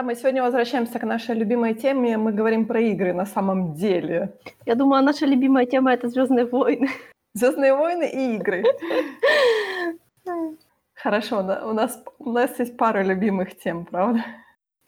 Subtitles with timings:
[0.00, 2.16] Да, мы сегодня возвращаемся к нашей любимой теме.
[2.16, 4.32] Мы говорим про игры на самом деле.
[4.64, 6.88] Я думаю, наша любимая тема это Звездные войны.
[7.34, 8.64] Звездные войны и игры.
[10.94, 14.24] Хорошо, у нас, у нас есть пара любимых тем, правда?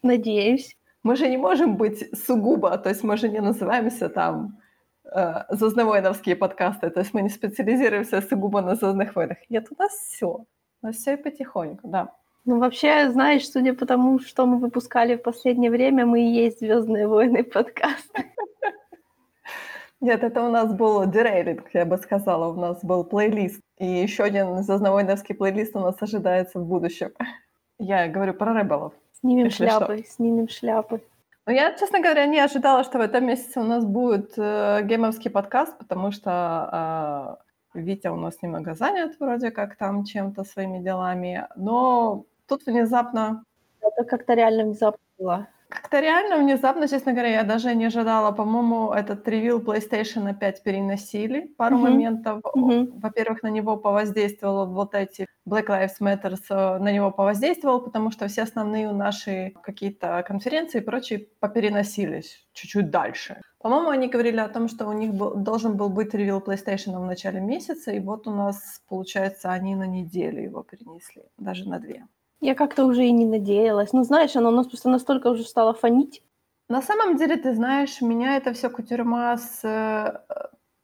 [0.02, 0.79] Надеюсь.
[1.02, 4.62] Мы же не можем быть сугубо, то есть мы же не называемся там
[5.05, 9.37] э, звездновойновские подкасты, то есть мы не специализируемся сугубо на звездных войнах.
[9.51, 10.27] Нет, у нас все.
[10.29, 10.47] У
[10.87, 12.09] нас все и потихоньку, да.
[12.45, 16.59] Ну, вообще, знаешь, судя по тому, что мы выпускали в последнее время, мы и есть
[16.59, 18.10] Звездные войны подкаст.
[20.00, 22.52] Нет, это у нас был дерейлинг, я бы сказала.
[22.52, 23.60] У нас был плейлист.
[23.78, 27.12] И еще один звездновойновский плейлист у нас ожидается в будущем.
[27.78, 28.92] Я говорю про ребелов.
[29.20, 30.12] Снимем шляпы, что.
[30.12, 31.00] снимем шляпы.
[31.47, 35.30] Ну, я, честно говоря, не ожидала, что в этом месяце у нас будет э, геймовский
[35.30, 37.38] подкаст, потому что
[37.74, 41.48] э, Витя у нас немного занят вроде как там чем-то, своими делами.
[41.56, 43.45] Но тут внезапно...
[43.81, 45.48] Это как-то реально внезапно было.
[45.69, 48.31] Как-то реально внезапно, честно говоря, я даже не ожидала.
[48.31, 51.80] По-моему, этот ревил PlayStation опять переносили пару mm-hmm.
[51.80, 52.41] моментов.
[52.45, 53.00] Mm-hmm.
[53.00, 58.28] Во-первых, на него повоздействовало вот эти Black Lives Matter, э, на него повоздействовал, потому что
[58.28, 63.41] все основные наши какие-то конференции и прочие попереносились чуть-чуть дальше.
[63.58, 67.06] По-моему, они говорили о том, что у них был, должен был быть ревил PlayStation в
[67.06, 72.05] начале месяца, и вот у нас, получается, они на неделю его перенесли, даже на две.
[72.43, 73.93] Я как-то уже и не надеялась.
[73.93, 76.25] Ну, знаешь, оно у нас просто настолько уже стало фонить.
[76.69, 80.19] На самом деле, ты знаешь, меня это все кутерьма с, э,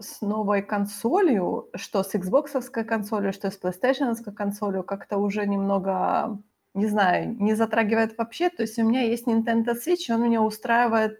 [0.01, 6.39] с новой консолью, что с Xbox консолью, что с PlayStation консолью, как-то уже немного,
[6.75, 8.51] не знаю, не затрагивает вообще.
[8.51, 11.19] То есть у меня есть Nintendo Switch, он меня устраивает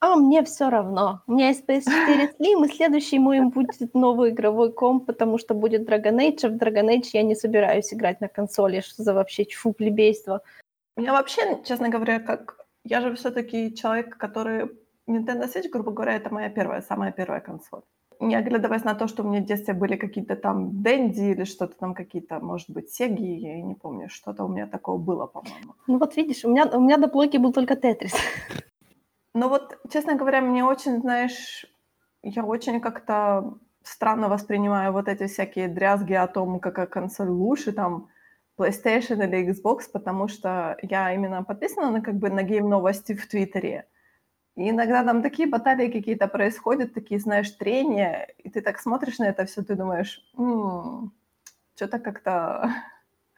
[0.00, 1.22] а мне все равно.
[1.26, 5.88] У меня есть PS4 Slim, и следующий мой будет новый игровой комп, потому что будет
[5.88, 8.80] Dragon Age, а в Dragon Age я не собираюсь играть на консоли.
[8.80, 10.42] Что за вообще чфу плебейство?
[10.96, 12.56] У меня вообще, честно говоря, как...
[12.84, 14.70] Я же все таки человек, который...
[15.06, 17.82] Nintendo Switch, грубо говоря, это моя первая, самая первая консоль.
[18.20, 21.74] Не оглядываясь на то, что у меня в детстве были какие-то там Дэнди или что-то
[21.76, 25.74] там, какие-то, может быть, Сеги, я не помню, что-то у меня такого было, по-моему.
[25.86, 28.14] Ну вот видишь, у меня, у меня до плойки был только Тетрис.
[29.34, 31.66] Ну вот, честно говоря, мне очень, знаешь,
[32.22, 38.08] я очень как-то странно воспринимаю вот эти всякие дрязги о том, какая консоль лучше, там,
[38.58, 43.86] PlayStation или Xbox, потому что я именно подписана на как бы на гейм-новости в Твиттере.
[44.56, 49.28] И иногда там такие баталии какие-то происходят, такие, знаешь, трения, и ты так смотришь на
[49.28, 51.12] это все, ты думаешь, м-м,
[51.76, 52.74] что-то как-то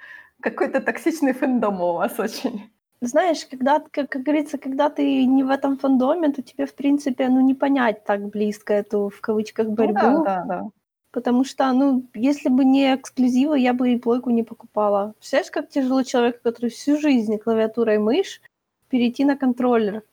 [0.42, 2.71] какой-то токсичный фэндом у вас очень
[3.06, 7.28] знаешь, когда, как, как говорится, когда ты не в этом фандоме, то тебе, в принципе,
[7.28, 10.00] ну, не понять так близко эту, в кавычках, борьбу.
[10.00, 10.68] Ну, да, да, да.
[11.10, 15.14] Потому что, ну, если бы не эксклюзивы, я бы и плойку не покупала.
[15.18, 18.40] Представляешь, как тяжело человеку, который всю жизнь клавиатура и мышь,
[18.88, 20.04] перейти на контроллер.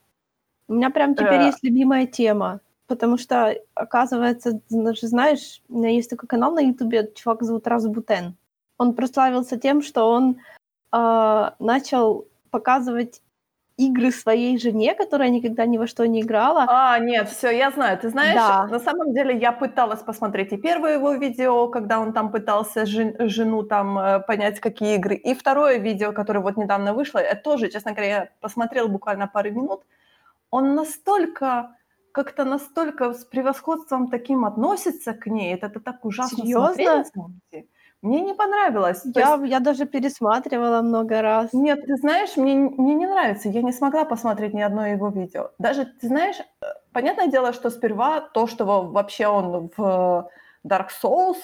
[0.68, 1.46] У меня прям теперь yeah.
[1.46, 2.60] есть любимая тема.
[2.88, 8.36] Потому что, оказывается, знаешь, у меня есть такой канал на Ютубе, чувак зовут Разбутен.
[8.80, 10.38] Он прославился тем, что он
[10.92, 13.22] э, начал показывать
[13.80, 16.66] игры своей жене, которая никогда ни во что не играла.
[16.68, 17.98] А, нет, все, я знаю.
[17.98, 18.68] Ты знаешь, да.
[18.68, 23.16] на самом деле я пыталась посмотреть и первое его видео, когда он там пытался жен,
[23.20, 27.70] жену там э, понять, какие игры, и второе видео, которое вот недавно вышло, это тоже,
[27.70, 29.84] честно говоря, я посмотрела буквально пару минут.
[30.52, 31.70] Он настолько
[32.12, 37.06] как-то настолько с превосходством таким относится к ней, это, это так ужасно Серьезно?
[37.06, 37.70] смотреть.
[38.02, 39.02] Мне не понравилось.
[39.16, 39.52] Я, есть...
[39.52, 41.52] я даже пересматривала много раз.
[41.54, 43.50] Нет, ты знаешь, мне, мне не нравится.
[43.50, 45.52] Я не смогла посмотреть ни одно его видео.
[45.60, 50.30] Даже, ты знаешь, э, понятное дело, что сперва то, что вообще он в
[50.66, 51.38] Dark Souls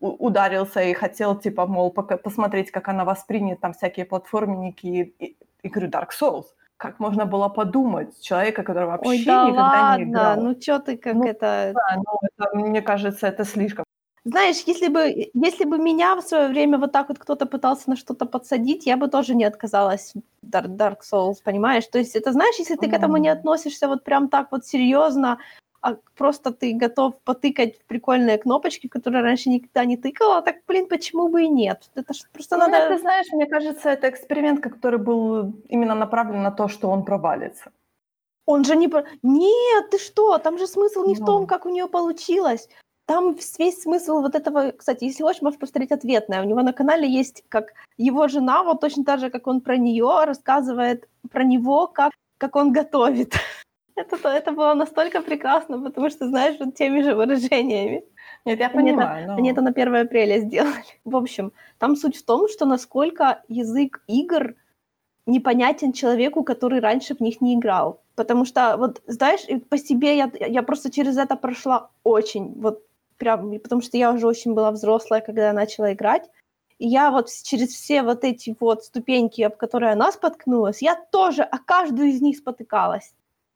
[0.00, 6.08] ударился и хотел, типа, мол, посмотреть, как она воспринят там всякие платформенники и, игры Dark
[6.18, 6.44] Souls.
[6.76, 10.40] Как можно было подумать человека, который вообще Ой, да никогда ладно, не играл?
[10.40, 11.72] ну что ты как ну, это...
[11.74, 12.56] Да, ну, это...
[12.56, 13.84] Мне кажется, это слишком.
[14.28, 17.96] Знаешь, если бы, если бы меня в свое время вот так вот кто-то пытался на
[17.96, 20.12] что-то подсадить, я бы тоже не отказалась
[20.44, 21.86] Dark, Dark Souls, понимаешь?
[21.86, 25.38] То есть это, знаешь, если ты к этому не относишься вот прям так вот серьезно,
[25.80, 30.88] а просто ты готов потыкать в прикольные кнопочки, которые раньше никогда не тыкала, так, блин,
[30.88, 31.90] почему бы и нет?
[31.94, 32.88] Это ж просто ну, надо...
[32.88, 37.70] Ты знаешь, мне кажется, это эксперимент, который был именно направлен на то, что он провалится.
[38.44, 38.90] Он же не...
[39.22, 40.38] Нет, ты что?
[40.38, 41.22] Там же смысл не no.
[41.22, 42.68] в том, как у нее получилось
[43.08, 46.42] там весь смысл вот этого, кстати, если хочешь, можешь посмотреть ответное.
[46.42, 49.78] У него на канале есть, как его жена, вот точно так же, как он про
[49.78, 53.32] нее, рассказывает про него, как, как он готовит.
[53.96, 58.04] Это, это было настолько прекрасно, потому что, знаешь, вот теми же выражениями.
[58.44, 59.16] Нет, я понимаю.
[59.16, 59.34] Они, но...
[59.34, 60.84] они это на 1 апреля сделали.
[61.04, 64.54] В общем, там суть в том, что насколько язык игр
[65.26, 68.00] непонятен человеку, который раньше в них не играл.
[68.14, 72.82] Потому что, вот, знаешь, по себе я, я просто через это прошла очень, вот,
[73.18, 76.28] прям, потому что я уже очень была взрослая, когда начала играть.
[76.78, 81.42] И я вот через все вот эти вот ступеньки, об которые она споткнулась, я тоже
[81.42, 83.12] о каждую из них спотыкалась.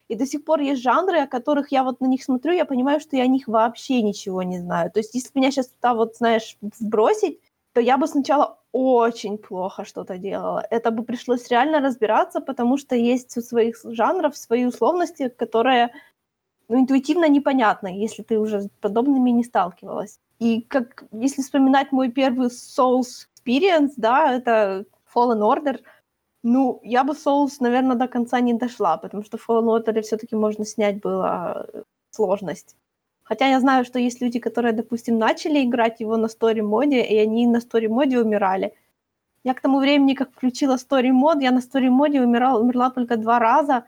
[0.09, 3.01] И до сих пор есть жанры, о которых я вот на них смотрю, я понимаю,
[3.01, 4.91] что я о них вообще ничего не знаю.
[4.91, 7.41] То есть если меня сейчас туда вот, знаешь, вбросить,
[7.73, 10.67] то я бы сначала очень плохо что-то делала.
[10.71, 15.93] Это бы пришлось реально разбираться, потому что есть у своих жанров свои условности, которые
[16.69, 20.19] ну, интуитивно непонятны, если ты уже с подобными не сталкивалась.
[20.39, 25.81] И как, если вспоминать мой первый Souls Experience, да, это Fallen Order,
[26.43, 30.37] ну, я бы Souls, наверное, до конца не дошла, потому что в Fallen Order все-таки
[30.37, 32.77] можно снять было э, сложность.
[33.23, 37.47] Хотя я знаю, что есть люди, которые, допустим, начали играть его на стори-моде, и они
[37.47, 38.75] на стори-моде умирали.
[39.45, 43.85] Я к тому времени, как включила стори-мод, я на стори-моде умирала, умерла только два раза,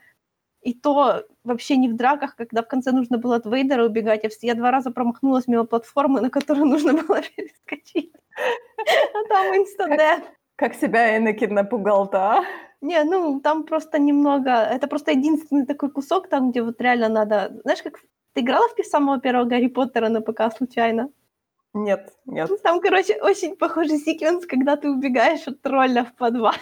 [0.65, 4.25] и то вообще не в драках, когда в конце нужно было от Вейдера убегать.
[4.41, 8.13] Я два раза промахнулась мимо платформы, на которую нужно было перескочить.
[8.37, 10.25] А там инстадет.
[10.57, 12.45] Как себя Энакин напугал-то, а?
[12.81, 14.51] Не, ну, там просто немного...
[14.51, 17.61] Это просто единственный такой кусок, там, где вот реально надо...
[17.63, 18.01] Знаешь, как...
[18.35, 21.11] Ты играла в самого первого Гарри Поттера на ПК случайно?
[21.73, 22.51] Нет, нет.
[22.63, 26.59] Там, короче, очень похожий секвенс, когда ты убегаешь от тролля в подвале.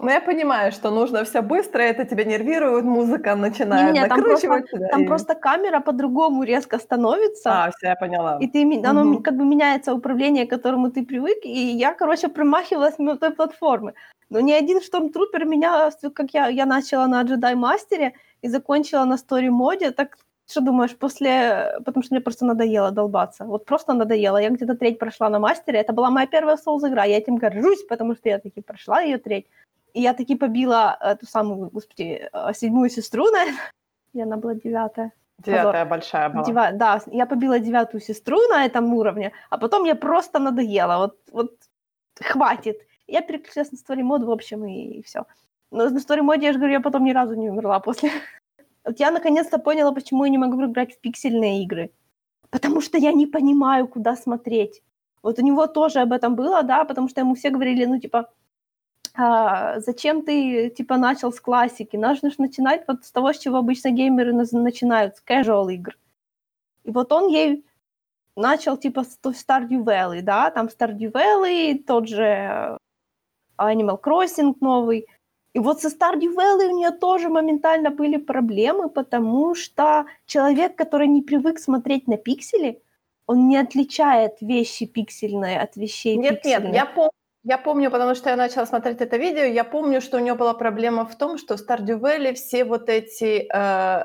[0.00, 4.22] Ну, я понимаю, что нужно все быстро, это тебя нервирует, музыка начинает не, не, там
[4.22, 4.88] просто, тебя.
[4.88, 5.06] Там и...
[5.06, 7.64] просто камера по-другому резко становится.
[7.64, 8.38] А, все, я поняла.
[8.40, 9.22] И ты, оно угу.
[9.22, 13.94] как бы меняется управление, к которому ты привык, и я, короче, промахивалась мимо той платформы.
[14.30, 19.14] Но ни один штормтрупер меня, как я, я начала на Jedi Мастере и закончила на
[19.14, 20.18] Story моде, так
[20.50, 21.78] что думаешь, после...
[21.84, 23.44] Потому что мне просто надоело долбаться.
[23.44, 24.36] Вот просто надоело.
[24.36, 25.78] Я где-то треть прошла на мастере.
[25.78, 27.04] Это была моя первая Souls игра.
[27.04, 29.46] Я этим горжусь, потому что я таки прошла ее треть.
[29.94, 33.70] И я таки побила эту самую, господи, э, седьмую сестру, наверное.
[34.12, 35.12] И она была девятая.
[35.38, 36.44] Девятая большая была.
[36.44, 36.70] Дева...
[36.72, 40.98] Да, я побила девятую сестру на этом уровне, а потом я просто надоела.
[40.98, 41.52] Вот, вот
[42.20, 42.76] хватит.
[43.06, 45.24] Я переключилась на story мод, в общем, и, и все.
[45.70, 48.10] Но на story моде, я же говорю, я потом ни разу не умерла после.
[48.86, 51.90] Вот я наконец-то поняла, почему я не могу играть в пиксельные игры.
[52.50, 54.82] Потому что я не понимаю, куда смотреть.
[55.22, 58.28] Вот у него тоже об этом было, да, потому что ему все говорили, ну, типа,
[59.16, 61.96] а, зачем ты, типа, начал с классики?
[61.96, 65.96] Нужно же начинать вот с того, с чего обычно геймеры начинают, с casual игр.
[66.82, 67.64] И вот он ей
[68.36, 72.76] начал, типа, с Stardew Valley, да, там Stardew Valley, тот же э,
[73.56, 75.06] Animal Crossing новый.
[75.52, 81.06] И вот со Stardew Valley у нее тоже моментально были проблемы, потому что человек, который
[81.06, 82.82] не привык смотреть на пиксели,
[83.26, 86.72] он не отличает вещи пиксельные от вещей нет, пиксельных.
[86.72, 87.10] Нет, я помню,
[87.44, 90.54] я помню, потому что я начала смотреть это видео, я помню, что у нее была
[90.54, 94.04] проблема в том, что в Stardew Valley все вот эти, э,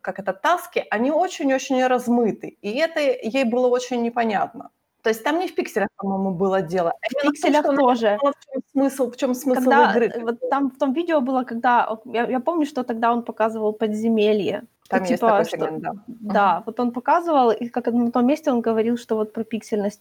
[0.00, 4.70] как это, таски, они очень-очень размыты, и это ей было очень непонятно.
[5.02, 6.90] То есть там не в пикселях, по-моему, было дело.
[6.90, 8.18] А в пикселях том, тоже.
[8.22, 10.12] В чем смысл, в чем смысл когда, игры?
[10.20, 11.98] Вот там в том видео было, когда...
[12.04, 14.62] Я, я помню, что тогда он показывал подземелье.
[14.88, 15.92] Там есть типа, такой сегмент, да.
[16.06, 16.62] Да, uh-huh.
[16.66, 20.00] вот он показывал, и как на том месте он говорил, что вот про пиксельность.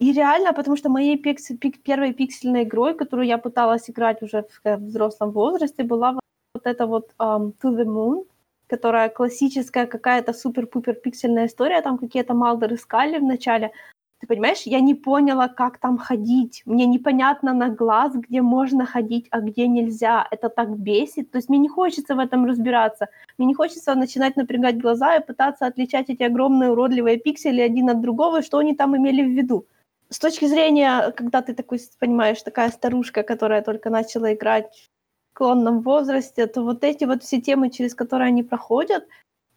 [0.00, 4.42] И реально, потому что моей пиксель, пик, первой пиксельной игрой, которую я пыталась играть уже
[4.42, 6.12] в, в взрослом возрасте, была
[6.54, 8.24] вот эта вот um, To the Moon,
[8.68, 13.72] которая классическая какая-то супер-пупер пиксельная история, там какие-то Малдер искали в начале.
[14.20, 16.62] Ты понимаешь, я не поняла, как там ходить.
[16.64, 20.26] Мне непонятно на глаз, где можно ходить, а где нельзя.
[20.30, 21.30] Это так бесит.
[21.30, 23.08] То есть мне не хочется в этом разбираться.
[23.38, 28.00] Мне не хочется начинать напрягать глаза и пытаться отличать эти огромные уродливые пиксели один от
[28.00, 29.66] другого, что они там имели в виду
[30.10, 34.90] с точки зрения, когда ты такой, понимаешь, такая старушка, которая только начала играть
[35.30, 39.06] в клонном возрасте, то вот эти вот все темы, через которые они проходят,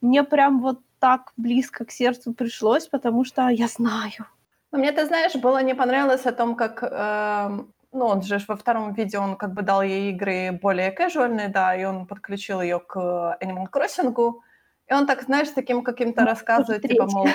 [0.02, 4.28] мне прям вот так близко к сердцу пришлось, потому что я знаю.
[4.72, 6.84] Но мне, ты знаешь, было не понравилось о том, как...
[6.84, 11.50] Э, ну, он же во втором видео, он как бы дал ей игры более casual,
[11.50, 12.98] да, и он подключил ее к
[13.42, 14.34] Animal Crossing,
[14.88, 17.28] и он так, знаешь, таким каким-то ну, рассказывает, типа, мол...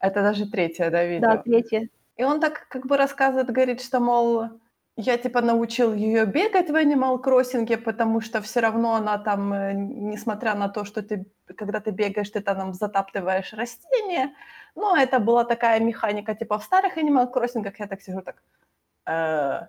[0.00, 1.28] Это даже третье, да, видео?
[1.28, 1.88] Да, третье.
[2.18, 4.48] И он так как бы рассказывает, говорит, что, мол,
[4.96, 9.72] я типа научил ее бегать в Animal Crossing, потому что все равно она там, э,
[9.74, 14.34] несмотря на то, что ты, когда ты бегаешь, ты там затаптываешь растения.
[14.74, 18.42] Но это была такая механика типа в старых Animal Crossing, я так сижу так.
[19.06, 19.68] Э,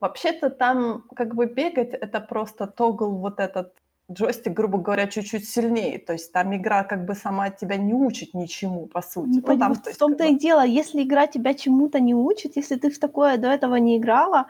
[0.00, 3.74] вообще-то там как бы бегать, это просто тогл вот этот
[4.12, 5.98] джойстик, грубо говоря, чуть-чуть сильнее.
[5.98, 9.28] То есть там игра как бы сама тебя не учит ничему, по сути.
[9.28, 12.76] Не ну, там, то в том-то и дело, если игра тебя чему-то не учит, если
[12.76, 14.46] ты в такое до этого не играла,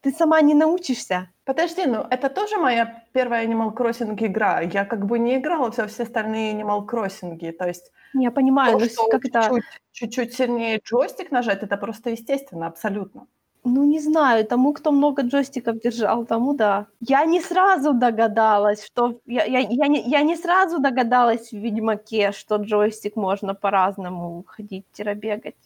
[0.00, 1.30] ты сама не научишься.
[1.44, 4.60] Подожди, ну это тоже моя первая Animal Crossing игра.
[4.60, 7.52] Я как бы не играла во все остальные Animal Crossing.
[7.52, 9.42] То есть Я понимаю, то, но что как это...
[9.42, 13.26] чуть-чуть, чуть-чуть сильнее джойстик нажать, это просто естественно, абсолютно.
[13.64, 16.86] Ну, не знаю, тому, кто много джойстиков держал, тому да.
[17.00, 19.20] Я не сразу догадалась, что...
[19.26, 25.56] Я, я, я, не, я не сразу догадалась в Ведьмаке, что джойстик можно по-разному ходить-бегать.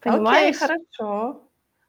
[0.00, 0.58] Окей, Понимаешь?
[0.58, 1.40] хорошо.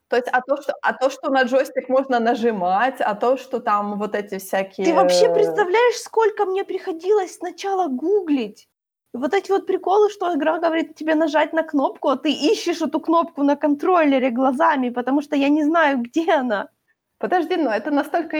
[0.07, 3.59] То есть, а то, что, а то, что на джойстик можно нажимать, а то, что
[3.59, 4.85] там вот эти всякие...
[4.85, 8.69] Ты вообще представляешь, сколько мне приходилось сначала гуглить?
[9.17, 12.81] И вот эти вот приколы, что игра говорит тебе нажать на кнопку, а ты ищешь
[12.81, 16.69] эту кнопку на контроллере глазами, потому что я не знаю, где она.
[17.17, 18.37] Подожди, ну это настолько...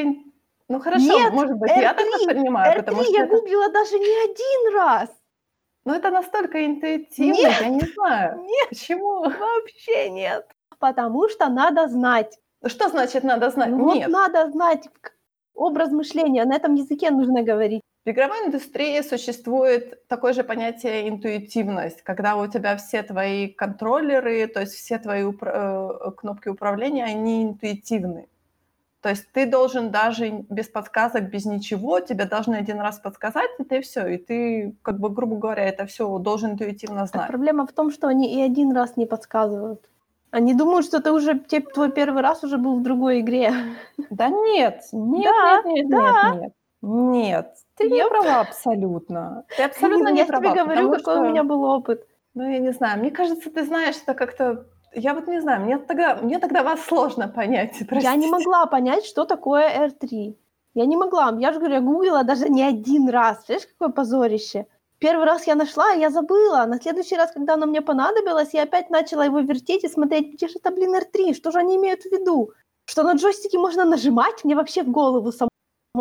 [0.69, 3.71] Ну хорошо, Нет, может быть, я так R3, воспринимаю, потому R3 что я это, гуглила
[3.71, 5.09] даже не один раз.
[5.85, 8.41] ну, это настолько интуитивно, Нет, я не знаю.
[8.43, 9.23] нет, Почему?
[9.23, 10.45] вообще нет.
[10.77, 12.37] Потому что надо знать.
[12.65, 13.69] Что значит надо знать?
[13.69, 14.87] Ну вот Нет, надо знать
[15.55, 16.45] образ мышления.
[16.45, 17.81] На этом языке нужно говорить.
[18.07, 24.61] В игровой индустрии существует такое же понятие интуитивность, когда у тебя все твои контроллеры, то
[24.61, 28.29] есть все твои упра- э, кнопки управления, они интуитивны.
[29.01, 33.65] То есть ты должен даже без подсказок, без ничего, тебе должны один раз подсказать, и
[33.65, 37.27] ты все, и ты, как бы, грубо говоря, это все должен интуитивно Так знать.
[37.27, 39.81] проблема в том, что они и один раз не подсказывают.
[40.31, 41.37] Они думают, что ты уже
[41.73, 43.51] твой первый раз уже был в другой игре.
[44.09, 46.31] Да нет, нет, Да, нет, нет, да.
[46.31, 46.53] нет, нет.
[46.87, 48.09] Нет, ты не Еп.
[48.09, 49.43] права абсолютно.
[49.55, 50.43] Ты абсолютно не Я права.
[50.51, 52.07] тебе говорю, какой у что- меня был опыт.
[52.33, 54.65] Ну, я не знаю, мне кажется, ты знаешь, это как-то...
[54.93, 58.29] Я вот не знаю, мне тогда, мне тогда вас сложно понять, Я не простите.
[58.29, 60.35] могла понять, что такое R3.
[60.75, 61.35] Я не могла.
[61.39, 63.45] Я же говорю, я гуглила даже не один раз.
[63.45, 64.65] Знаешь, какое позорище.
[64.99, 66.65] Первый раз я нашла, и я забыла.
[66.67, 70.47] На следующий раз, когда оно мне понадобилось, я опять начала его вертеть и смотреть, где
[70.47, 71.33] же это, блин, R3?
[71.33, 72.51] Что же они имеют в виду?
[72.85, 74.43] Что на джойстике можно нажимать?
[74.43, 75.49] Мне вообще в голову само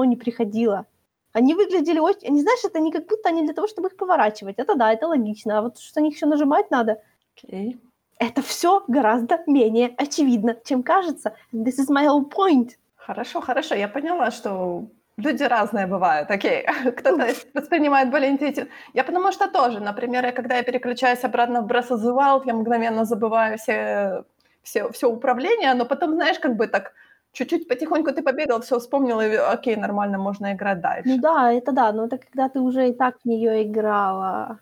[0.05, 0.87] не приходило.
[1.33, 2.29] Они выглядели очень...
[2.29, 4.57] Они, знаешь, это не как будто они для того, чтобы их поворачивать.
[4.59, 5.59] Это да, это логично.
[5.59, 7.03] А вот что на них еще нажимать надо,
[7.37, 7.79] Окей.
[8.19, 11.35] это все гораздо менее очевидно, чем кажется.
[11.53, 12.71] This is my whole point.
[12.95, 14.87] Хорошо, хорошо, я поняла, что
[15.17, 16.67] люди разные бывают, окей.
[16.97, 18.71] Кто-то воспринимает более интуитивно.
[18.95, 22.43] Я потому что тоже, например, я, когда я переключаюсь обратно в Breath of the Wild,
[22.47, 24.25] я мгновенно забываю все,
[24.63, 26.93] все, все управление, но потом, знаешь, как бы так
[27.37, 31.09] чуть-чуть потихоньку ты побегал, все вспомнил, и окей, нормально, можно играть дальше.
[31.09, 34.59] Ну да, это да, но это когда ты уже и так в нее играла.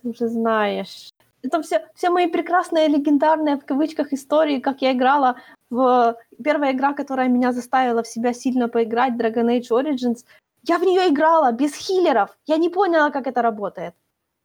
[0.00, 1.10] Ты уже знаешь.
[1.42, 5.36] Это все, все мои прекрасные, легендарные, в кавычках, истории, как я играла
[5.70, 6.16] в...
[6.42, 10.24] Первая игра, которая меня заставила в себя сильно поиграть, Dragon Age Origins,
[10.62, 12.38] я в нее играла без хиллеров.
[12.46, 13.94] Я не поняла, как это работает.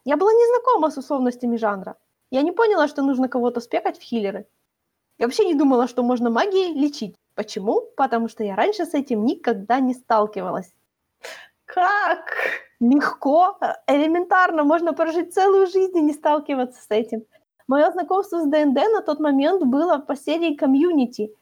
[0.05, 1.95] Я была не знакома с условностями жанра.
[2.31, 4.45] Я не поняла, что нужно кого-то спекать в хиллеры.
[5.19, 7.15] Я вообще не думала, что можно магией лечить.
[7.39, 7.83] Почему?
[7.95, 10.73] Потому что я раньше с этим никогда не сталкивалась.
[11.63, 12.35] Как?
[12.81, 17.23] Легко, э, элементарно, можно прожить целую жизнь и не сталкиваться с этим.
[17.65, 21.33] Мое знакомство с ДНД на тот момент было по серии Community.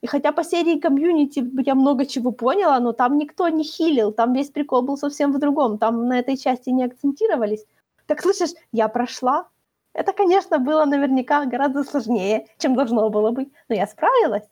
[0.00, 4.32] И хотя по серии Community я много чего поняла, но там никто не хилил, там
[4.32, 7.66] весь прикол был совсем в другом, там на этой части не акцентировались.
[8.06, 9.48] Так слышишь, я прошла.
[9.92, 14.44] Это, конечно, было наверняка гораздо сложнее, чем должно было быть, но я справилась.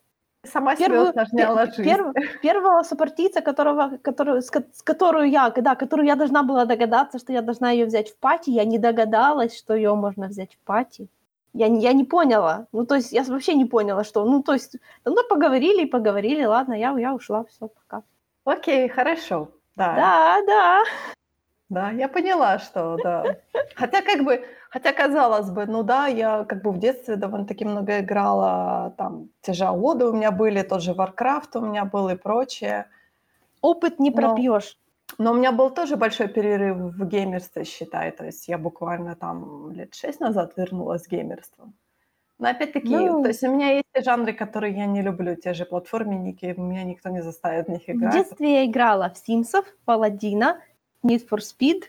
[0.45, 1.91] Сама себе Первую- усложняла пер- жизнь.
[1.91, 7.19] перв- первого сопартийца, которого, которую, с, с которую я, да, которую я должна была догадаться,
[7.19, 10.59] что я должна ее взять в пати, я не догадалась, что ее можно взять в
[10.65, 11.09] пати.
[11.53, 12.67] Я, не- я не поняла.
[12.73, 14.25] Ну, то есть, я вообще не поняла, что...
[14.25, 18.03] Ну, то есть, ну, поговорили и поговорили, ладно, я, я ушла, все, пока.
[18.45, 19.49] Окей, хорошо.
[19.77, 19.95] Да.
[19.95, 20.83] Да, да.
[21.71, 23.25] Да, я поняла, что да.
[23.77, 28.01] Хотя как бы, хотя казалось бы, ну да, я как бы в детстве довольно-таки много
[28.01, 32.17] играла, там те же Аоды у меня были, тот же Warcraft у меня был и
[32.17, 32.87] прочее.
[33.63, 34.77] Опыт не Но- пропьешь.
[35.19, 38.11] Но у меня был тоже большой перерыв в геймерстве, считай.
[38.13, 41.73] То есть я буквально там лет шесть назад вернулась в геймерство.
[42.39, 43.23] Но опять-таки, Ну.
[43.23, 46.85] то есть у меня есть те жанры, которые я не люблю, те же платформенники, меня
[46.85, 48.15] никто не заставит в них В играть.
[48.15, 50.59] детстве я играла в Симсов, Паладина,
[51.03, 51.85] Need for Speed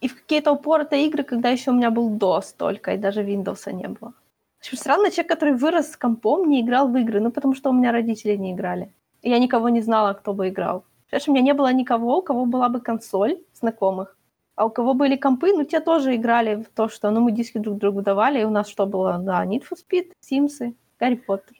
[0.00, 3.72] и в какие-то упоротые игры, когда еще у меня был DOS только, и даже Windows
[3.72, 4.12] не было.
[4.58, 7.70] В общем, странно, человек, который вырос с компом, не играл в игры, ну, потому что
[7.70, 8.92] у меня родители не играли.
[9.22, 10.84] И я никого не знала, кто бы играл.
[11.08, 14.16] Знаешь, у меня не было никого, у кого была бы консоль знакомых,
[14.56, 17.58] а у кого были компы, ну, те тоже играли в то, что, ну, мы диски
[17.58, 19.18] друг другу давали, и у нас что было?
[19.18, 21.56] Да, Need for Speed, Симсы, Гарри Поттер.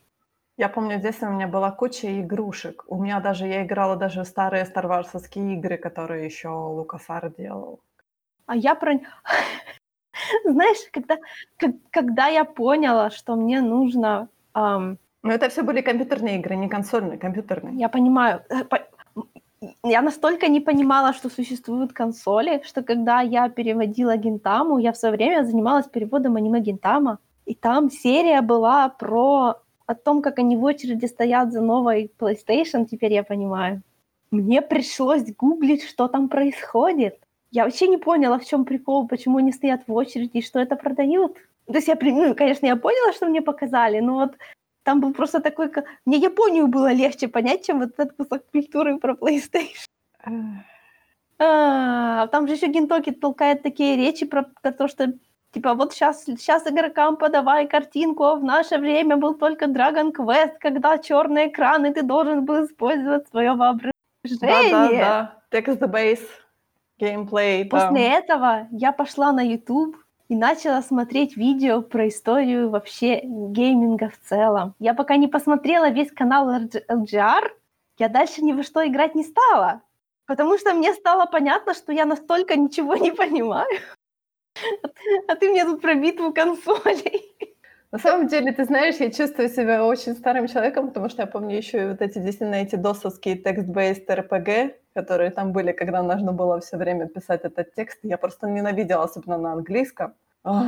[0.59, 2.85] Я помню, в детстве у меня была куча игрушек.
[2.89, 7.81] У меня даже, я играла даже в старые старварсовские игры, которые еще Лукасар делал.
[8.47, 8.93] А я про...
[10.45, 11.19] Знаешь, когда,
[11.91, 17.19] когда я поняла, что мне нужно ам, Но это все были компьютерные игры, не консольные,
[17.19, 17.77] компьютерные.
[17.77, 18.43] Я понимаю.
[18.49, 18.65] Э,
[19.85, 25.15] я настолько не понимала, что существуют консоли, что когда я переводила Гентаму, я в свое
[25.17, 30.65] время занималась переводом аниме Гентама, и там серия была про о том, как они в
[30.65, 33.83] очереди стоят за новой PlayStation, теперь я понимаю.
[34.31, 37.19] Мне пришлось гуглить, что там происходит.
[37.53, 40.77] Я вообще не поняла, в чем прикол, почему они стоят в очереди и что это
[40.77, 41.37] продают.
[41.67, 44.37] То есть я, ну, конечно, я поняла, что мне показали, но вот
[44.83, 45.71] там был просто такой...
[46.05, 49.87] Мне Японию было легче понять, чем вот этот кусок культуры про PlayStation.
[51.39, 55.13] А, там же еще Гентоки толкает такие речи про, про то, что
[55.57, 60.57] типа вот сейчас, сейчас игрокам подавай картинку, а в наше время был только Dragon Quest,
[60.61, 63.93] когда черный экран, и ты должен был использовать свое воображение.
[64.41, 65.35] Да, да, да.
[65.51, 66.29] Text-based
[66.99, 67.65] геймплей.
[67.65, 69.97] После этого я пошла на YouTube
[70.29, 74.75] и начала смотреть видео про историю вообще гейминга в целом.
[74.79, 77.51] Я пока не посмотрела весь канал LGR,
[77.99, 79.81] я дальше ни во что играть не стала,
[80.27, 83.81] потому что мне стало понятно, что я настолько ничего не понимаю.
[85.29, 87.37] А ты мне тут про битву консолей.
[87.93, 91.57] На самом деле, ты знаешь, я чувствую себя очень старым человеком, потому что я помню
[91.57, 96.61] еще и вот эти действительно эти досовские текст-based RPG, которые там были, когда нужно было
[96.61, 97.99] все время писать этот текст.
[98.03, 100.15] Я просто ненавидела, особенно на английском.
[100.45, 100.65] Ох,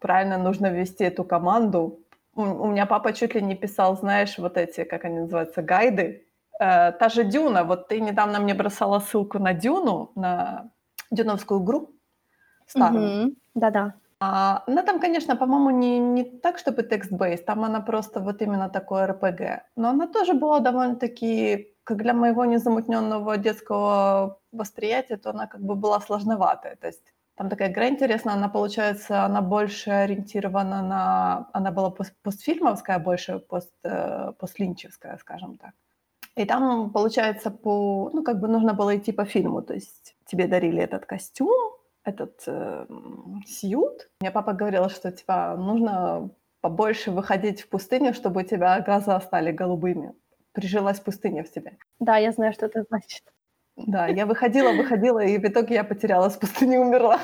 [0.00, 2.00] правильно нужно ввести эту команду.
[2.34, 6.26] У, меня папа чуть ли не писал, знаешь, вот эти, как они называются, гайды.
[6.60, 10.70] Э, та же Дюна, вот ты недавно мне бросала ссылку на Дюну, на
[11.10, 11.90] дюновскую игру
[12.66, 13.26] старую.
[13.26, 13.34] Угу.
[13.54, 13.94] Да-да.
[14.20, 18.68] А, она там, конечно, по-моему, не, не так, чтобы текст-бейс, там она просто вот именно
[18.68, 19.64] такое РПГ.
[19.76, 25.74] Но она тоже была довольно-таки, как для моего незамутненного детского восприятия, то она как бы
[25.74, 26.76] была сложноватая.
[26.76, 27.02] То есть
[27.34, 31.48] там такая игра интересная, она, получается, она больше ориентирована на...
[31.52, 35.72] Она была пост постфильмовская, больше пост, э, постлинчевская, скажем так.
[36.36, 38.10] И там, получается, по...
[38.12, 41.72] Ну, как бы нужно было идти по фильму, то есть тебе дарили этот костюм,
[42.04, 42.86] этот э,
[43.46, 44.10] сьют.
[44.20, 49.52] Мне папа говорил, что типа нужно побольше выходить в пустыню, чтобы у тебя глаза стали
[49.52, 50.14] голубыми.
[50.52, 51.76] Прижилась пустыня в тебе.
[51.98, 53.22] Да, я знаю, что это значит.
[53.76, 57.20] Да, я выходила, выходила, и в итоге я потерялась в пустыне, умерла.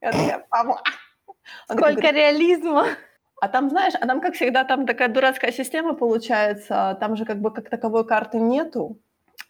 [0.00, 0.82] Я такая, папа.
[1.64, 2.86] Сколько говорит, реализма.
[3.40, 7.40] А там, знаешь, а там, как всегда, там такая дурацкая система получается, там же как
[7.40, 8.98] бы как таковой карты нету,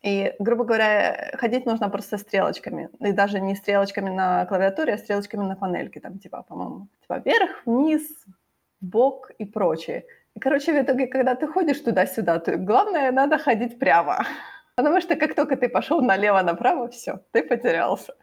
[0.07, 2.89] и, грубо говоря, ходить нужно просто стрелочками.
[3.01, 5.99] И даже не стрелочками на клавиатуре, а стрелочками на панельке.
[6.01, 8.03] Там, типа, по-моему, типа вверх, вниз,
[8.81, 10.05] бок и прочее.
[10.37, 14.25] И, короче, в итоге, когда ты ходишь туда-сюда, то главное, надо ходить прямо.
[14.77, 18.15] Потому что как только ты пошел налево-направо, все, ты потерялся.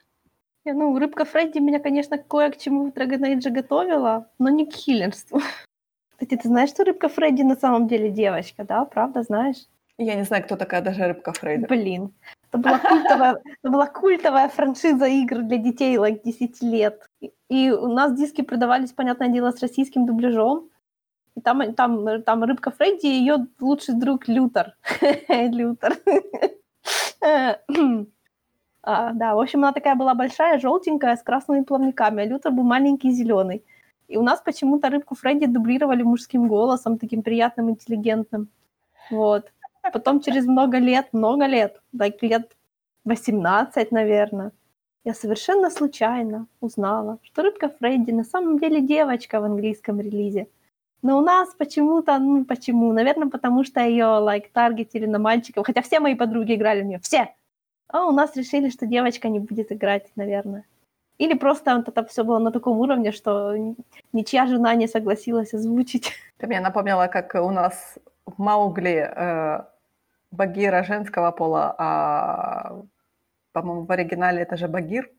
[0.65, 4.73] Ну, рыбка Фредди меня, конечно, кое к чему в Dragon Age готовила, но не к
[4.73, 5.41] хиллерству.
[6.11, 8.85] Кстати, ты знаешь, что рыбка Фредди на самом деле девочка, да?
[8.85, 9.67] Правда, знаешь?
[9.97, 11.67] Я не знаю, кто такая даже рыбка Фрейда.
[11.67, 12.13] Блин.
[12.49, 17.09] Это была культовая, это была культовая франшиза игр для детей, like 10 лет.
[17.21, 20.69] И, и у нас диски продавались, понятное дело, с российским дубляжом.
[21.35, 24.75] И там, там, там рыбка Фредди и ее лучший друг Лютер.
[25.29, 25.97] Лютер.
[28.83, 32.63] а, да, в общем, она такая была большая, желтенькая, с красными плавниками, а Лютер был
[32.63, 33.63] маленький, зеленый.
[34.07, 38.49] И у нас почему-то рыбку Фредди дублировали мужским голосом, таким приятным, интеллигентным.
[39.09, 39.51] Вот.
[39.91, 42.55] Потом через много лет, много лет, like лет
[43.05, 44.51] 18, наверное,
[45.03, 50.47] я совершенно случайно узнала, что рыбка Фредди на самом деле девочка в английском релизе.
[51.01, 52.93] Но у нас почему-то, ну почему?
[52.93, 56.99] Наверное, потому что ее like таргетили на мальчиков, хотя все мои подруги играли в нее,
[56.99, 57.35] все.
[57.89, 60.63] А у нас решили, что девочка не будет играть, наверное.
[61.17, 63.53] Или просто вот это все было на таком уровне, что
[64.13, 66.13] ничья жена не согласилась озвучить.
[66.37, 69.63] Ты мне напомнила, как у нас в Маугли э,
[70.33, 72.81] Багира женского пола, а,
[73.51, 75.09] по-моему, в оригинале это же Багир.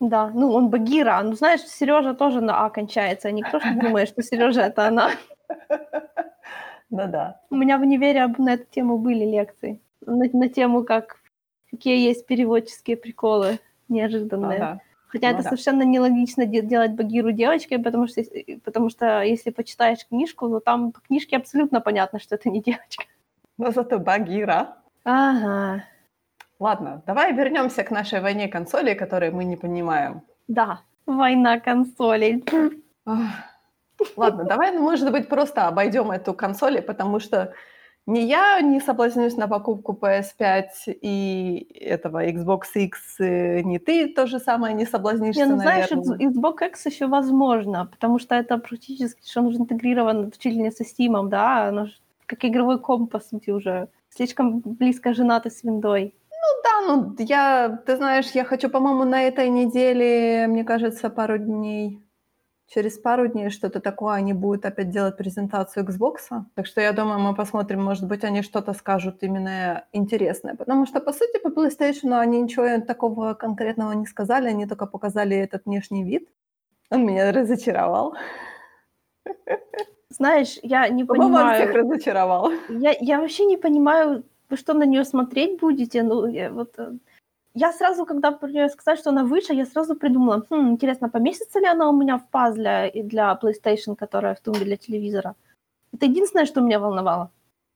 [0.00, 1.20] Да, ну он Багира.
[1.22, 3.32] Ну, знаешь, Сережа тоже на А кончается.
[3.32, 5.10] Никто же думает, что Сережа это она.
[6.90, 7.40] Ну да.
[7.50, 9.80] У меня в универе на эту тему были лекции.
[10.06, 11.16] На, на тему, как
[11.70, 14.58] какие есть переводческие приколы неожиданные.
[14.58, 14.80] Ага.
[15.08, 15.48] Хотя ну, это да.
[15.48, 18.22] совершенно нелогично делать Багиру девочкой, потому что,
[18.64, 23.06] потому что если почитаешь книжку, то там по книжке абсолютно понятно, что это не девочка.
[23.58, 24.76] Но зато Багира.
[25.04, 25.84] Ага.
[26.58, 30.22] Ладно, давай вернемся к нашей войне консолей, которую мы не понимаем.
[30.48, 32.44] Да, война консолей.
[34.16, 37.52] Ладно, давай, ну, может быть, просто обойдем эту консоль, потому что
[38.06, 44.38] ни я не соблазнюсь на покупку PS5 и этого Xbox X, ни ты то же
[44.38, 49.40] самое не соблазнишься, не, ну, знаешь, Xbox X еще возможно, потому что это практически, что
[49.40, 51.88] он уже интегрирован чуть ли не со Steam, да, оно
[52.26, 53.88] как игровой комп, по сути, уже.
[54.08, 56.14] Слишком близко женаты с виндой.
[56.30, 61.38] Ну да, ну я, ты знаешь, я хочу, по-моему, на этой неделе, мне кажется, пару
[61.38, 62.04] дней,
[62.66, 66.44] через пару дней что-то такое, они будут опять делать презентацию Xbox.
[66.54, 70.54] Так что я думаю, мы посмотрим, может быть, они что-то скажут именно интересное.
[70.54, 75.36] Потому что, по сути, по PlayStation они ничего такого конкретного не сказали, они только показали
[75.36, 76.28] этот внешний вид.
[76.90, 78.14] Он меня разочаровал.
[80.16, 81.62] Знаешь, я не По-моему, он понимаю...
[81.62, 82.52] всех разочаровал.
[82.68, 86.02] Я, я вообще не понимаю, вы что, на нее смотреть будете?
[86.02, 86.92] Ну, я, вот, э,
[87.54, 88.30] я сразу, когда
[88.68, 92.28] сказать, что она выше, я сразу придумала, хм, интересно, поместится ли она у меня в
[92.30, 95.34] пазле и для PlayStation, которая в тумбе для телевизора?
[95.92, 97.30] Это единственное, что меня волновало.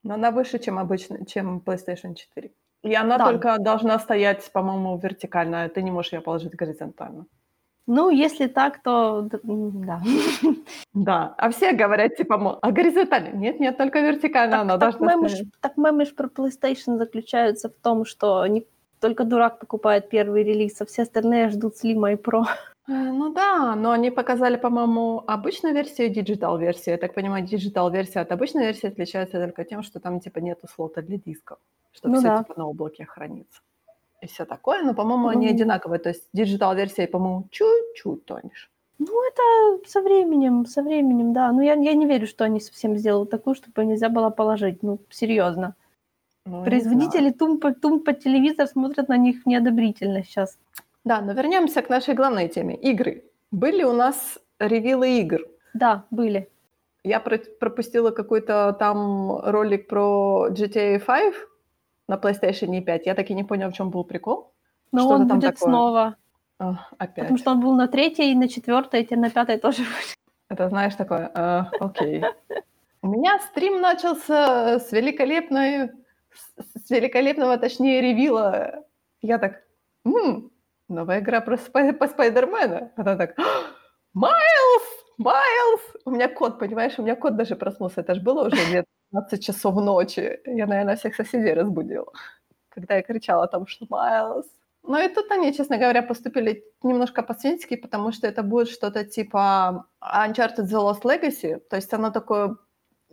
[0.05, 2.51] Но она выше, чем обычно, чем PlayStation 4.
[2.85, 3.25] И она Да.
[3.31, 5.69] только должна стоять, по-моему, вертикально.
[5.69, 7.27] Ты не можешь ее положить горизонтально.
[7.91, 10.03] Ну, если так, то да.
[10.95, 13.35] Да, а все говорят, типа, мол, а горизонтально?
[13.35, 16.99] Нет, нет, только вертикально она Так, так, должна мемы ж, так мемы ж про PlayStation
[16.99, 18.67] заключаются в том, что не
[19.01, 22.45] только дурак покупает первый релиз, а все остальные ждут Slim и Pro.
[22.89, 26.93] Э, Ну да, но они показали, по-моему, обычную версию и digital -версию.
[26.93, 30.67] Я так понимаю, digital -версия от обычной версии отличается только тем, что там, типа, нету
[30.69, 31.59] слота для дисков,
[31.93, 32.39] что Ну все, да.
[32.43, 33.61] типа, на облаке хранится.
[34.21, 35.99] И все такое, но, по-моему, они одинаковые.
[35.99, 38.69] То есть digital -версия, по-моему, чуть-чуть тоньше.
[38.99, 41.53] Ну, это со временем, со временем, да.
[41.53, 44.83] Ну, я, я не верю, что они совсем сделают такую, чтобы нельзя было положить.
[44.83, 45.75] Ну, серьезно.
[46.47, 46.65] Ну.
[46.65, 50.59] Производители тумб под, тумб под телевизор смотрят на них неодобрительно сейчас.
[51.05, 52.75] Да, но вернемся к нашей главной теме.
[52.75, 53.25] Игры.
[53.53, 55.47] Были у нас reveal ы игр.
[55.75, 56.49] Да, были.
[57.05, 61.35] Я про- пропустила какой-то там ролик про GTA 5
[62.09, 63.07] на PlayStation 5.
[63.07, 64.53] Я так и не понял, в чем был прикол.
[64.93, 65.71] Но Что-то он там будет такое.
[65.71, 66.17] снова.
[66.59, 67.25] А, опять.
[67.25, 70.17] Потому что он был на третьей, на четвертой, теперь на пятой тоже будет.
[70.51, 72.25] Это знаешь такое, э, окей.
[73.03, 75.91] У меня стрим начался с великолепной,
[76.59, 78.85] с- великолепного, точнее, ревила.
[79.23, 79.63] Я так,
[80.05, 80.51] «М,
[80.89, 82.91] новая игра про, спай- по Спайдермена.
[82.97, 83.43] Она так, «А,
[84.15, 84.83] Майлз,
[85.19, 85.83] Майлз.
[86.07, 88.01] У меня кот, понимаешь, у меня кот даже проснулся.
[88.01, 90.41] Это же было уже где 15 часов ночи.
[90.47, 92.13] Я, наверное, всех соседей разбудила,
[92.69, 94.47] когда я кричала там, что Майлз.
[94.83, 99.87] Ну и тут они, честно говоря, поступили немножко по-свински, потому что это будет что-то типа
[100.01, 102.57] Uncharted The Lost Legacy, то есть оно такое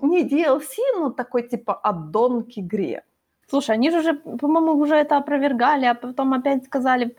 [0.02, 3.04] не DLC, но такой типа аддон к игре.
[3.50, 7.16] Слушай, они же уже, по-моему, уже это опровергали, а потом опять сказали...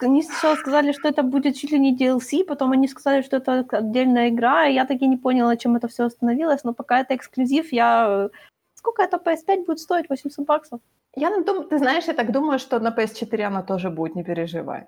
[0.00, 3.64] Они сначала сказали, что это будет чуть ли не DLC, потом они сказали, что это
[3.70, 7.72] отдельная игра, и я таки не поняла, чем это все остановилось, но пока это эксклюзив,
[7.72, 8.28] я...
[8.74, 10.10] Сколько это PS5 будет стоить?
[10.10, 10.80] 800 баксов?
[11.16, 14.24] Я ну, дум- ты знаешь, я так думаю, что на PS4 она тоже будет, не
[14.24, 14.86] переживай.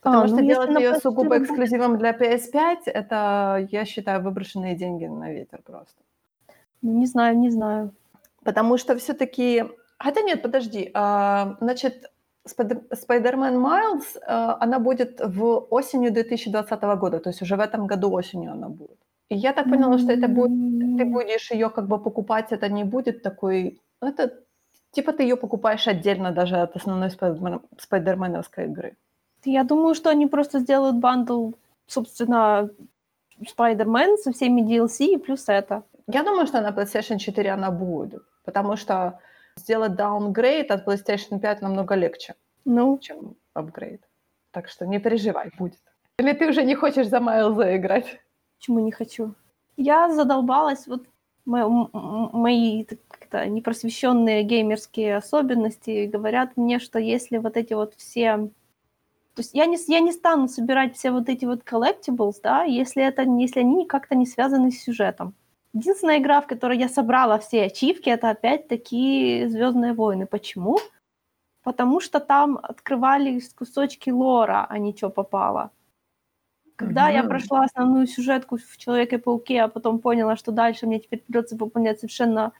[0.00, 4.22] Потому А, что ну, делать ее PS4 сугубо будет- эксклюзивом для PS5, это, я считаю,
[4.22, 6.00] выброшенные деньги на ветер просто.
[6.82, 7.90] Ну, не знаю, не знаю.
[8.44, 9.64] Потому что все-таки...
[9.98, 10.90] Хотя нет, подожди.
[10.94, 12.10] а, Значит,
[12.46, 18.10] Spider-Man Miles, а, она будет в осенью 2020 года, то есть уже в этом году
[18.12, 18.98] осенью она будет.
[19.28, 22.84] И я так поняла, что это будет, ты будешь ее как бы покупать, это не
[22.84, 23.80] будет такой...
[24.00, 24.32] ну, Это
[24.92, 28.96] типа ты ее покупаешь отдельно даже от основной спайдермен- спайдерменовской игры.
[29.44, 31.52] Я думаю, что они просто сделают bundle,
[31.86, 32.70] собственно,
[33.40, 35.82] Spider-Man со всеми DLC и плюс это.
[36.08, 39.18] Я думаю, что на PlayStation 4 она будет, потому что
[39.56, 42.34] сделать даунгрейд от PlayStation 5 намного легче.
[42.64, 44.02] Ну, чем апгрейд.
[44.50, 45.80] Так что не переживай, будет.
[46.18, 48.20] Или ты уже не хочешь за Майлза играть?
[48.58, 49.34] почему не хочу?
[49.76, 51.04] Я задолбалась, вот
[51.44, 58.50] мои так как-то непросвещенные геймерские особенности говорят мне, что если вот эти вот все...
[59.34, 63.04] То есть я не, я не стану собирать все вот эти вот collectibles, да, если,
[63.04, 65.34] это, если они как-то не связаны с сюжетом.
[65.76, 70.26] Единственная игра, в которой я собрала все ачивки, это опять-таки Звездные войны.
[70.26, 70.78] Почему?
[71.62, 75.70] Потому что там открывались кусочки лора, а ничего попало.
[76.76, 77.28] Когда я Мгм.
[77.28, 82.52] прошла основную сюжетку в Человеке-пауке, а потом поняла, что дальше мне теперь придется выполнять совершенно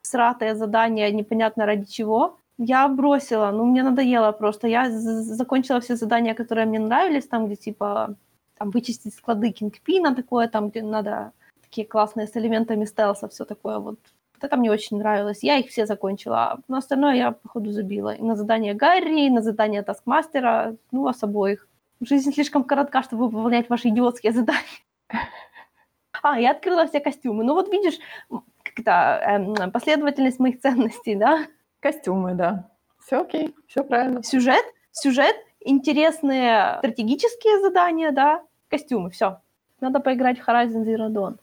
[0.00, 3.50] сратое задание, непонятно ради чего, я бросила.
[3.50, 4.66] Ну, мне надоело просто.
[4.66, 8.14] Я закончила все задания, которые мне нравились, там, где типа
[8.58, 11.32] там, вычистить склады Кингпина, такое, там, где надо
[11.72, 13.98] такие классные с элементами стелса, все такое вот.
[14.34, 15.42] Вот это мне очень нравилось.
[15.42, 16.36] Я их все закончила.
[16.36, 18.14] А на остальное я, походу, забила.
[18.14, 21.66] И на задание Гарри, и на задание Таскмастера, ну, вас обоих.
[22.00, 24.82] Жизнь слишком коротка, чтобы выполнять ваши идиотские задания.
[26.22, 27.42] А, я открыла все костюмы.
[27.42, 27.98] Ну вот видишь,
[28.30, 31.46] м, как это, эм, последовательность моих ценностей, да?
[31.80, 32.68] Костюмы, да.
[33.04, 34.22] Все окей, все правильно.
[34.22, 39.40] Сюжет, сюжет, интересные стратегические задания, да, костюмы, все.
[39.80, 41.38] Надо поиграть в Horizon Zero Dawn.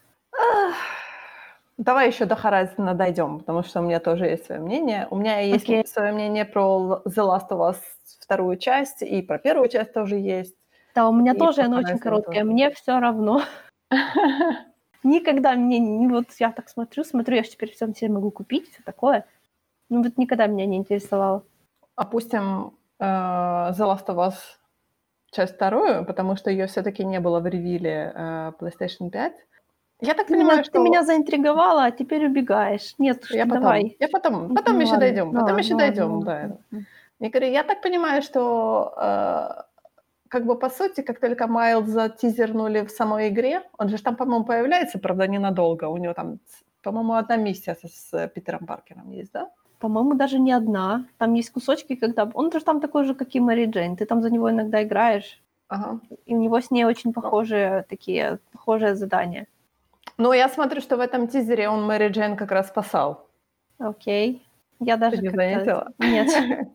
[1.78, 5.08] Давай еще до Horizon дойдем, потому что у меня тоже есть свое мнение.
[5.12, 5.88] У меня есть Окей.
[5.88, 7.78] свое мнение про The Last of Us
[8.20, 10.56] вторую часть, и про первую часть тоже есть.
[10.94, 12.42] Да, у меня И тоже оно очень короткое.
[12.42, 12.46] тоже.
[12.52, 13.44] Мне все равно.
[15.04, 18.70] Никогда мне не вот я так смотрю, смотрю, я же теперь всем себе могу купить,
[18.70, 19.26] все такое.
[19.88, 21.44] Ну вот никогда меня не интересовало.
[21.96, 24.36] Опустим э, The Last of Us
[25.32, 29.34] часть вторую, потому что ее все-таки не было в ревиле э, PlayStation 5.
[30.02, 30.72] Я так Ты понимаю, меня, что...
[30.74, 32.96] ты меня заинтриговала, а теперь убегаешь.
[32.98, 33.98] Нет, Я потом, давай.
[34.00, 36.58] я потом, Ну, потом еще ладно, дойдем, потом ладно, еще ладно, дойдем, ладно.
[36.72, 36.80] да.
[37.20, 39.62] Я говорю, я так понимаю, что э,
[40.30, 44.46] как бы по сути, как только Майлз затизернули в самой игре, он же там, по-моему,
[44.46, 45.90] появляется, правда, ненадолго.
[45.90, 46.40] У него там,
[46.82, 49.50] по-моему, одна миссия с, с Питером Паркером есть, да?
[49.80, 51.06] По-моему, даже не одна.
[51.18, 52.30] Там есть кусочки, когда...
[52.34, 53.98] Он же там такой же, как и Мэри Джейн.
[53.98, 56.00] Ты там за него иногда играешь, Ага.
[56.26, 59.48] и у него с ней очень похожие такие, похожие задания.
[60.20, 63.30] Ну, я смотрю, что в этом тизере он Мэри Джейн как раз спасал.
[63.80, 64.46] Окей.
[64.82, 65.94] Я даже Ты не заметила?
[65.98, 66.28] Нет.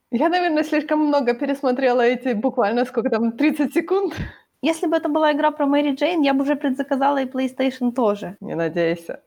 [0.10, 4.14] Я, наверное, слишком много пересмотрела эти буквально, сколько там, 30 секунд.
[4.62, 8.36] Если бы это была игра про Мэри Джейн, я бы уже предзаказала и PlayStation тоже.
[8.40, 9.20] Не надейся.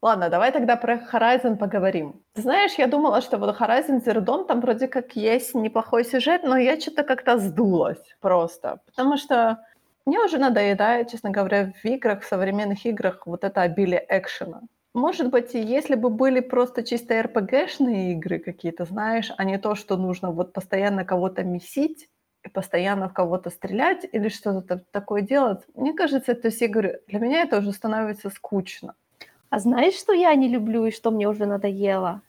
[0.00, 2.22] Ладно, давай тогда про Horizon поговорим.
[2.34, 6.56] Знаешь, я думала, что вот Horizon Zero Dawn там вроде как есть неплохой сюжет, но
[6.56, 8.80] я что-то как-то сдулась просто.
[8.86, 9.58] Потому что
[10.06, 14.62] мне уже надоедает, честно говоря, в играх, в современных играх вот это обилие экшена.
[14.94, 19.96] Может быть, если бы были просто чисто RPG-шные игры какие-то, знаешь, а не то, что
[19.96, 22.10] нужно вот постоянно кого-то месить
[22.44, 26.68] и постоянно в кого-то стрелять или что-то та- такое делать, мне кажется, то есть я
[26.68, 28.94] говорю, для меня это уже становится скучно.
[29.48, 32.20] А знаешь, что я не люблю и что мне уже надоело?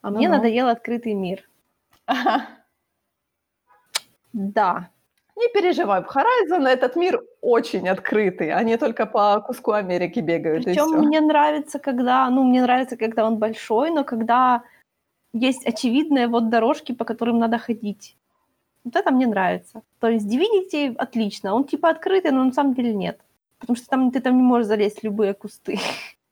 [0.00, 0.38] А мне Ну-ну.
[0.38, 1.48] надоел открытый мир.
[4.32, 4.88] Да.
[5.36, 11.20] Не переживай, Horizon этот мир очень открытый, они только по куску Америки бегают Причем мне
[11.20, 14.62] нравится, когда, ну, мне нравится, когда он большой, но когда
[15.32, 18.16] есть очевидные вот дорожки, по которым надо ходить.
[18.84, 19.82] Вот это мне нравится.
[20.00, 23.18] То есть Divinity отлично, он типа открытый, но на самом деле нет.
[23.58, 25.76] Потому что там ты там не можешь залезть в любые кусты.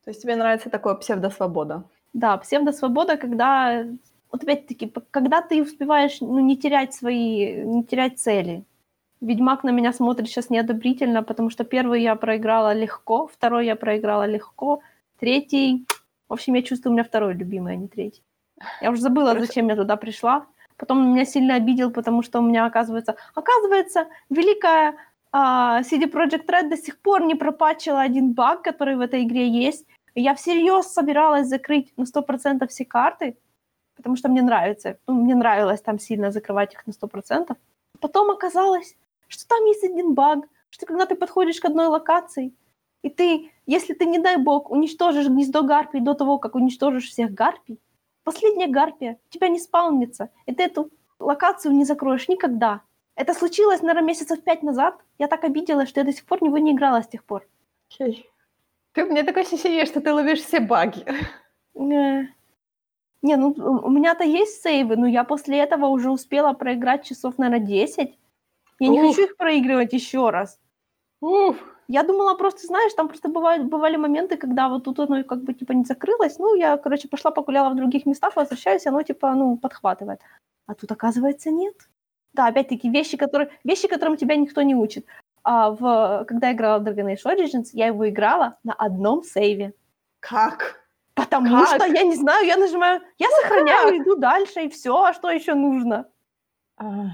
[0.04, 1.84] То есть тебе нравится такое псевдосвобода?
[2.12, 3.86] Да, псевдосвобода, когда,
[4.32, 8.64] вот опять-таки, когда ты успеваешь ну, не терять свои, не терять цели.
[9.20, 14.26] Ведьмак на меня смотрит сейчас неодобрительно, потому что первый я проиграла легко, второй я проиграла
[14.26, 14.80] легко,
[15.18, 15.86] третий...
[16.28, 18.22] В общем, я чувствую, у меня второй любимый, а не третий.
[18.80, 20.46] Я уже забыла, зачем я туда пришла.
[20.76, 23.16] Потом меня сильно обидел, потому что у меня, оказывается...
[23.34, 24.94] Оказывается, великая
[25.32, 29.48] а, CD Projekt Red до сих пор не пропатчила один баг, который в этой игре
[29.48, 29.86] есть.
[30.14, 33.36] Я всерьез собиралась закрыть на 100% все карты,
[33.96, 34.98] потому что мне нравится.
[35.06, 37.56] Ну, мне нравилось там сильно закрывать их на 100%.
[38.00, 38.96] Потом оказалось,
[39.30, 40.40] что там есть один баг,
[40.70, 42.54] что когда ты подходишь к одной локации,
[43.02, 47.32] и ты, если ты, не дай бог, уничтожишь гнездо гарпий до того, как уничтожишь всех
[47.32, 47.80] гарпий,
[48.24, 52.82] последняя гарпия у тебя не спаунится, и ты эту локацию не закроешь никогда.
[53.14, 54.94] Это случилось, наверное, месяцев пять назад.
[55.18, 57.46] Я так обиделась, что я до сих пор в него не играла с тех пор.
[57.90, 58.26] Окей.
[58.92, 61.04] Ты у меня такое ощущение, что ты ловишь все баги.
[61.74, 62.34] Не,
[63.22, 67.38] не, ну у у меня-то есть сейвы, но я после этого уже успела проиграть часов,
[67.38, 68.18] наверное, 10.
[68.80, 69.08] Я не Ух.
[69.14, 70.58] хочу их проигрывать еще раз.
[71.20, 71.56] Уф.
[71.86, 75.52] Я думала просто, знаешь, там просто бывают, бывали моменты, когда вот тут оно как бы
[75.52, 76.38] типа не закрылось.
[76.38, 80.20] Ну, я, короче, пошла погуляла в других местах, возвращаюсь, оно типа, ну, подхватывает.
[80.66, 81.74] А тут, оказывается, нет.
[82.32, 85.04] Да, опять-таки, вещи, которые, вещи, которым тебя никто не учит.
[85.42, 89.74] А в, когда я играла в Dragon Age Origins, я его играла на одном сейве.
[90.20, 90.80] Как?
[91.14, 91.68] Потому Как?
[91.68, 95.54] что, я не знаю, я нажимаю, я сохраняю, иду дальше, и все, а что еще
[95.54, 96.06] нужно?
[96.76, 97.08] А,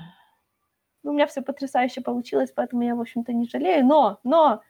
[1.06, 3.86] Ну, у меня все потрясающе получилось, поэтому я, в общем-то, не жалею.
[3.86, 4.60] Но, но,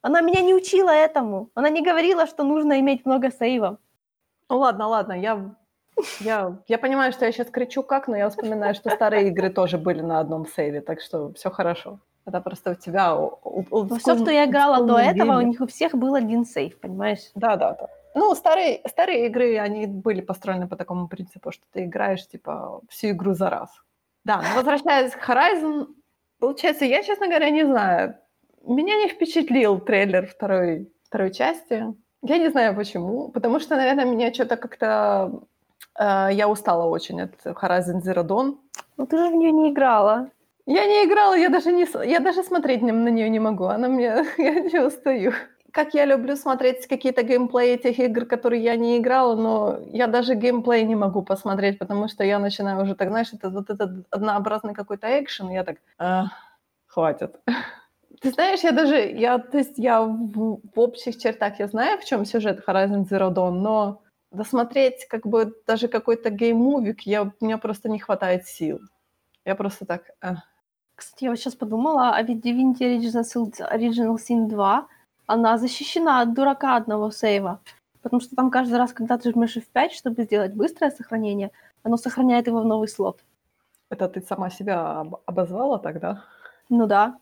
[0.00, 1.50] она меня не учила этому.
[1.54, 3.76] Она не говорила, что нужно иметь много сейвов.
[4.48, 5.54] Ну ладно, ладно, я,
[6.20, 9.76] я, я понимаю, что я сейчас кричу как, но я вспоминаю, что старые игры тоже
[9.76, 11.98] были на одном сейве, так что все хорошо.
[12.24, 13.14] Это просто у тебя...
[13.14, 16.14] у- у- у- все, что я играла до олдскульное этого, у них у всех был
[16.14, 17.30] один сейв, понимаешь?
[17.34, 17.88] Да, да, да.
[18.14, 23.08] Ну, старые, старые игры, они были построены по такому принципу, что ты играешь, типа, всю
[23.08, 23.83] игру за раз.
[24.24, 25.86] Да, но возвращаясь к Horizon,
[26.40, 28.16] получается, я, честно говоря, не знаю,
[28.66, 31.84] меня не впечатлил трейлер второй, второй части.
[32.22, 35.42] Я не знаю почему, потому что, наверное, меня что-то как-то...
[35.98, 38.56] э, я устала очень от Horizon Zero Dawn.
[38.96, 40.30] Ну, ты же в нее не играла.
[40.66, 43.64] Я не играла, я даже, не, я даже смотреть на нее не могу.
[43.64, 44.24] Она мне...
[44.38, 45.32] Я не устаю.
[45.74, 50.36] Как я люблю смотреть какие-то геймплеи этих игр, которые я не играла, но я даже
[50.36, 54.72] геймплей не могу посмотреть, потому что я начинаю уже так, знаешь, это вот этот однообразный
[54.72, 56.26] какой-то экшен, я так, «А,
[56.86, 57.40] хватит.
[58.20, 62.04] Ты знаешь, я даже, я, то есть я в, в общих чертах, я знаю, в
[62.04, 67.58] чем сюжет Horizon Zero Dawn, но досмотреть как бы даже какой-то гейм-мувик, я, у меня
[67.58, 68.78] просто не хватает сил.
[69.44, 70.02] Я просто так...
[70.22, 70.34] Э.
[70.94, 74.88] Кстати, я вот сейчас подумала, а ведь Divinity Original Sin, Original Sin 2,
[75.26, 77.60] она защищена от дурака одного сейва.
[78.02, 81.50] Потому что там каждый раз, когда ты жмешь F5, чтобы сделать быстрое сохранение,
[81.82, 83.20] оно сохраняет его в новый слот.
[83.88, 86.24] Это ты сама себя об- обозвала тогда?
[86.68, 87.16] Ну да,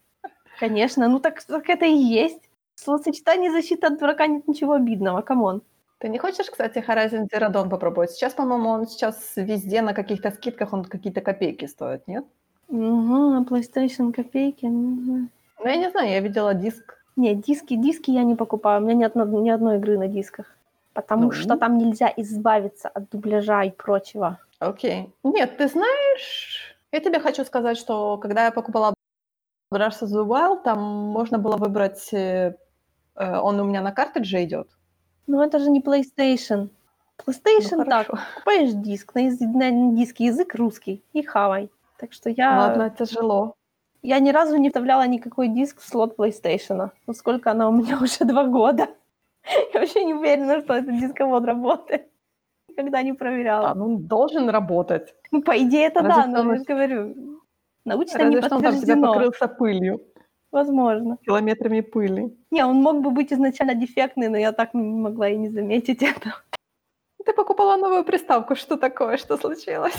[0.59, 1.09] конечно.
[1.09, 2.49] Ну так, так это и есть.
[2.75, 5.63] В словосочетании защиты от дурака нет ничего обидного, come on.
[5.99, 8.11] Ты не хочешь, кстати, Horizon Zero Dawn попробовать?
[8.11, 12.25] Сейчас, по-моему, он сейчас везде на каких-то скидках, он какие-то копейки стоит, нет?
[12.69, 14.67] Угу, PlayStation копейки.
[14.67, 15.29] Ну,
[15.65, 17.02] я не знаю, я видела диск.
[17.17, 18.81] Нет, диски, диски я не покупаю.
[18.81, 20.47] У меня нет ни одной игры на дисках.
[20.95, 21.33] Потому ну.
[21.33, 24.39] что там нельзя избавиться от дубляжа и прочего.
[24.59, 25.13] Окей.
[25.25, 28.95] Нет, ты знаешь, я тебе хочу сказать, что когда я покупала
[29.73, 32.55] Breath of the Wild, там можно было выбрать, э,
[33.17, 34.69] э он у меня на картридже идет.
[35.27, 36.69] Ну это же не PlayStation.
[37.19, 41.71] PlayStation ну, так, покупаешь диск, на, на диске язык русский и хавай.
[41.97, 42.59] Так что я...
[42.59, 43.55] Ладно, тяжело.
[44.03, 46.91] Я ни разу не вставляла никакой диск в слот PlayStation.
[47.07, 48.89] Ну сколько она у меня уже два года.
[49.75, 52.09] Я вообще не уверена, что этот дисковод работает.
[52.69, 53.71] Никогда не проверяла.
[53.71, 55.15] А, ну, должен работать.
[55.31, 57.41] Ну, по идее, это Разве да, но я же говорю,
[57.85, 58.95] научно Разве не подтверждено.
[58.95, 60.01] он там покрылся пылью.
[60.53, 61.17] Возможно.
[61.27, 62.37] Километрами пыли.
[62.51, 66.03] Не, он мог бы быть изначально дефектный, но я так не могла и не заметить
[66.03, 66.35] это.
[67.25, 69.97] Ты покупала новую приставку, что такое, что случилось?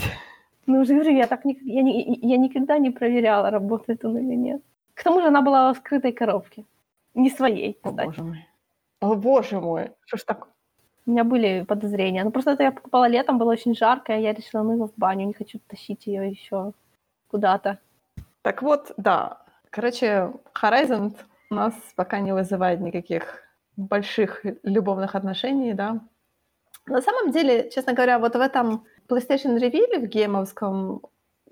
[0.66, 4.62] Ну, уже говорю, я, так, я, не, я никогда не проверяла, работает он или нет.
[4.94, 6.64] К тому же она была в скрытой коробке.
[7.14, 8.00] Не своей, кстати.
[8.00, 8.46] О, боже мой.
[9.00, 10.48] О, боже мой, что ж так?
[11.06, 12.24] У меня были подозрения.
[12.24, 14.94] Ну, просто это я покупала летом, было очень жарко, и я решила, ну его в
[14.96, 16.72] баню, не хочу тащить ее еще
[17.28, 17.78] куда-то.
[18.42, 19.42] Так вот, да.
[19.70, 21.14] Короче, Horizon
[21.50, 23.42] у нас пока не вызывает никаких
[23.76, 26.00] больших любовных отношений, да.
[26.86, 31.02] На самом деле, честно говоря, вот в этом PlayStation Reveal в геймовском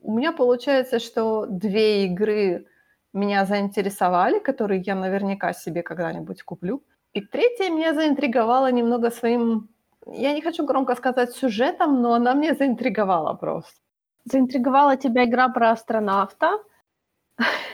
[0.02, 2.66] у меня получается, что две игры
[3.12, 6.82] меня заинтересовали, которые я наверняка себе когда-нибудь куплю.
[7.12, 9.68] И третья меня заинтриговала немного своим,
[10.06, 13.80] я не хочу громко сказать сюжетом, но она меня заинтриговала просто.
[14.24, 16.58] Заинтриговала тебя игра про астронавта?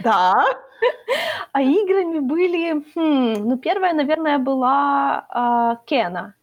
[0.03, 0.45] Да.
[1.53, 2.85] А играми были...
[2.95, 5.27] Хм, ну, первая, наверное, была
[5.83, 6.35] э, Кена.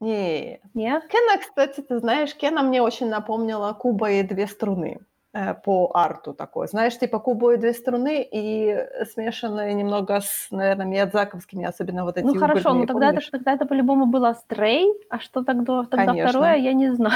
[0.00, 0.60] Не.
[0.74, 1.00] Не?
[1.08, 5.00] Кена, кстати, ты знаешь, Кена мне очень напомнила Куба и две струны.
[5.32, 6.66] Э, по арту такой.
[6.66, 8.76] Знаешь, типа кубу и две струны и
[9.12, 13.64] смешанные немного с, наверное, миядзаковскими, особенно вот эти Ну хорошо, ну тогда это, тогда это
[13.64, 16.30] по-любому было Stray, а что тогда, тогда Конечно.
[16.30, 17.14] второе, я не знаю.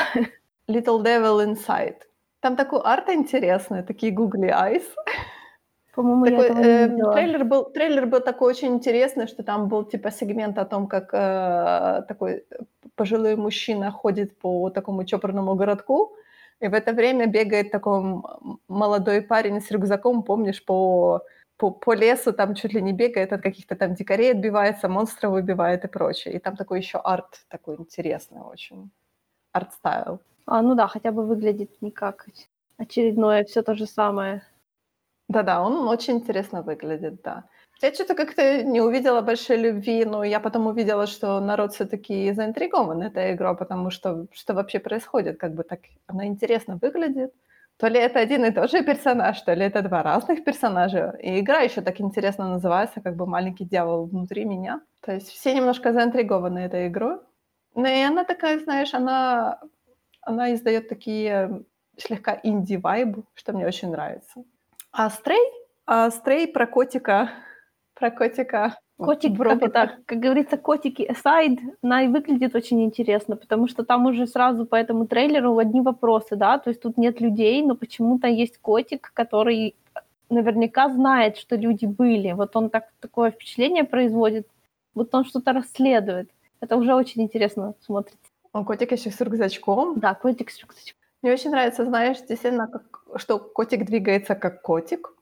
[0.68, 2.03] Little Devil Inside.
[2.38, 4.85] Там такой арт интересный, такие googly eyes.
[5.94, 9.68] По-моему, такой, я этого не э, трейлер был трейлер был такой очень интересный, что там
[9.68, 12.44] был типа сегмент о том, как э, такой
[12.96, 16.16] пожилой мужчина ходит по такому чопорному городку,
[16.61, 18.22] и в это время бегает такой
[18.68, 21.22] молодой парень с рюкзаком, помнишь, по,
[21.57, 25.85] по, по лесу, там чуть ли не бегает, от каких-то там дикарей отбивается, монстров выбивает
[25.85, 26.35] и прочее.
[26.35, 28.90] И там такой еще арт такой интересный очень.
[29.52, 30.20] Art style.
[30.46, 32.26] А, ну да, хотя бы выглядит не как
[32.78, 34.42] очередное все то же самое.
[35.28, 37.44] Да-да, он очень интересно выглядит, да.
[37.82, 43.02] Я что-то как-то не увидела большой любви, но я потом увидела, что народ все-таки заинтригован
[43.02, 47.32] этой игрой, потому что что вообще происходит, как бы так она интересно выглядит.
[47.76, 51.16] То ли это один и тот же персонаж, то ли это два разных персонажа.
[51.20, 54.80] И игра еще так интересно называется, как бы «Маленький дьявол внутри меня».
[55.00, 57.18] То есть все немножко заинтригованы этой игрой.
[57.74, 59.60] Ну и она такая, знаешь, она,
[60.22, 61.64] она издает такие
[61.98, 64.44] слегка инди-вайбы, что мне очень нравится.
[64.96, 65.44] А Стрей?
[65.87, 67.30] А Стрей про котика
[67.94, 68.76] про котика.
[68.96, 74.07] Котик, как, это, как говорится, котики aside, она и выглядит очень интересно, потому что там
[74.07, 78.28] уже сразу по этому трейлеру одни вопросы, да, то есть тут нет людей, но почему-то
[78.28, 79.74] есть котик, который
[80.30, 82.32] наверняка знает, что люди были.
[82.32, 84.47] Вот он так, такое впечатление производит,
[84.95, 86.30] вот он что-то расследует.
[86.61, 88.30] Это уже очень интересно смотрится.
[88.53, 89.99] Он котик еще с рюкзачком.
[89.99, 91.03] Да, котик с рюкзачком.
[91.25, 95.14] Мне очень нравится, знаешь, действительно, как, что котик двигается как котик,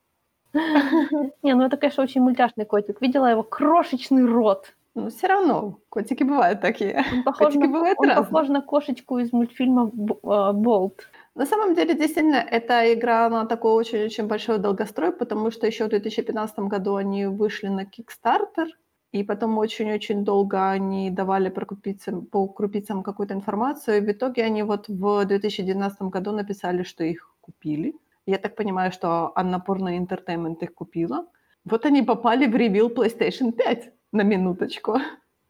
[1.43, 3.01] Не, ну это, конечно, очень мультяшный котик.
[3.01, 4.75] Видела его крошечный рот.
[4.97, 7.05] Но все равно, котики бывают такие.
[7.13, 9.93] Он похож, котики на, бывают он похож на кошечку из мультфильма
[10.25, 11.09] а, «Болт».
[11.37, 15.91] На самом деле, действительно, эта игра, она такой очень-очень большой долгострой, потому что еще в
[15.91, 18.67] 2015 году они вышли на Kickstarter,
[19.13, 24.43] и потом очень-очень долго они давали по крупицам, по крупицам какую-то информацию, и в итоге
[24.45, 27.95] они вот в 2019 году написали, что их купили.
[28.27, 29.35] Я так понимаю, что
[29.67, 31.27] Порно Entertainment их купила.
[31.65, 34.99] Вот они попали в ревил PlayStation 5 на минуточку.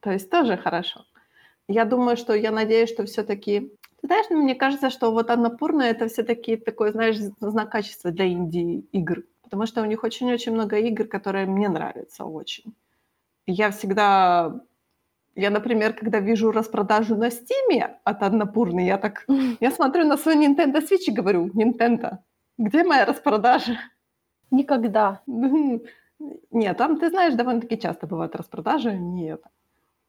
[0.00, 1.04] То есть тоже хорошо.
[1.68, 3.72] Я думаю, что я надеюсь, что все-таки...
[4.02, 9.22] Знаешь, мне кажется, что вот Аннапурна это все-таки такой, знаешь, знак качества для инди-игр.
[9.42, 12.74] Потому что у них очень-очень много игр, которые мне нравятся очень.
[13.46, 14.60] Я всегда...
[15.34, 19.24] Я, например, когда вижу распродажу на Стиме от Аннапурны, я так...
[19.60, 22.18] Я смотрю на свой Nintendo Switch и говорю, Nintendo,
[22.58, 23.78] где моя распродажа?
[24.50, 25.22] Никогда.
[26.50, 28.92] Нет, там, ты знаешь, довольно-таки часто бывают распродажи.
[28.92, 29.42] Нет.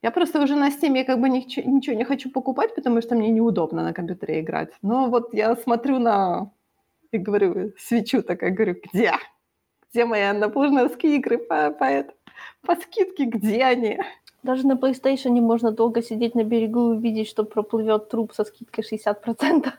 [0.02, 3.30] Я просто уже на Steam как бы ничего, ничего не хочу покупать, потому что мне
[3.30, 4.74] неудобно на компьютере играть.
[4.82, 6.52] Но вот я смотрю на...
[7.12, 9.14] и говорю, свечу такая, говорю, где?
[9.90, 12.06] Где мои аннапурновские игры по, по,
[12.62, 13.26] по скидке?
[13.26, 14.00] Где они?
[14.44, 18.84] Даже на PlayStation можно долго сидеть на берегу и увидеть, что проплывет труп со скидкой
[18.84, 19.72] 60%.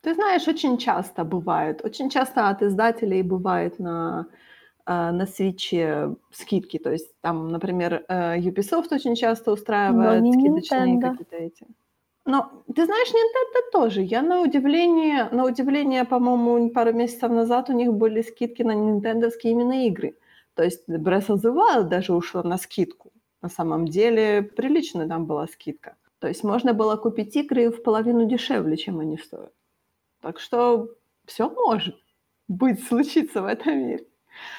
[0.00, 1.84] Ты знаешь, очень часто бывает.
[1.84, 4.26] Очень часто от издателей бывает на
[4.88, 6.78] а, на свече скидки.
[6.78, 11.66] То есть там, например, э, Ubisoft очень часто устраивает Но скидочные какие-то эти.
[12.24, 14.02] Но ты знаешь, Nintendo тоже.
[14.02, 19.52] Я на удивление, на удивление, по-моему, пару месяцев назад у них были скидки на нинтендовские
[19.54, 20.14] именно игры.
[20.56, 23.12] То есть Breath of the Wild даже ушла на скидку.
[23.42, 25.96] На самом деле приличная там была скидка.
[26.18, 29.52] То есть можно было купить игры в половину дешевле, чем они стоят.
[30.22, 30.88] Так что
[31.26, 31.96] все может
[32.48, 34.06] быть, случиться в этом мире.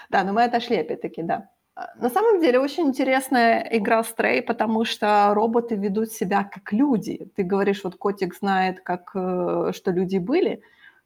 [0.09, 1.49] Да, но мы отошли опять-таки, да.
[1.75, 7.31] А, на самом деле очень интересная игра Stray, потому что роботы ведут себя как люди.
[7.35, 10.61] Ты говоришь, вот котик знает, как, э, что люди были,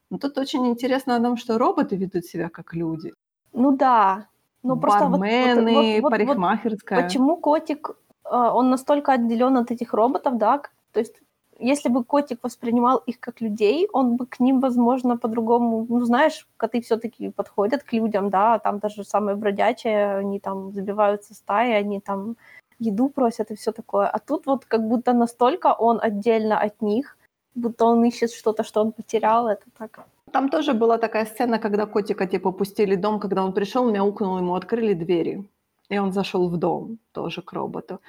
[0.10, 3.14] но тут очень интересно о том, что роботы ведут себя как люди.
[3.54, 4.28] Ну да,
[4.64, 7.00] ну просто Бармены, вот, вот, вот, парикмахерская.
[7.00, 7.92] Вот почему котик,
[8.26, 10.62] э, он настолько отделен от этих роботов, да?
[10.92, 11.16] То есть
[11.62, 15.86] если бы котик воспринимал их как людей, он бы к ним, возможно, по-другому...
[15.90, 20.74] Ну, знаешь, коты все таки подходят к людям, да, там даже самые бродячие, они там
[20.74, 22.36] забиваются стаи, они там
[22.80, 24.08] еду просят и все такое.
[24.08, 27.18] А тут вот как будто настолько он отдельно от них,
[27.56, 30.06] будто он ищет что-то, что он потерял, это так.
[30.32, 34.54] Там тоже была такая сцена, когда котика типа пустили дом, когда он пришел, мяукнул, ему
[34.56, 35.50] открыли двери.
[35.90, 38.00] И он зашел в дом тоже к роботу.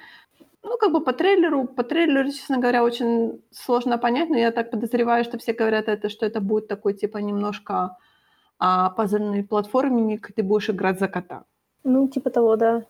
[0.63, 4.71] Ну, как бы по трейлеру, по трейлеру, честно говоря, очень сложно понять, но я так
[4.71, 7.97] подозреваю, что все говорят это, что это будет такой, типа, немножко
[8.59, 11.43] а, пазльный платформенник, ты будешь играть за кота.
[11.83, 12.83] Ну, типа того, да.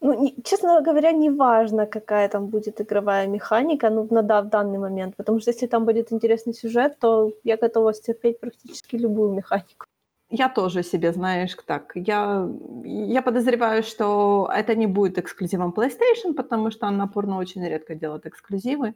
[0.00, 4.48] Ну, не, честно говоря, не важно, какая там будет игровая механика, ну, на, да, в
[4.48, 9.32] данный момент, потому что если там будет интересный сюжет, то я готова стерпеть практически любую
[9.32, 9.86] механику.
[10.30, 11.92] Я тоже себе, знаешь, так.
[11.94, 12.48] Я,
[12.84, 18.94] я подозреваю, что это не будет эксклюзивом PlayStation, потому что порно очень редко делает эксклюзивы.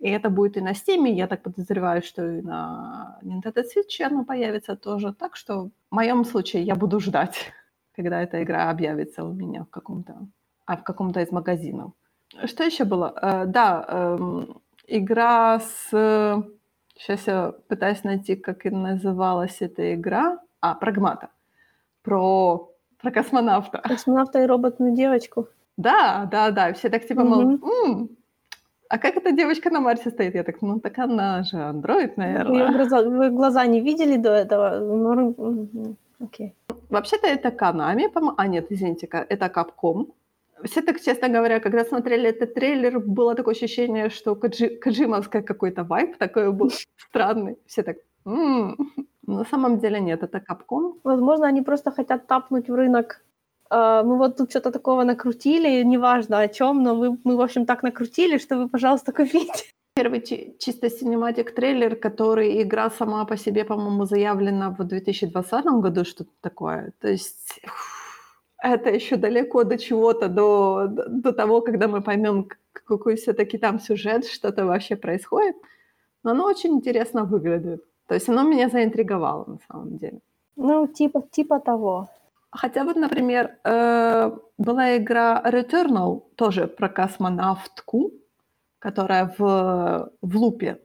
[0.00, 4.24] И это будет и на Steam, я так подозреваю, что и на Nintendo Switch оно
[4.24, 5.12] появится тоже.
[5.12, 7.52] Так что в моем случае я буду ждать,
[7.96, 10.26] когда эта игра объявится у меня в каком-то,
[10.66, 11.92] а в каком-то из магазинов.
[12.44, 13.12] Что еще было?
[13.20, 15.90] Э, да, эм, игра с...
[16.96, 21.30] Сейчас я пытаюсь найти, как и называлась эта игра а, Прагмата,
[22.02, 23.78] про, про космонавта.
[23.78, 25.48] Космонавта и роботную девочку.
[25.76, 26.72] Да, да, да.
[26.74, 28.10] Все так типа, мол, м-м,
[28.92, 30.34] а как эта девочка на Марсе стоит?
[30.34, 32.66] Я так, ну так она же андроид, наверное.
[32.66, 34.78] Вы, глаза, вы глаза не видели до этого?
[34.80, 36.54] Ну, окей.
[36.90, 40.12] Вообще-то это Канами, А, нет, извините, это Капком.
[40.64, 45.84] Все так, честно говоря, когда смотрели этот трейлер, было такое ощущение, что Каджи, Каджимовский какой-то
[45.84, 47.56] вайп такой был странный.
[47.66, 47.96] Все так,
[48.26, 48.76] м-м.
[49.26, 50.98] На самом деле нет, это капком.
[51.04, 53.24] Возможно, они просто хотят тапнуть в рынок.
[53.70, 57.64] Uh, мы вот тут что-то такого накрутили, неважно о чем, но мы, мы, в общем,
[57.64, 59.64] так накрутили, что вы, пожалуйста, купите.
[59.94, 60.20] Первый
[60.58, 66.92] чисто синематик трейлер, который игра сама по себе, по-моему, заявлена в 2020 году, что-то такое.
[67.00, 67.60] То есть
[68.62, 74.26] это еще далеко до чего-то, до, до того, когда мы поймем, какой все-таки там сюжет,
[74.26, 75.56] что-то вообще происходит.
[76.22, 77.84] Но оно очень интересно выглядит.
[78.06, 80.20] То есть оно меня заинтриговало на самом деле.
[80.56, 82.08] Ну, типа, типа того.
[82.50, 88.12] Хотя вот, например, э, была игра Returnal, тоже про космонавтку,
[88.78, 90.78] которая в, в лупе,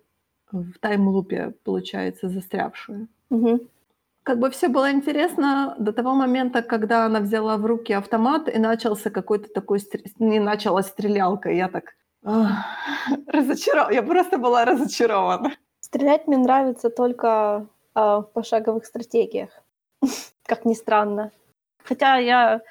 [0.52, 3.08] в тайм-лупе, получается, застрявшую.
[3.30, 3.60] Угу.
[4.28, 8.60] Как бы все было интересно до того момента, когда она взяла в руки автомат и
[8.60, 9.80] начался какой-то такой,
[10.20, 11.50] не началась стрелялка.
[11.50, 15.54] Я так разочарована, я просто была разочарована.
[15.80, 19.50] Стрелять мне нравится только э, в пошаговых стратегиях,
[20.44, 21.32] как ни странно.
[21.86, 22.62] Хотя я...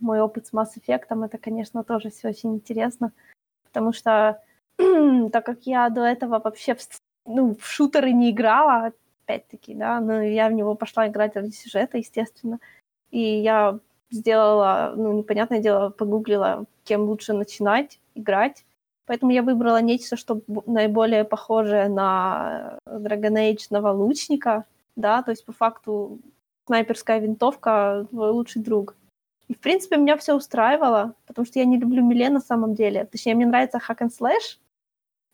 [0.00, 3.12] Мой опыт с Mass Effect, это, конечно, тоже все очень интересно,
[3.64, 4.42] потому что
[5.32, 6.80] так как я до этого вообще в,
[7.24, 8.92] ну, в шутеры не играла,
[9.28, 12.58] опять-таки, да, но я в него пошла играть ради сюжета, естественно,
[13.10, 13.78] и я
[14.10, 18.64] сделала, ну, непонятное дело, погуглила, кем лучше начинать играть.
[19.06, 24.64] Поэтому я выбрала нечто, что наиболее похожее на Dragon Age лучника,
[24.96, 26.18] да, то есть по факту
[26.66, 28.94] снайперская винтовка— твой лучший друг.
[29.48, 33.04] И, в принципе, меня все устраивало, потому что я не люблю миле на самом деле.
[33.04, 34.58] Точнее, мне нравится hack and slash,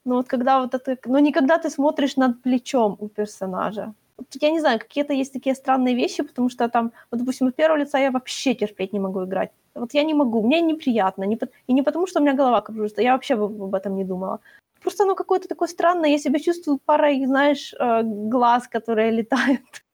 [0.04, 0.96] но вот когда вот это...
[1.06, 3.94] Но не когда ты смотришь над плечом у персонажа.
[4.40, 7.78] Я не знаю, какие-то есть такие странные вещи, потому что там, вот, допустим, от первого
[7.78, 9.50] лица я вообще терпеть не могу играть.
[9.74, 11.24] Вот я не могу, мне неприятно.
[11.24, 14.38] Не, и не потому, что у меня голова кружится, я вообще об этом не думала.
[14.82, 19.84] Просто оно какое-то такое странное, я себя чувствую парой, знаешь, э, глаз, которые летают.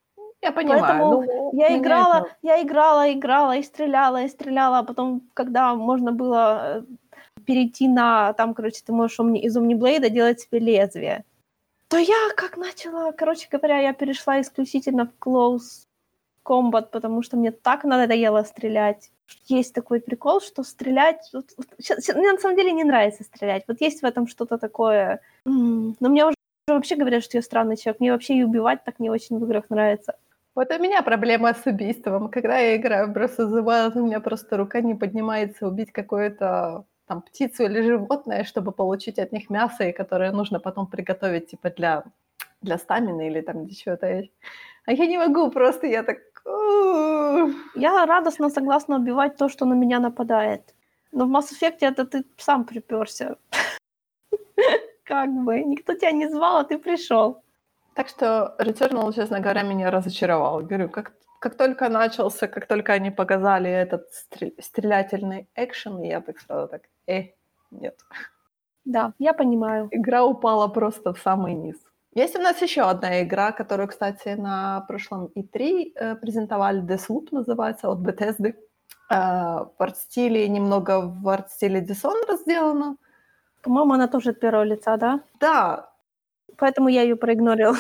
[0.42, 0.80] Я понимаю.
[0.82, 6.12] Поэтому ну, я играла, я играла, играла и стреляла, и стреляла, а потом, когда можно
[6.12, 6.82] было э,
[7.47, 11.24] перейти на, там, короче, ты можешь из Omniblade делать себе лезвие,
[11.88, 15.86] то я как начала, короче говоря, я перешла исключительно в close
[16.45, 19.11] combat, потому что мне так надоело стрелять.
[19.47, 21.28] Есть такой прикол, что стрелять...
[21.32, 21.66] Вот, вот,
[22.16, 23.64] мне на самом деле не нравится стрелять.
[23.68, 25.20] Вот есть в этом что-то такое...
[25.45, 26.36] Но мне уже
[26.68, 28.01] вообще говорят, что я странный человек.
[28.01, 30.16] Мне вообще и убивать так не очень в играх нравится.
[30.55, 32.28] Вот у меня проблема с убийством.
[32.28, 35.93] Когда я играю в Breath of the Wild, у меня просто рука не поднимается убить
[35.93, 41.50] какое-то там птицу или животное, чтобы получить от них мясо, и которое нужно потом приготовить
[41.50, 42.04] типа для,
[42.62, 44.06] для стамины или там для чего-то.
[44.86, 46.18] А я не могу просто, я так...
[47.74, 50.74] Я радостно согласна убивать то, что на меня нападает.
[51.12, 53.36] Но в Mass Effect это ты сам приперся.
[55.04, 55.64] Как бы.
[55.64, 57.42] Никто тебя не звал, а ты пришел.
[57.94, 60.61] Так что Returnal, честно говоря, меня разочаровал.
[60.61, 64.06] Говорю, как, как только начался, как только они показали этот
[64.58, 67.34] стрелятельный экшен, я так сразу так, э,
[67.70, 67.98] нет.
[68.84, 69.88] Да, я понимаю.
[69.90, 71.76] Игра упала просто в самый низ.
[72.14, 77.88] Есть у нас еще одна игра, которую, кстати, на прошлом E3 э, презентовали, Deathloop называется,
[77.88, 78.54] от Bethesda.
[79.11, 82.96] Э, в арт-стиле, немного в арт-стиле Dishonored сделано.
[83.62, 85.20] По-моему, она тоже от первого лица, да?
[85.40, 85.90] Да,
[86.61, 87.76] Поэтому я ее проигнорила.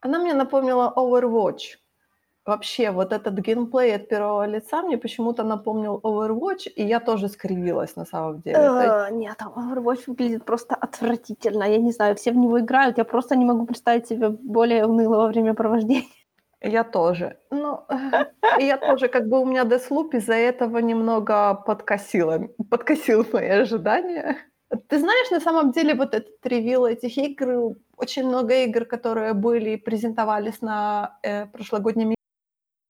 [0.00, 1.78] Она мне напомнила Overwatch.
[2.48, 7.96] Вообще, вот этот геймплей от первого лица мне почему-то напомнил Overwatch, и я тоже скривилась
[7.96, 8.56] на самом деле.
[8.56, 11.64] Uh, нет, Overwatch выглядит просто отвратительно.
[11.64, 15.28] Я не знаю, все в него играют, я просто не могу представить себе более унылого
[15.28, 16.08] времяпровождения.
[16.62, 17.36] Я тоже.
[17.50, 17.80] Ну,
[18.58, 24.36] я тоже, как бы у меня Deathloop из-за этого немного подкосило, подкосил мои ожидания.
[24.88, 29.76] Ты знаешь, на самом деле вот этот ревил этих игр, очень много игр, которые были,
[29.76, 32.17] презентовались на э, прошлогоднем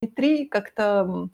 [0.04, 1.28] E3, как-то,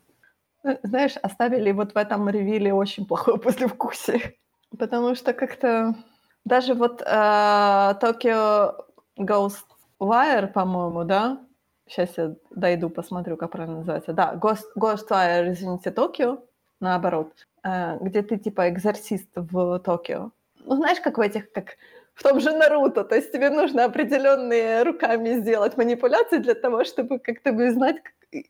[0.63, 4.35] э, знаешь, оставили вот в этом ревиле очень плохое послевкусие.
[4.77, 5.95] Потому что как-то
[6.43, 8.85] даже вот э, Tokyo
[9.17, 9.65] Ghost
[9.99, 11.39] Wire, по-моему, да?
[11.87, 14.13] Сейчас я дойду, посмотрю, как правильно называется.
[14.13, 16.39] Да, Ghost, Ghostwire, извините, Токио,
[16.79, 17.31] наоборот.
[17.63, 20.31] Э, где ты типа экзорцист в Токио.
[20.65, 21.77] Ну, знаешь, как в этих, как
[22.15, 27.19] в том же Наруто, то есть тебе нужно определенные руками сделать манипуляции для того, чтобы
[27.19, 27.97] как-то бы знать,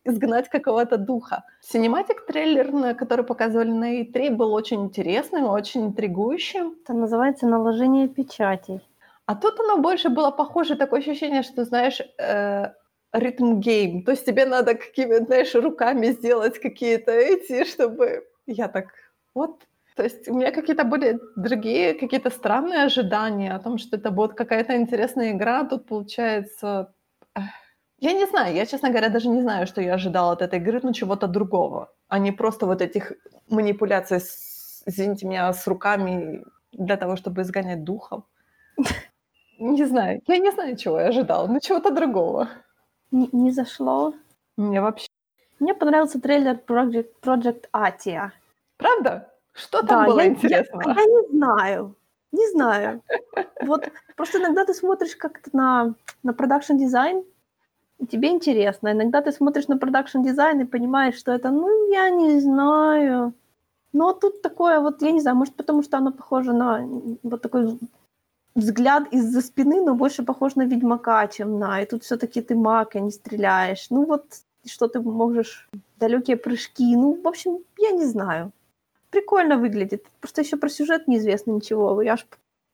[0.03, 1.43] изгнать какого-то духа.
[1.61, 6.75] Cinematic трейлер, который показывали на E3, был очень интересным, очень интригующим.
[6.83, 8.81] Это называется наложение печатей.
[9.25, 12.71] А тут оно больше было похоже, такое ощущение, что, знаешь, э,
[13.11, 14.03] rhythm game.
[14.03, 18.27] То есть тебе надо какими-то, знаешь, руками сделать какие-то эти, чтобы...
[18.45, 18.85] Я так,
[19.33, 19.63] вот,
[19.95, 24.33] то есть у меня какие-то были другие, какие-то странные ожидания о том, что это будет
[24.33, 25.63] какая-то интересная игра.
[25.63, 26.93] Тут получается...
[27.99, 30.81] Я не знаю, я, честно говоря, даже не знаю, что я ожидала от этой игры,
[30.83, 33.13] но чего-то другого, а не просто вот этих
[33.49, 36.43] манипуляций, с, извините меня, с руками
[36.73, 38.23] для того, чтобы изгонять духов.
[39.59, 42.49] Не знаю, я не знаю, чего я ожидала, но чего-то другого.
[43.11, 44.13] Не, не зашло?
[44.57, 45.07] Мне вообще...
[45.59, 48.31] Мне понравился трейлер Project, Project Atia.
[48.75, 49.31] Правда?
[49.55, 50.81] Что там да, было я, интересного?
[50.85, 51.95] Я, я не знаю.
[52.31, 53.01] Не знаю.
[53.61, 57.23] Вот просто иногда ты смотришь как-то на, на production design,
[57.97, 58.91] и тебе интересно.
[58.91, 63.33] Иногда ты смотришь на production design и понимаешь, что это, ну, я не знаю.
[63.93, 66.85] Но тут такое вот, я не знаю, может, потому что оно похоже на
[67.23, 67.79] вот такой
[68.55, 71.81] взгляд из-за спины, но больше похож на Ведьмака, чем на...
[71.81, 73.87] И тут все таки ты маг, а не стреляешь.
[73.89, 74.25] Ну вот,
[74.65, 75.69] что ты можешь...
[75.97, 76.95] Далекие прыжки.
[76.97, 78.51] Ну, в общем, я не знаю
[79.09, 80.05] прикольно выглядит.
[80.19, 82.01] Просто еще про сюжет неизвестно ничего.
[82.01, 82.25] Я ж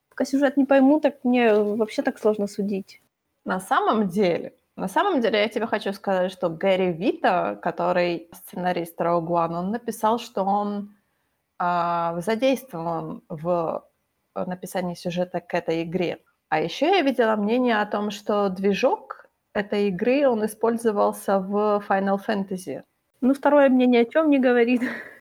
[0.09, 3.01] пока сюжет не пойму, так мне вообще так сложно судить.
[3.45, 8.99] На самом деле, на самом деле я тебе хочу сказать, что Гэри Вита, который сценарист
[8.99, 10.95] One, он написал, что он
[11.59, 13.87] э, задействован в
[14.35, 16.19] написании сюжета к этой игре.
[16.49, 22.19] А еще я видела мнение о том, что движок этой игры, он использовался в Final
[22.25, 22.83] Fantasy.
[23.21, 24.81] Ну, второе мне ни о чем не говорит.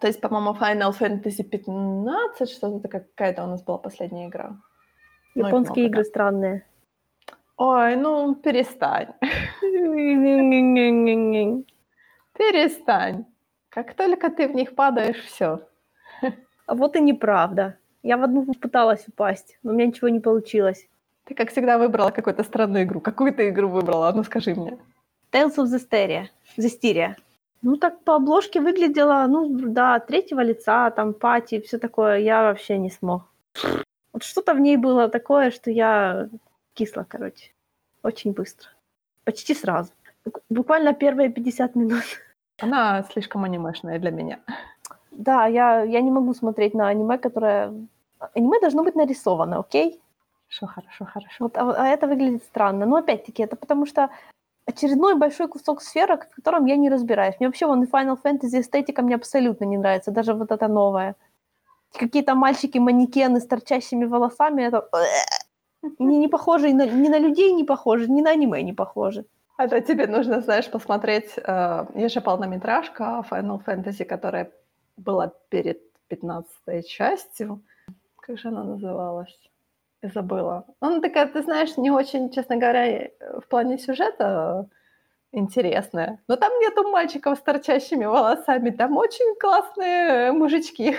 [0.00, 4.56] То есть, по-моему, Final Fantasy 15, что-то какая-то у нас была последняя игра.
[5.34, 6.66] Ну, Японские игры странные.
[7.56, 9.08] Ой, ну перестань.
[12.38, 13.24] Перестань.
[13.68, 15.66] Как только ты в них падаешь, все.
[16.66, 17.78] А вот и неправда.
[18.02, 20.86] Я в одну пыталась упасть, но у меня ничего не получилось.
[21.24, 23.00] Ты, как всегда, выбрала какую-то странную игру.
[23.00, 24.12] Какую ты игру выбрала?
[24.14, 24.78] Ну, скажи мне.
[25.32, 26.28] Tales of Zestiria.
[26.56, 27.16] Zestiria.
[27.62, 32.18] Ну, так по обложке выглядела, ну, да, третьего лица, там, пати, все такое.
[32.18, 33.22] Я вообще не смог.
[34.12, 36.28] Вот что-то в ней было такое, что я
[36.74, 37.52] кисла, короче.
[38.02, 38.68] Очень быстро.
[39.24, 39.90] Почти сразу.
[40.48, 42.04] Буквально первые 50 минут.
[42.62, 44.38] Она слишком анимешная для меня.
[45.10, 47.72] Да, я, я не могу смотреть на аниме, которое...
[48.34, 50.00] Аниме должно быть нарисовано, окей?
[50.48, 51.36] Хорошо, хорошо, хорошо.
[51.40, 52.86] Вот, а, а это выглядит странно.
[52.86, 54.10] Но опять-таки, это потому что
[54.68, 57.36] очередной большой кусок сферок, в котором я не разбираюсь.
[57.40, 61.14] Мне вообще вон Final Fantasy эстетика мне абсолютно не нравится, даже вот это новое.
[61.92, 64.88] Какие-то мальчики-манекены с торчащими волосами, это...
[65.98, 69.24] Не, не похожи, на, ни на людей не похожи, ни на аниме не похожи.
[69.58, 71.38] Это тебе нужно, знаешь, посмотреть...
[71.38, 74.50] Э, есть же полнометражка Final Fantasy, которая
[74.96, 77.60] была перед 15 частью.
[78.20, 79.47] Как же она называлась?
[80.02, 80.64] Забыла.
[80.80, 84.68] Она такая, ты знаешь, не очень, честно говоря, в плане сюжета
[85.32, 86.20] интересная.
[86.28, 88.70] Но там нету мальчиков с торчащими волосами.
[88.70, 90.96] Там очень классные мужички.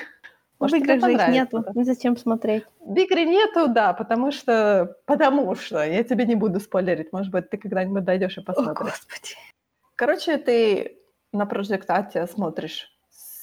[0.60, 2.66] Может, в играх же их нету, зачем смотреть?
[2.82, 7.50] В игре нету, да, потому что, потому что, я тебе не буду спойлерить, может быть,
[7.50, 8.78] ты когда-нибудь дойдешь и посмотришь.
[8.78, 9.36] О, Господи.
[9.96, 10.98] Короче, ты
[11.32, 12.92] на Project смотришь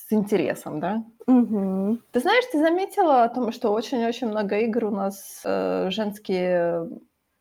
[0.09, 1.05] с интересом, да?
[1.27, 1.99] Угу.
[2.13, 6.89] Ты знаешь, ты заметила о том, что очень-очень много игр у нас э, женские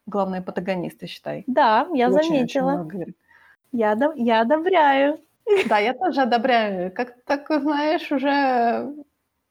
[0.08, 1.44] главные протагонисты, считай.
[1.48, 2.86] Да, я очень, заметила.
[2.88, 3.14] Очень
[3.72, 4.14] я, до...
[4.16, 5.20] я одобряю.
[5.70, 6.92] Да, я тоже одобряю.
[6.92, 8.96] Как так, знаешь, уже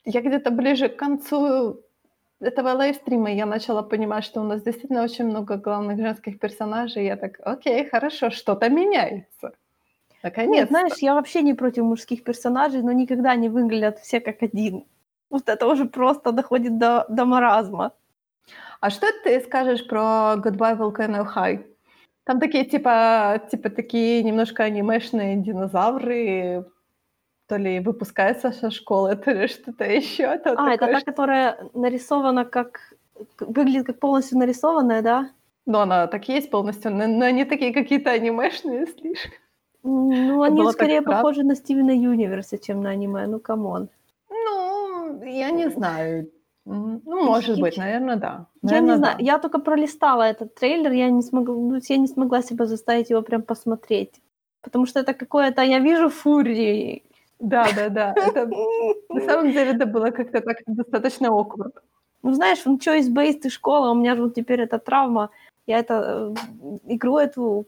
[0.05, 1.81] я где-то ближе к концу
[2.41, 7.05] этого лайвстрима я начала понимать, что у нас действительно очень много главных женских персонажей.
[7.05, 9.53] Я так, окей, хорошо, что-то меняется.
[10.25, 10.55] Наконец.
[10.55, 14.87] Нет, знаешь, я вообще не против мужских персонажей, но никогда не выглядят все как один.
[15.29, 17.93] Вот это уже просто доходит до, до маразма.
[18.81, 21.67] А что ты скажешь про Goodbye Volcano High?
[22.25, 26.65] Там такие типа, типа такие немножко анимешные динозавры,
[27.47, 30.25] то ли выпускается со школы, то ли что-то еще.
[30.25, 31.05] А, это та, что...
[31.05, 32.81] которая нарисована как...
[33.41, 35.31] Выглядит как полностью нарисованная, да?
[35.67, 39.44] Ну, она так есть полностью, но, но они такие какие-то анимешные слишком.
[39.85, 43.89] Ну, они Было скорее похожи на Стивена Юниверса, чем на аниме, ну, come on.
[44.31, 46.31] Ну, я не знаю.
[46.65, 48.47] Ну, может быть, наверное, да.
[48.63, 49.25] Наверное, я не знаю, да.
[49.25, 53.23] я только пролистала этот трейлер, я не смогла, ну, я не смогла себя заставить его
[53.23, 54.21] прям посмотреть.
[54.63, 57.03] Потому что это какое-то, я вижу фурри,
[57.39, 58.15] да, да, да.
[58.17, 58.47] Это,
[59.09, 61.73] на самом деле это было как-то так достаточно awkward.
[62.23, 65.31] Ну, знаешь, ну что из бейст и школа, у меня же вот теперь эта травма.
[65.67, 67.67] Я это, э, игру эту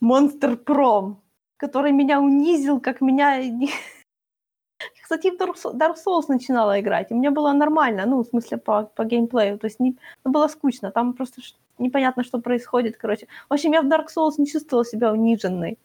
[0.00, 1.16] Monster Prom,
[1.58, 3.42] который меня унизил, как меня...
[5.02, 5.40] Кстати, в
[5.74, 9.66] Dark Souls начинала играть, и мне было нормально, ну, в смысле, по, по геймплею, то
[9.66, 11.42] есть не, ну, было скучно, там просто
[11.78, 13.26] непонятно, что происходит, короче.
[13.48, 15.78] В общем, я в Dark Souls не чувствовала себя униженной.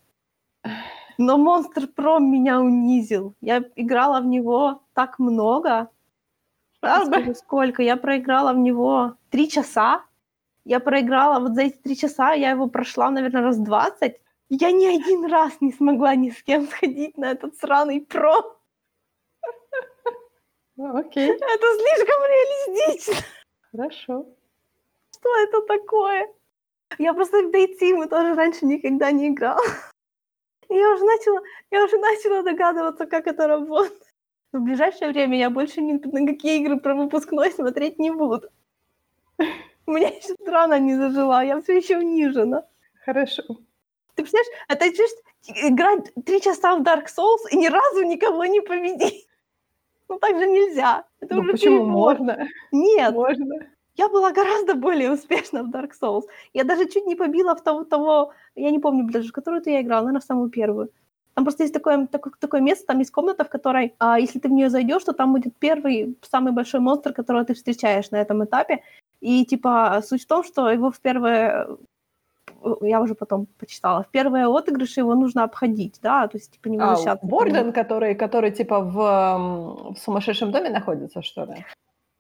[1.18, 3.34] Но Monster Pro меня унизил.
[3.42, 5.90] Я играла в него так много.
[6.80, 7.34] Правда?
[7.36, 7.84] Сколько?
[7.84, 10.04] Я проиграла в него три часа.
[10.66, 14.23] Я проиграла вот за эти три часа, я его прошла, наверное, раз двадцать.
[14.56, 18.56] Я ни один раз не смогла ни с кем сходить на этот сраный про.
[20.76, 21.28] Ну, окей.
[21.28, 21.34] Okay.
[21.34, 23.16] Это слишком реалистично.
[23.72, 24.28] Хорошо.
[25.12, 26.32] Что это такое?
[27.00, 29.64] Я просто в Дейтсиму тоже раньше никогда не играла.
[30.70, 31.42] Я уже начала,
[31.72, 34.04] я уже начала догадываться, как это работает.
[34.52, 38.50] В ближайшее время я больше ни на какие игры про выпускной смотреть не буду.
[39.88, 42.68] У меня еще страна не зажила, я все еще унижена.
[43.04, 43.44] Хорошо.
[44.16, 45.22] Ты представляешь, это чувство
[45.68, 49.28] играть три часа в Dark Souls и ни разу никого не победить.
[50.10, 51.06] Ну так же нельзя.
[51.22, 52.20] Это ну, уже почему перебор.
[52.20, 52.48] можно?
[52.72, 53.14] Нет.
[53.14, 53.56] Можно.
[53.96, 56.24] Я была гораздо более успешна в Dark Souls.
[56.54, 59.82] Я даже чуть не побила в того, того я не помню даже, которую ты я
[59.82, 60.90] играла, наверное, в самую первую.
[61.34, 64.50] Там просто есть такое, такое, такое место, там есть комната, в которой, а, если ты
[64.50, 68.44] в нее зайдешь, то там будет первый, самый большой монстр, которого ты встречаешь на этом
[68.44, 68.84] этапе.
[69.20, 71.68] И, типа, суть в том, что его в первое...
[72.82, 74.04] Я уже потом почитала.
[74.04, 77.26] В первые отыгрыши его нужно обходить, да, то есть, типа, не возвращаться.
[77.26, 81.66] А, Борден, который, который, типа, в, в сумасшедшем доме находится, что ли?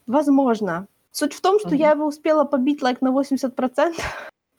[0.07, 0.87] Возможно.
[1.11, 1.77] Суть в том, что uh-huh.
[1.77, 3.93] я его успела побить лайк like, на 80%,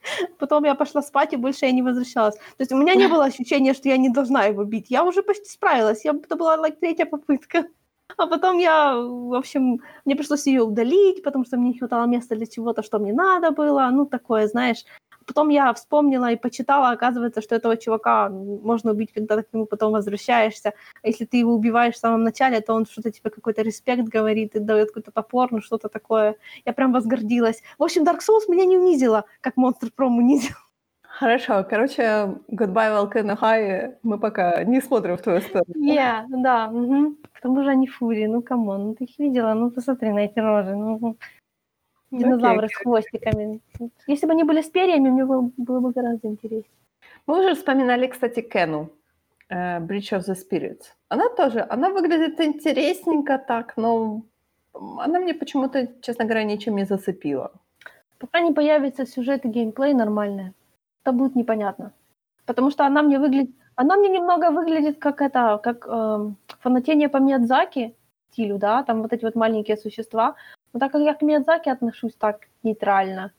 [0.38, 2.36] Потом я пошла спать, и больше я не возвращалась.
[2.36, 4.86] То есть у меня не было ощущения, что я не должна его бить.
[4.90, 6.04] Я уже почти справилась.
[6.04, 7.64] Я, это была like, третья попытка.
[8.16, 12.36] А потом я, в общем, мне пришлось ее удалить, потому что мне не хватало места
[12.36, 13.88] для чего-то, что мне надо было.
[13.90, 14.84] Ну, такое, знаешь.
[15.26, 19.66] Потом я вспомнила и почитала, оказывается, что этого чувака можно убить, когда ты к нему
[19.66, 20.72] потом возвращаешься.
[21.02, 24.54] А если ты его убиваешь в самом начале, то он что-то тебе какой-то респект говорит
[24.56, 26.36] и дает какой-то топор, ну что-то такое.
[26.64, 27.62] Я прям возгордилась.
[27.78, 30.56] В общем, Dark Souls меня не унизила, как Monster Prom унизил.
[31.18, 32.02] Хорошо, короче,
[32.50, 35.72] Goodbye Volcano High мы пока не смотрим в твою сторону.
[35.76, 37.14] Yeah, да, угу.
[37.32, 40.24] к тому же они фурри, ну come on, ну ты их видела, ну посмотри на
[40.24, 41.16] эти рожи, ну
[42.18, 42.70] динозавры okay.
[42.70, 43.60] с хвостиками.
[44.06, 46.64] Если бы они были с перьями, мне было, было бы гораздо интереснее.
[47.26, 48.90] Мы уже вспоминали, кстати, Кену,
[49.50, 50.84] uh, Bridge of the Spirits.
[51.08, 54.22] Она тоже, она выглядит интересненько так, но
[54.74, 57.50] она мне почему-то, честно говоря, ничем не зацепила.
[58.18, 60.52] Пока не появится сюжет и геймплей нормальный,
[61.02, 61.92] то будет непонятно.
[62.46, 63.50] Потому что она мне выглядит...
[63.76, 67.94] Она мне немного выглядит как это, как э, фанатение по Миядзаки
[68.30, 70.34] стилю, да, там вот эти вот маленькие существа,
[70.74, 73.32] но так как я к Миядзаки отношусь так нейтрально,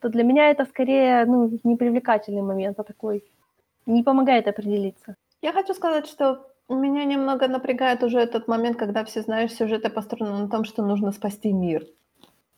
[0.00, 3.24] то для меня это скорее ну, непривлекательный момент, а такой
[3.86, 5.14] не помогает определиться.
[5.42, 10.38] Я хочу сказать, что меня немного напрягает уже этот момент, когда все, знаешь, сюжеты построены
[10.38, 11.86] на том, что нужно спасти мир.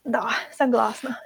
[0.03, 1.19] Да, согласна.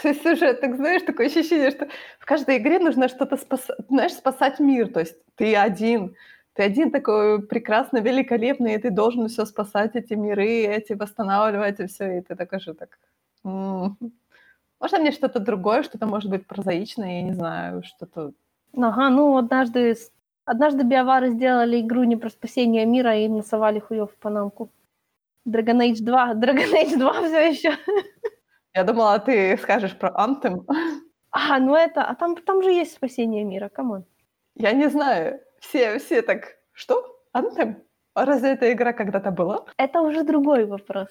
[0.00, 1.88] То есть сюжет, так знаешь, такое ощущение, что
[2.18, 4.90] в каждой игре нужно что-то спасать, знаешь, спасать мир.
[4.92, 6.16] То есть ты один,
[6.56, 11.86] ты один такой прекрасно, великолепный, и ты должен все спасать, эти миры, эти восстанавливать, и
[11.86, 12.98] все, и ты такой же так...
[13.44, 13.98] М-м.
[14.80, 18.32] Можно мне что-то другое, что-то может быть прозаичное, я не знаю, что-то...
[18.74, 19.96] Ага, ну однажды,
[20.46, 24.70] однажды биовары сделали игру не про спасение мира, и им насовали хуёв в панамку.
[25.46, 27.72] Dragon Age 2, Dragon Age 2 все еще.
[28.74, 30.64] Я думала, ты скажешь про Anthem.
[31.30, 34.04] А, ну это, а там, там же есть спасение мира, come on.
[34.54, 37.20] Я не знаю все, все так, что?
[37.34, 37.82] Anthem?
[38.14, 39.64] А разве эта игра когда-то была?
[39.76, 41.08] Это уже другой вопрос.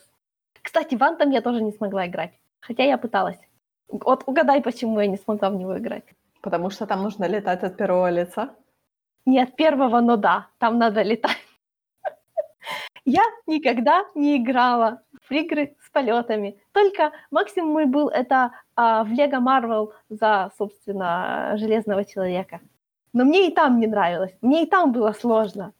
[0.61, 2.33] Кстати, в Anthem я тоже не смогла играть.
[2.59, 3.39] Хотя я пыталась.
[3.87, 6.05] Вот угадай, почему я не смогла в него играть.
[6.41, 8.55] Потому что там нужно летать от первого лица?
[9.25, 11.37] Не от первого, но да, там надо летать.
[13.05, 16.59] Я никогда не играла в игры с полетами.
[16.71, 22.61] Только максимум мой был это а, в Лего Марвел за, собственно, Железного Человека.
[23.15, 24.35] Но мне и там не нравилось.
[24.41, 25.71] Мне и там было сложно.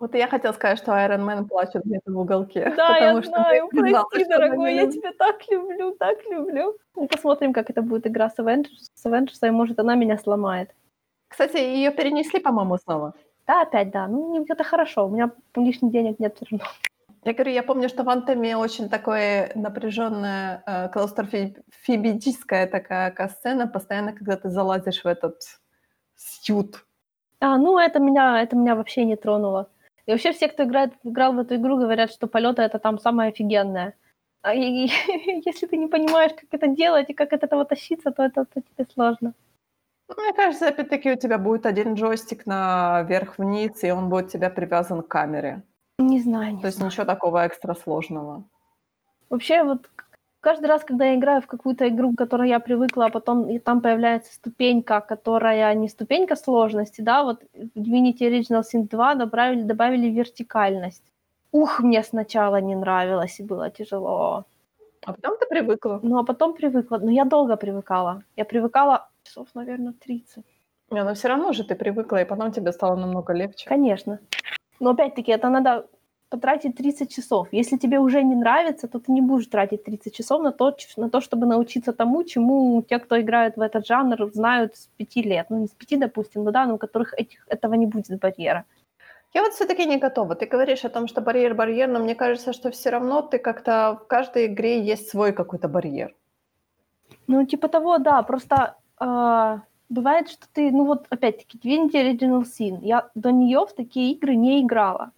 [0.00, 2.74] Вот я хотела сказать, что Iron Man плачет где-то в уголке.
[2.76, 6.76] Да, я что знаю, прости, дорогой, я тебя так люблю, так люблю.
[6.96, 10.74] Ну, посмотрим, как это будет игра с Avengers, с Avengers, и может она меня сломает.
[11.28, 13.14] Кстати, ее перенесли, по-моему, снова.
[13.46, 14.08] Да, опять, да.
[14.08, 16.66] Ну, это хорошо, у меня лишних денег нет все равно.
[17.22, 24.12] Я говорю, я помню, что в Антоме очень такое напряженная, э, клаустрофобическая такая сцена, постоянно,
[24.12, 25.36] когда ты залазишь в этот
[26.16, 26.84] Стют.
[27.40, 29.68] А, ну это меня, это меня вообще не тронуло.
[30.06, 33.30] И вообще все, кто играет, играл в эту игру, говорят, что полеты это там самое
[33.30, 33.94] офигенное.
[34.42, 34.90] А и, и,
[35.46, 38.60] если ты не понимаешь, как это делать и как от этого тащиться, то это то
[38.60, 39.34] тебе сложно.
[40.08, 44.50] Ну, мне кажется, опять-таки у тебя будет один джойстик на вверх-вниз, и он будет тебя
[44.50, 45.62] привязан к камере.
[45.98, 46.56] Не знаю.
[46.56, 46.90] Не то есть знаю.
[46.90, 48.44] ничего такого экстра сложного.
[49.30, 49.88] Вообще, вот
[50.44, 53.58] каждый раз, когда я играю в какую-то игру, к которой я привыкла, а потом и
[53.58, 59.62] там появляется ступенька, которая не ступенька сложности, да, вот в Divinity Original Sin 2 добавили,
[59.62, 61.02] добавили вертикальность.
[61.52, 64.44] Ух, мне сначала не нравилось и было тяжело.
[65.06, 66.00] А потом ты привыкла?
[66.02, 66.98] Ну, а потом привыкла.
[66.98, 68.22] Но я долго привыкала.
[68.36, 70.44] Я привыкала часов, наверное, 30.
[70.90, 73.68] Не, но все равно же ты привыкла, и потом тебе стало намного легче.
[73.68, 74.18] Конечно.
[74.80, 75.86] Но опять-таки это надо
[76.34, 77.46] потратить 30 часов.
[77.52, 81.08] Если тебе уже не нравится, то ты не будешь тратить 30 часов на то, на
[81.08, 85.46] то чтобы научиться тому, чему те, кто играют в этот жанр, знают с 5 лет.
[85.50, 88.64] Ну, не с 5, допустим, но да, но у которых этих, этого не будет барьера.
[89.34, 90.34] Я вот все-таки не готова.
[90.34, 93.98] Ты говоришь о том, что барьер барьер, но мне кажется, что все равно ты как-то
[94.02, 96.14] в каждой игре есть свой какой-то барьер.
[97.28, 98.22] Ну, типа того, да.
[98.22, 99.58] Просто э,
[99.88, 102.78] бывает, что ты, ну вот опять-таки, Divinity Original Sin.
[102.82, 105.10] Я до нее в такие игры не играла.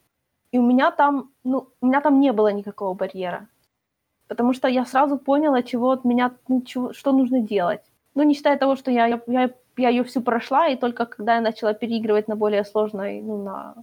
[0.57, 3.47] И у меня там, ну, у меня там не было никакого барьера.
[4.27, 7.83] Потому что я сразу поняла, чего от меня, ну, чего, что нужно делать.
[8.15, 11.41] Ну, не считая того, что я, я, я ее всю прошла, и только когда я
[11.43, 13.75] начала переигрывать на более сложной, ну, на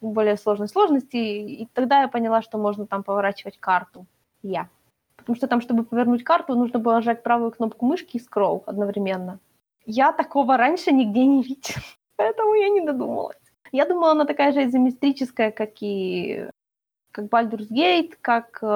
[0.00, 4.06] более сложной сложности, и тогда я поняла, что можно там поворачивать карту.
[4.42, 4.68] Я.
[5.16, 9.38] Потому что там, чтобы повернуть карту, нужно было нажать правую кнопку мышки и скролл одновременно.
[9.86, 11.82] Я такого раньше нигде не видела,
[12.16, 13.41] поэтому я не додумалась.
[13.72, 16.46] Я думала, она такая же изометрическая, как и
[17.10, 18.66] как Baldur's Gate, как э,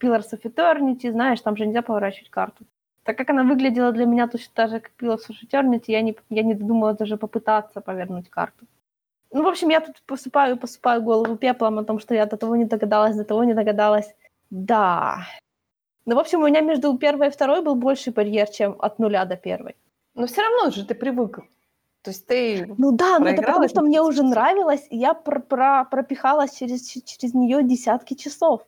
[0.00, 2.64] Pillars of Eternity, знаешь, там же нельзя поворачивать карту.
[3.04, 6.16] Так как она выглядела для меня точно так же, как Pillars of Eternity, я не,
[6.30, 8.66] я не додумала даже попытаться повернуть карту.
[9.30, 12.56] Ну, в общем, я тут посыпаю, посыпаю голову пеплом о том, что я до того
[12.56, 14.14] не догадалась, до того не догадалась.
[14.50, 15.26] Да.
[16.06, 19.24] Ну, в общем, у меня между первой и второй был больший барьер, чем от нуля
[19.24, 19.74] до первой.
[20.14, 21.40] Но все равно же ты привык.
[22.04, 25.40] То есть ты Ну да, но это потому, что мне уже нравилось, и я про-
[25.40, 28.66] про- пропихалась через, через нее десятки часов.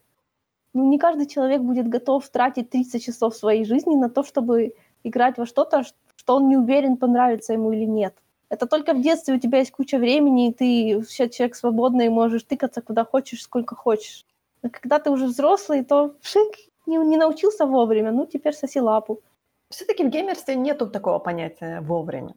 [0.73, 4.75] Ну, не каждый человек будет готов тратить 30 часов своей жизни на то, чтобы
[5.05, 5.83] играть во что-то,
[6.17, 8.15] что он не уверен, понравится ему или нет.
[8.49, 12.45] Это только в детстве у тебя есть куча времени, и ты вообще человек свободный, можешь
[12.45, 14.25] тыкаться куда хочешь, сколько хочешь.
[14.63, 16.55] А когда ты уже взрослый, то шик,
[16.87, 19.21] не, не научился вовремя, ну теперь соси лапу.
[19.69, 22.35] Все-таки в геймерстве нету такого понятия вовремя.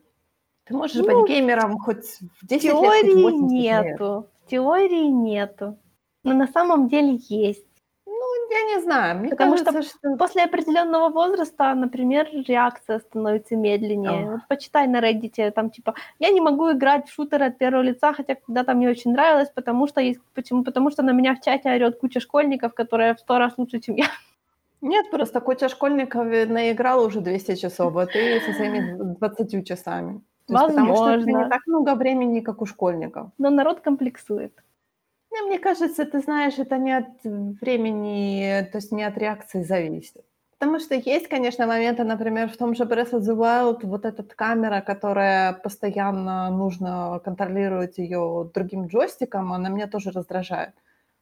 [0.69, 3.85] Ты можешь Ну, быть геймером хоть в В 10 лет, хоть в теории 80 лет.
[3.85, 4.27] нету.
[4.45, 5.77] В теории нету.
[6.23, 7.65] Но на самом деле есть.
[8.05, 9.17] Ну, я не знаю.
[9.19, 10.15] Мне Потому что кажется, что...
[10.17, 14.11] После определенного возраста, например, реакция становится медленнее.
[14.11, 14.31] Ага.
[14.31, 18.13] Вот почитай на Reddit, там типа, я не могу играть в шутеры от первого лица,
[18.13, 20.63] хотя когда-то мне очень нравилось, потому что есть, почему?
[20.63, 23.95] Потому что на меня в чате орет куча школьников, которые в сто раз лучше, чем
[23.95, 24.05] я.
[24.81, 30.21] Нет, просто куча школьников наиграла уже 200 часов, а ты со своими 20 часами.
[30.49, 31.43] То есть потому что Возможно.
[31.43, 33.29] не так много времени, как у школьников.
[33.37, 34.53] Но народ комплексует.
[35.31, 40.25] Ну, мне кажется, ты знаешь, это не от времени, то есть не от реакции зависит.
[40.57, 44.23] Потому что есть, конечно, моменты, например, в том же Breath of the Wild, вот эта
[44.23, 50.73] камера, которая постоянно нужно контролировать ее другим джойстиком, она меня тоже раздражает.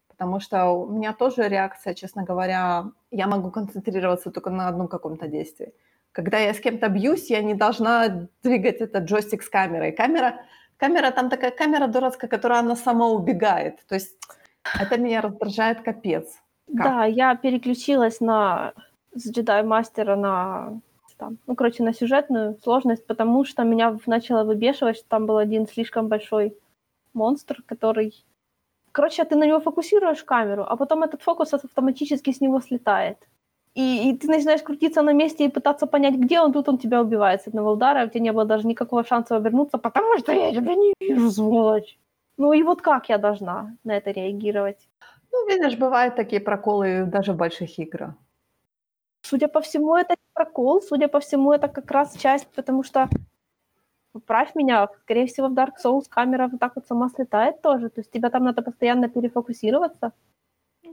[0.07, 5.28] Потому что у меня тоже реакция, честно говоря, я могу концентрироваться только на одном каком-то
[5.28, 5.73] действии.
[6.18, 9.91] Когда я с кем-то бьюсь, я не должна двигать этот джойстик с камерой.
[9.91, 10.41] Камера,
[10.78, 13.86] камера там такая камера дурацкая, которая она сама убегает.
[13.88, 14.18] То есть
[14.82, 16.26] это меня раздражает капец.
[16.76, 16.86] Как?
[16.86, 18.74] Да, я переключилась на
[19.13, 20.82] с джедай мастера на
[21.18, 25.68] там, ну, короче, на сюжетную сложность, потому что меня начало выбешивать, что там был один
[25.68, 26.57] слишком большой
[27.13, 28.26] монстр, который...
[28.91, 33.20] Короче, ты на него фокусируешь камеру, а потом этот фокус автоматически с него слетает.
[33.78, 36.99] И, и ты начинаешь крутиться на месте и пытаться понять, где он, тут он тебя
[36.99, 40.51] убивает с одного удара, у тебя не было даже никакого шанса обернуться, потому что я
[40.51, 41.99] тебя не вижу, сволочь.
[42.38, 44.89] Ну и вот как я должна на это реагировать?
[45.32, 48.15] Ну, видишь, бывают такие проколы даже в больших играх.
[49.21, 53.07] Судя по всему, это не прокол, судя по всему, это как раз часть, потому что,
[54.11, 58.01] поправь меня, скорее всего, в Dark Souls камера вот так вот сама слетает тоже, то
[58.01, 60.13] есть тебе там надо постоянно перефокусироваться.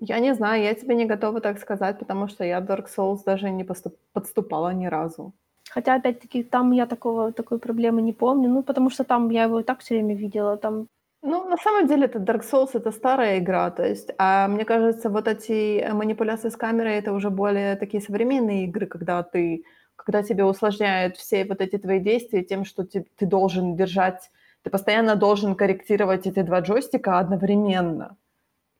[0.00, 3.24] Я не знаю, я тебе не готова так сказать, потому что я в Dark Souls
[3.24, 5.32] даже не поступ- подступала ни разу.
[5.70, 9.60] Хотя, опять-таки, там я такого, такой проблемы не помню, ну, потому что там я его
[9.60, 10.86] и так все время видела, там
[11.22, 15.08] Ну, на самом деле, это Dark Souls это старая игра, то есть, а мне кажется,
[15.10, 19.64] вот эти э, манипуляции с камерой это уже более такие современные игры, когда ты,
[19.96, 24.30] когда тебе усложняют все вот эти твои действия тем, что ты, ты должен держать,
[24.62, 28.16] ты постоянно должен корректировать эти два джойстика одновременно.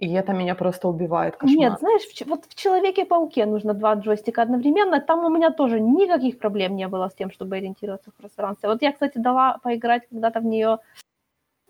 [0.01, 1.57] И это меня просто убивает, кошмар.
[1.57, 5.01] Нет, знаешь, в, вот в Человеке-пауке нужно два джойстика одновременно.
[5.01, 8.68] Там у меня тоже никаких проблем не было с тем, чтобы ориентироваться в пространстве.
[8.68, 10.78] Вот я, кстати, дала поиграть когда-то в нее,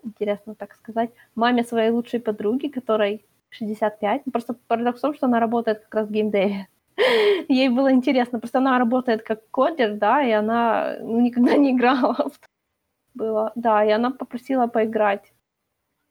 [0.03, 4.25] интересно так сказать, маме своей лучшей подруги, которой 65.
[4.25, 6.67] Ну, Просто парадокс в том, что она работает как раз в геймдеве.
[7.47, 12.31] Ей было интересно, просто она работает как кодер, да, и она ну, никогда не играла.
[13.13, 15.31] Было, да, и она попросила поиграть.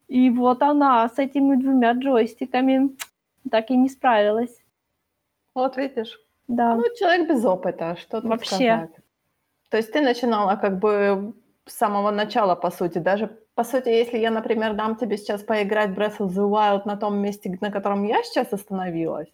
[0.07, 2.95] И вот она с этими двумя джойстиками
[3.49, 4.63] так и не справилась.
[5.53, 6.19] Вот видишь.
[6.47, 6.75] Да.
[6.75, 8.55] Ну, человек без опыта, что тут Вообще.
[8.55, 8.91] сказать.
[9.69, 11.33] То есть ты начинала как бы
[11.65, 12.99] с самого начала, по сути.
[12.99, 16.97] Даже, по сути, если я, например, дам тебе сейчас поиграть Breath of the Wild на
[16.97, 19.33] том месте, на котором я сейчас остановилась,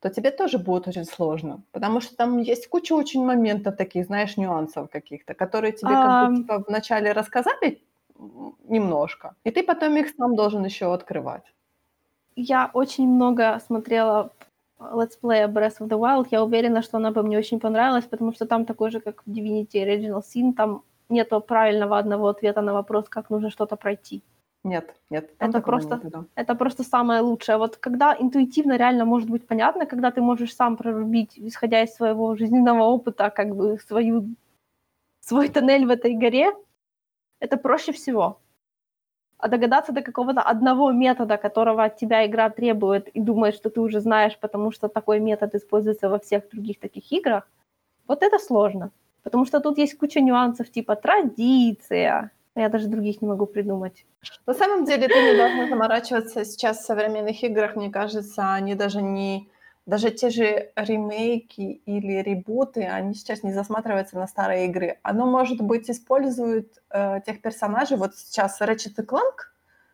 [0.00, 1.62] то тебе тоже будет очень сложно.
[1.72, 6.34] Потому что там есть куча очень моментов таких, знаешь, нюансов каких-то, которые тебе как Ам.
[6.34, 7.82] бы типа, вначале рассказали
[8.68, 11.52] немножко, и ты потом их сам должен еще открывать.
[12.36, 14.30] Я очень много смотрела
[14.94, 16.28] летсплея Breath of the Wild.
[16.30, 19.30] Я уверена, что она бы мне очень понравилась, потому что там такой же, как в
[19.30, 24.22] Divinity Original Sin, там нету правильного одного ответа на вопрос, как нужно что-то пройти.
[24.64, 25.30] Нет, нет.
[25.38, 26.24] Это просто- нету, да.
[26.34, 27.56] Это просто самое лучшее.
[27.58, 32.36] Вот когда интуитивно реально может быть понятно, когда ты можешь сам прорубить, исходя из своего
[32.36, 34.24] жизненного опыта, как бы свою,
[35.20, 36.52] свой тоннель в этой горе,
[37.40, 38.38] это проще всего.
[39.38, 43.80] А догадаться до какого-то одного метода, которого от тебя игра требует, и думает, что ты
[43.80, 47.48] уже знаешь, потому что такой метод используется во всех других таких играх,
[48.06, 48.90] вот это сложно.
[49.22, 52.30] Потому что тут есть куча нюансов типа традиция.
[52.54, 54.04] Я даже других не могу придумать.
[54.46, 59.00] На самом деле ты не должна заморачиваться сейчас в современных играх, мне кажется, они даже
[59.00, 59.48] не
[59.90, 64.98] даже те же ремейки или ребуты, они сейчас не засматриваются на старые игры.
[65.02, 67.96] Оно, может быть, использует э, тех персонажей.
[67.96, 69.38] Вот сейчас Ratchet Clank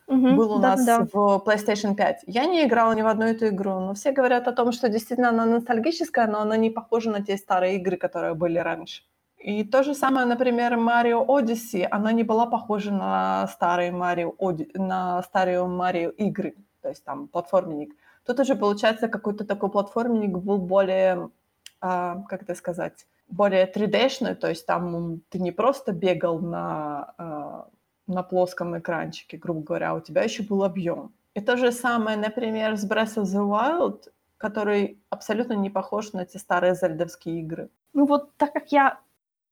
[0.07, 1.07] угу, был у да, нас да.
[1.11, 2.25] в PlayStation 5.
[2.27, 5.31] Я не играла ни в одну эту игру, но все говорят о том, что действительно
[5.31, 9.03] она ностальгическая, но она не похожа на те старые игры, которые были раньше.
[9.39, 14.35] И то же самое, например, Mario Odyssey, она не была похожа на старые Mario,
[14.75, 17.95] на старые Mario игры, то есть там платформенник.
[18.27, 21.31] Тут уже получается какой-то такой платформенник был более,
[21.81, 27.69] а, как это сказать, более 3D-шный, то есть там ты не просто бегал на, а,
[28.07, 31.13] на плоском экранчике, грубо говоря, у тебя еще был объем.
[31.35, 34.09] И то же самое, например, с Breath of the Wild,
[34.39, 37.69] который абсолютно не похож на те старые зельдовские игры.
[37.93, 39.01] Ну вот так как я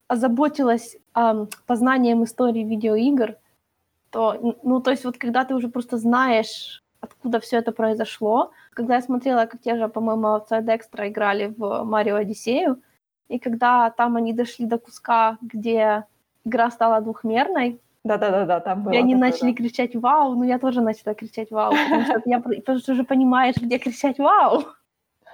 [0.09, 3.37] озаботилась э, познанием истории видеоигр,
[4.11, 8.97] то, ну, то есть вот когда ты уже просто знаешь, откуда все это произошло, когда
[8.97, 12.83] я смотрела, как те же, по-моему, Outside Extra играли в Марио Одиссею,
[13.29, 16.05] и когда там они дошли до куска, где
[16.45, 18.93] игра стала двухмерной, да-да-да, там было.
[18.93, 19.57] И они такое, начали да.
[19.57, 23.57] кричать «Вау!», ну я тоже начала кричать «Вау!», потому что я потому что уже понимаешь,
[23.57, 24.65] где кричать «Вау!».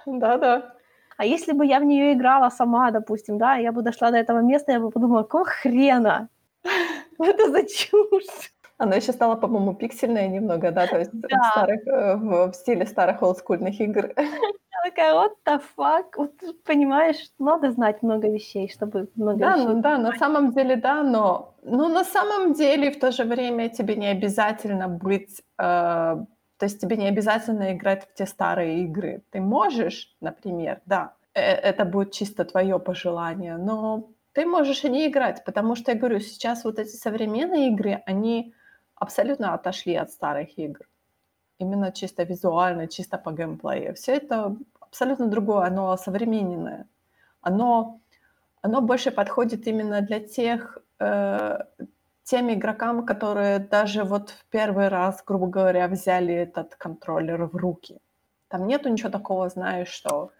[0.06, 0.74] Да-да.
[1.16, 4.38] А если бы я в нее играла сама, допустим, да, я бы дошла до этого
[4.38, 6.28] места, я бы подумала, какого хрена?
[7.18, 8.52] Это за чушь?
[8.80, 11.28] Она еще стала, по-моему, пиксельная немного, да, то есть да.
[11.28, 14.10] В, старых, э, в стиле старых олдскульных игр.
[14.16, 16.04] Я такая, what the fuck?
[16.16, 16.32] Вот,
[16.64, 21.02] понимаешь, надо знать много вещей, чтобы много Да, вещей ну да, на самом деле да,
[21.02, 26.26] но, но на самом деле в то же время тебе не обязательно быть, э, то
[26.62, 29.22] есть тебе не обязательно играть в те старые игры.
[29.30, 35.06] Ты можешь, например, да, э, это будет чисто твое пожелание, но ты можешь и не
[35.06, 38.54] играть, потому что, я говорю, сейчас вот эти современные игры, они
[39.00, 40.86] абсолютно отошли от старых игр.
[41.58, 43.94] Именно чисто визуально, чисто по геймплею.
[43.94, 46.86] Все это абсолютно другое, оно современное.
[47.40, 48.00] Оно,
[48.62, 51.58] оно больше подходит именно для тех, э,
[52.22, 57.98] тем игрокам, которые даже вот в первый раз, грубо говоря, взяли этот контроллер в руки.
[58.48, 60.30] Там нету ничего такого, знаешь, что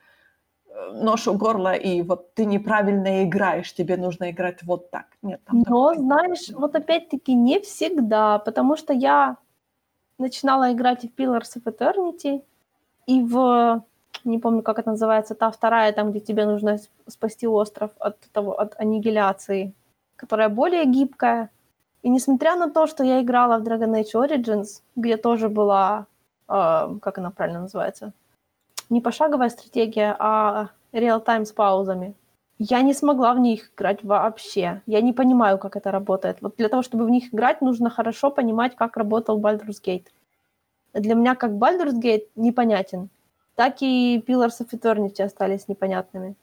[0.70, 5.06] э, нож у горла, и вот ты неправильно играешь, тебе нужно играть вот так.
[5.22, 6.58] Нет, там Но, знаешь, нет.
[6.58, 9.36] вот опять-таки не всегда, потому что я
[10.18, 12.42] начинала играть в Pillars of Eternity,
[13.06, 13.82] и в,
[14.24, 18.52] не помню, как это называется, та вторая, там, где тебе нужно спасти остров от, того,
[18.60, 19.72] от аннигиляции,
[20.16, 21.50] которая более гибкая.
[22.02, 26.06] И несмотря на то, что я играла в Dragon Age Origins, где тоже была,
[26.48, 28.12] э, как она правильно называется,
[28.90, 32.14] не пошаговая стратегия, а реал-тайм с паузами.
[32.58, 34.82] Я не смогла в них играть вообще.
[34.86, 36.42] Я не понимаю, как это работает.
[36.42, 40.08] Вот для того, чтобы в них играть, нужно хорошо понимать, как работал Baldur's Gate.
[40.92, 43.08] Для меня как Baldur's Gate непонятен,
[43.54, 46.36] так и Pillars of Eternity остались непонятными.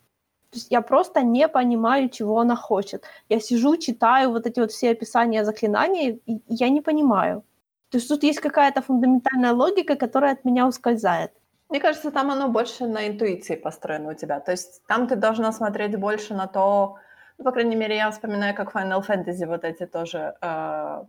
[0.49, 3.03] То есть я просто не понимаю, чего она хочет.
[3.29, 7.43] Я сижу, читаю вот эти вот все описания заклинаний, и я не понимаю.
[7.89, 11.31] То есть тут есть какая-то фундаментальная логика, которая от меня ускользает.
[11.69, 14.39] Мне кажется, там оно больше на интуиции построено у тебя.
[14.39, 16.97] То есть там ты должна смотреть больше на то,
[17.37, 21.03] ну, по крайней мере, я вспоминаю, как Final Fantasy вот эти тоже э,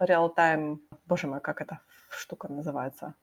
[0.00, 1.80] real-time, боже мой, как эта
[2.10, 3.14] штука называется?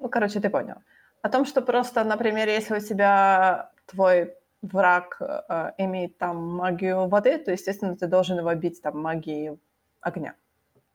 [0.00, 0.76] Ну, короче, ты понял.
[1.22, 7.38] О том, что просто, например, если у тебя твой враг э, имеет там магию воды,
[7.38, 9.58] то, естественно, ты должен его бить там магией
[10.00, 10.34] огня.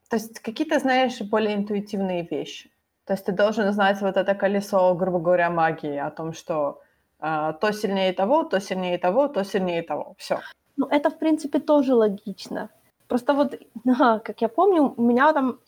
[0.09, 2.72] То есть какие-то, знаешь, более интуитивные вещи.
[3.06, 6.82] То есть ты должен знать вот это колесо, грубо говоря, магии, о том, что
[7.20, 10.16] э, то сильнее того, то сильнее того, то сильнее того.
[10.18, 10.39] Все.
[10.78, 12.70] Ну, это, в принципе, тоже логично.
[13.08, 15.60] Просто вот, ага, как я помню, у меня там...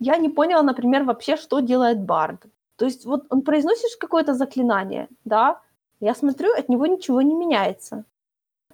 [0.00, 2.46] Я не поняла, например, вообще, что делает Бард.
[2.76, 5.60] То есть вот он произносит какое-то заклинание, да,
[6.00, 8.04] я смотрю, от него ничего не меняется.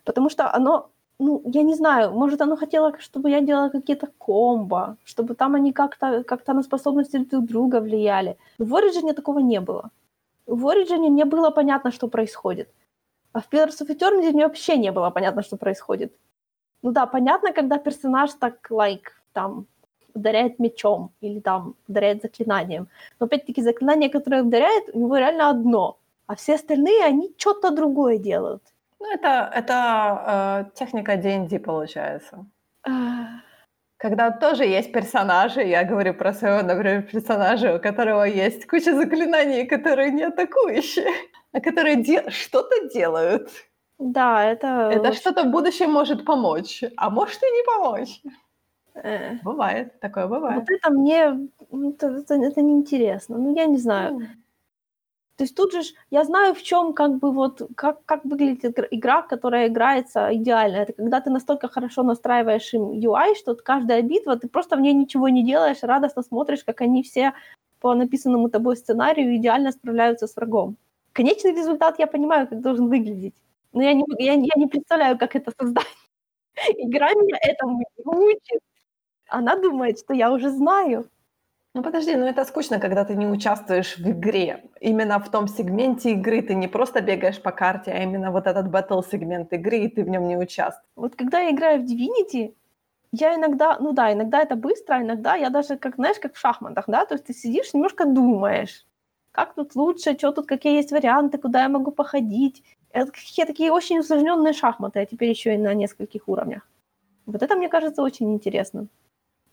[0.04, 4.96] Потому что оно ну, я не знаю, может, оно хотело, чтобы я делала какие-то комбо,
[5.04, 8.36] чтобы там они как-то как на способности друг друга влияли.
[8.58, 9.90] В Origin такого не было.
[10.46, 12.68] В Origin не было понятно, что происходит.
[13.32, 16.12] А в Pillars of Eternity мне вообще не было понятно, что происходит.
[16.82, 19.66] Ну да, понятно, когда персонаж так, like, там,
[20.14, 22.88] ударяет мечом или там ударяет заклинанием.
[23.20, 25.96] Но опять-таки заклинание, которое ударяет, у него реально одно.
[26.26, 28.62] А все остальные, они что-то другое делают.
[29.06, 32.44] Ну, это, это э, техника D&D получается.
[33.98, 39.66] Когда тоже есть персонажи, я говорю про своего, например, персонажа, у которого есть куча заклинаний,
[39.66, 41.06] которые не атакующие,
[41.52, 43.48] а которые де- что-то делают.
[43.98, 44.90] Да, это...
[44.92, 48.22] Это что-то в будущем может помочь, а может и не помочь.
[48.94, 49.36] Э.
[49.44, 50.58] Бывает, такое бывает.
[50.58, 53.38] Вот это мне, ну, это, это, это неинтересно.
[53.38, 54.20] Ну, я не знаю.
[55.36, 59.22] То есть тут же я знаю, в чем как бы вот, как, как выглядит игра,
[59.22, 60.76] которая играется идеально.
[60.76, 64.94] Это когда ты настолько хорошо настраиваешь им UI, что каждая битва, ты просто в ней
[64.94, 67.34] ничего не делаешь, радостно смотришь, как они все
[67.80, 70.76] по написанному тобой сценарию идеально справляются с врагом.
[71.12, 73.34] Конечный результат я понимаю, как должен выглядеть.
[73.72, 75.86] Но я не, я, я не представляю, как это создать.
[76.78, 78.60] Игра меня этому не учит.
[79.28, 81.10] Она думает, что я уже знаю.
[81.76, 84.64] Ну подожди, ну это скучно, когда ты не участвуешь в игре.
[84.80, 88.70] Именно в том сегменте игры ты не просто бегаешь по карте, а именно вот этот
[88.70, 90.90] батл-сегмент игры, и ты в нем не участвуешь.
[90.96, 92.54] Вот когда я играю в Divinity,
[93.12, 96.38] я иногда, ну да, иногда это быстро, а иногда я даже, как знаешь, как в
[96.38, 98.86] шахматах, да, то есть ты сидишь, немножко думаешь,
[99.32, 102.62] как тут лучше, что тут, какие есть варианты, куда я могу походить.
[102.90, 106.66] Это какие такие очень усложненные шахматы, а теперь еще и на нескольких уровнях.
[107.26, 108.86] Вот это, мне кажется, очень интересно.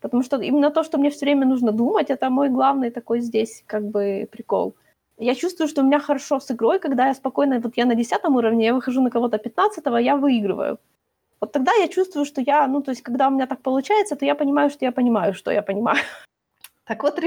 [0.03, 3.63] Потому что именно то, что мне все время нужно думать, это мой главный такой здесь
[3.67, 4.75] как бы прикол.
[5.17, 8.35] Я чувствую, что у меня хорошо с игрой, когда я спокойно, вот я на десятом
[8.35, 10.77] уровне, я выхожу на кого-то пятнадцатого, я выигрываю.
[11.39, 14.25] Вот тогда я чувствую, что я, ну, то есть, когда у меня так получается, то
[14.25, 15.99] я понимаю, что я понимаю, что я понимаю.
[16.85, 17.19] Так вот,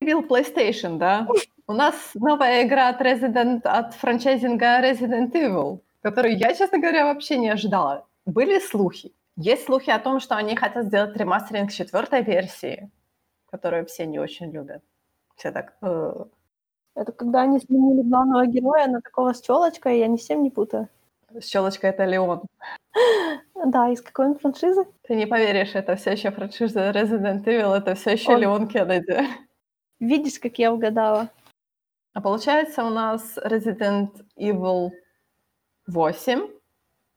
[0.00, 1.26] ревил PlayStation, да?
[1.66, 7.36] У нас новая игра от Resident, от франчайзинга Resident Evil, которую я, честно говоря, вообще
[7.36, 8.06] не ожидала.
[8.24, 9.12] Были слухи.
[9.36, 12.90] Есть слухи о том, что они хотят сделать ремастеринг четвертой версии,
[13.50, 14.82] которую все не очень любят.
[15.36, 15.76] Все так...
[15.82, 16.24] Э...
[16.94, 20.50] Это когда они сменили главного героя на такого с челочкой, я ни с тем не
[20.50, 20.88] путаю.
[21.40, 22.42] С челочкой это Леон.
[23.66, 24.84] Да, из какой он франшизы?
[25.02, 28.40] Ты не поверишь, это все еще франшиза Resident Evil, это все еще он...
[28.40, 29.26] Леон Кеннеди.
[29.98, 31.30] Видишь, как я угадала.
[32.12, 34.90] А получается у нас Resident Evil
[35.88, 36.48] 8,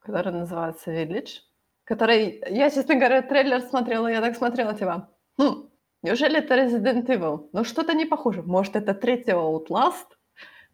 [0.00, 1.42] который называется Village,
[1.88, 5.08] который, я, честно говоря, трейлер смотрела, я так смотрела, типа,
[5.38, 5.70] хм,
[6.02, 7.48] неужели это Resident Evil?
[7.52, 8.42] Ну, что-то не похоже.
[8.42, 10.06] Может, это третий Outlast?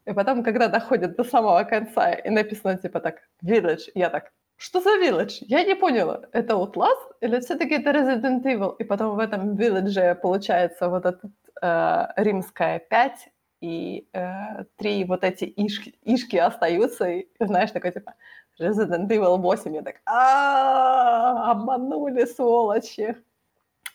[0.07, 4.81] И потом, когда доходит до самого конца и написано, типа, так, Village, я так, что
[4.81, 5.37] за Village?
[5.43, 8.75] Я не поняла, это Outlast или все-таки это Resident Evil?
[8.81, 11.31] И потом в этом Village получается вот этот
[11.63, 13.29] э, римская 5,
[13.61, 18.15] и э, три вот эти ишки, ишки остаются, и знаешь, такой типа
[18.61, 23.17] Resident Evil 8, я так, а обманули, сволочи.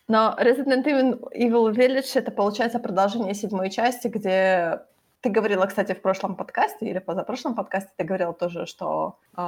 [0.07, 4.81] Но Resident Evil Village это получается продолжение седьмой части, где
[5.21, 9.41] ты говорила, кстати, в прошлом подкасте или позапрошлом подкасте, ты говорила тоже, что э,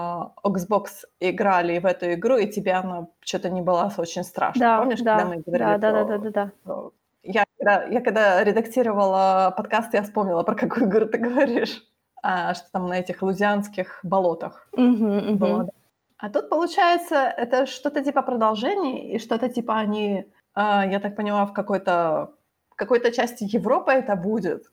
[0.43, 4.59] Xbox играли в эту игру, и тебе она что-то не была очень страшно.
[4.59, 6.89] Да, Помнишь, да, когда мы говорили да, про, да, да, да, да.
[7.23, 11.83] Я, когда, я когда редактировала подкаст, я вспомнила, про какую игру ты говоришь.
[12.23, 15.69] А, что там на этих лузианских болотах uh-huh, было.
[16.17, 21.45] А тут, получается, это что-то типа продолжение, и что-то типа они, а, я так поняла,
[21.45, 22.35] в какой-то,
[22.75, 24.71] какой-то части Европы это будет.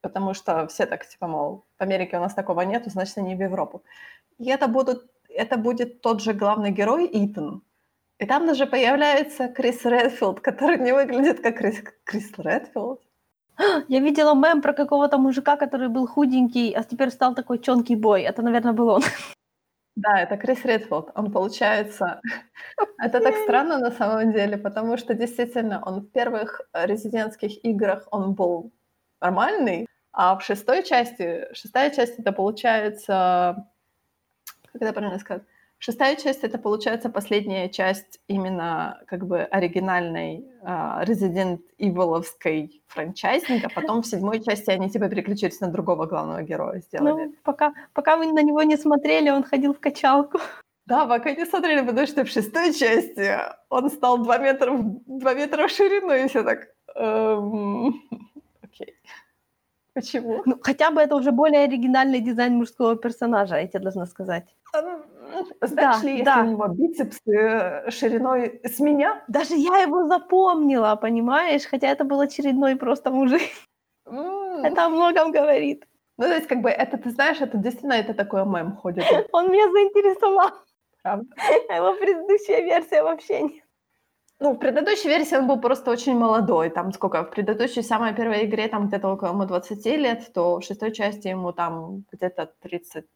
[0.00, 3.40] Потому что все так, типа, мол, в Америке у нас такого нету, значит, они в
[3.40, 3.84] Европу.
[4.38, 7.62] И это, будут, это будет тот же главный герой Итан,
[8.18, 13.00] и там даже появляется Крис Редфилд, который не выглядит как Крис, Крис Редфилд.
[13.88, 18.22] Я видела мем про какого-то мужика, который был худенький, а теперь стал такой чонкий бой.
[18.22, 19.02] Это, наверное, был он.
[19.94, 21.10] Да, это Крис Редфилд.
[21.14, 22.20] Он, получается...
[22.98, 28.32] Это так странно на самом деле, потому что действительно он в первых резидентских играх он
[28.32, 28.72] был
[29.20, 31.46] нормальный, а в шестой части...
[31.52, 33.66] Шестая часть это получается...
[34.72, 35.42] Как это правильно сказать?
[35.84, 43.68] Шестая часть это получается последняя часть именно как бы оригинальной uh, Resident Evil'овской франчайзинга.
[43.74, 47.24] Потом в седьмой части они типа переключились на другого главного героя сделали.
[47.24, 50.38] Ну, пока, пока вы на него не смотрели, он ходил в качалку.
[50.86, 53.38] Да, пока не смотрели, потому что в шестой части
[53.68, 56.68] он стал 2 метра, 2 метра в ширину, и все так...
[56.94, 58.00] Эм,
[58.62, 58.94] окей.
[59.94, 60.42] Почему?
[60.46, 64.46] Ну, хотя бы это уже более оригинальный дизайн мужского персонажа, я тебе должна сказать.
[65.60, 66.40] Знаешь да, ли, если да.
[66.42, 69.22] у него бицепсы э, шириной с меня?
[69.28, 71.64] Даже я его запомнила, понимаешь?
[71.64, 73.42] Хотя это был очередной просто мужик.
[74.06, 74.66] Mm.
[74.66, 75.86] Это о многом говорит.
[76.18, 79.04] Ну, то есть, как бы, это, ты знаешь, это действительно это такой мем ходит.
[79.32, 80.50] Он меня заинтересовал.
[81.02, 81.26] Правда?
[81.68, 83.64] А его предыдущая версия вообще нет.
[84.38, 86.68] Ну, в предыдущей версии он был просто очень молодой.
[86.70, 87.22] Там сколько?
[87.22, 91.28] В предыдущей, самой первой игре, там где-то около ему 20 лет, то в шестой части
[91.28, 93.06] ему там где-то 36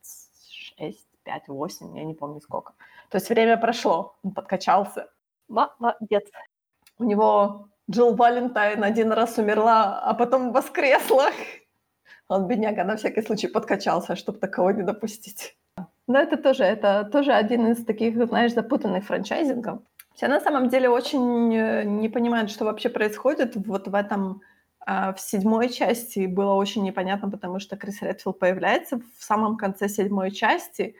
[1.26, 2.72] 5-8, я не помню сколько.
[3.10, 5.08] То есть время прошло, он подкачался.
[5.48, 6.24] Молодец.
[6.98, 11.30] У него Джилл Валентайн один раз умерла, а потом воскресла.
[12.28, 15.56] Он, бедняга, на всякий случай подкачался, чтобы такого не допустить.
[16.08, 19.80] Но это тоже, это тоже один из таких, знаешь, запутанных франчайзингов.
[20.14, 24.40] Все на самом деле очень э, не понимают, что вообще происходит вот в этом
[24.86, 29.88] А в седьмой части было очень непонятно, потому что Крис Редфилд появляется в самом конце
[29.88, 30.94] седьмой части,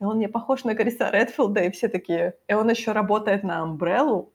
[0.00, 2.34] и он не похож на Криса Редфилда, и все такие...
[2.46, 4.32] И он еще работает на Амбреллу,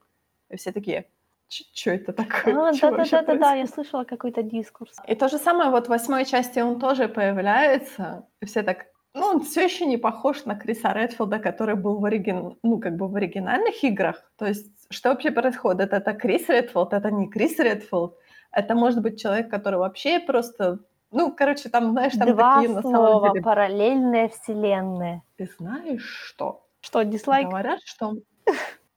[0.49, 1.06] и все такие,
[1.48, 2.69] что это такое?
[2.69, 4.95] А, да-да-да-да, я происходит?» слышала какой-то дискурс.
[5.07, 9.26] И то же самое вот в восьмой части он тоже появляется, и все так, ну,
[9.27, 12.57] он все еще не похож на Криса Редфилда, который был в, оригин...
[12.64, 14.31] ну, как бы в оригинальных играх.
[14.38, 15.94] То есть, что вообще происходит?
[15.94, 18.18] Это Крис Редфилд, это не Крис Редфилд.
[18.52, 20.80] Это может быть человек, который вообще просто...
[21.14, 23.44] Ну, короче, там, знаешь, там Два такие на самом слова, деле...
[23.44, 25.22] параллельные вселенные.
[25.38, 26.65] Ты знаешь что?
[26.81, 27.48] Что, дизлайк?
[27.48, 28.15] Говорят, что...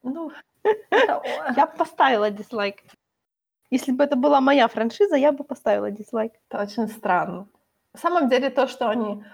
[0.02, 0.32] Ну,
[1.56, 2.82] Я бы поставила дизлайк.
[3.70, 6.32] Если бы это была моя франшиза, я бы поставила дизлайк.
[6.48, 7.48] Это очень странно.
[7.92, 9.24] На самом деле то, что они...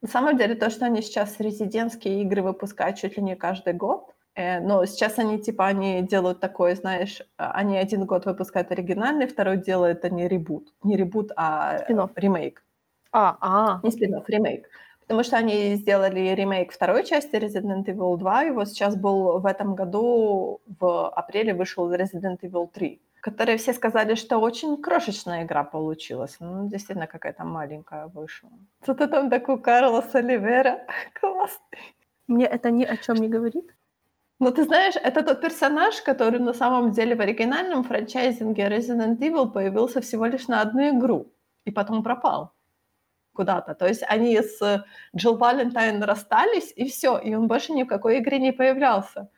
[0.00, 4.13] На самом деле то, что они сейчас резидентские игры выпускают чуть ли не каждый год,
[4.36, 9.58] но сейчас они типа они делают такое, знаешь, а, они один год выпускают оригинальный, второй
[9.58, 10.72] делают они ребут.
[10.82, 12.10] Не ребут, а Спин-офф.
[12.16, 12.64] ремейк.
[13.12, 14.68] А, а, Не спин ремейк.
[15.02, 19.46] Потому что они сделали ремейк второй части Resident Evil 2, и вот сейчас был в
[19.46, 25.62] этом году, в апреле вышел Resident Evil 3, которые все сказали, что очень крошечная игра
[25.62, 26.36] получилась.
[26.40, 28.50] Ну, действительно, какая-то маленькая вышла.
[28.82, 30.86] Что-то там такой Карлос Оливера.
[31.20, 31.78] Классный.
[32.26, 33.74] мне это ни о чем не говорит.
[34.44, 39.50] Но ты знаешь, это тот персонаж, который на самом деле в оригинальном франчайзинге Resident Evil
[39.50, 41.32] появился всего лишь на одну игру,
[41.64, 42.52] и потом пропал
[43.32, 43.74] куда-то.
[43.74, 44.84] То есть они с
[45.16, 49.30] Джилл Валентайн расстались, и все, и он больше ни в какой игре не появлялся.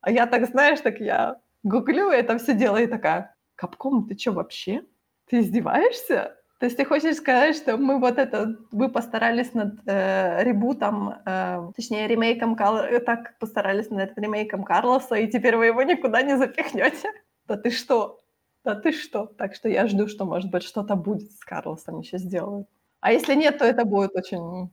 [0.00, 4.32] А я так, знаешь, так я гуглю это все дело и такая, Капком, ты что
[4.32, 4.82] вообще?
[5.26, 6.34] Ты издеваешься?
[6.58, 11.70] То есть ты хочешь сказать, что мы вот это, вы постарались над э, ребутом, э,
[11.76, 16.36] точнее ремейком, Кал- э, так постарались над ремейком Карлоса, и теперь вы его никуда не
[16.36, 17.12] запихнете?
[17.46, 18.20] Да ты что?
[18.64, 19.26] Да ты что?
[19.26, 22.66] Так что я жду, что, может быть, что-то будет с Карлосом еще сделают.
[23.00, 24.68] А если нет, то это будет очень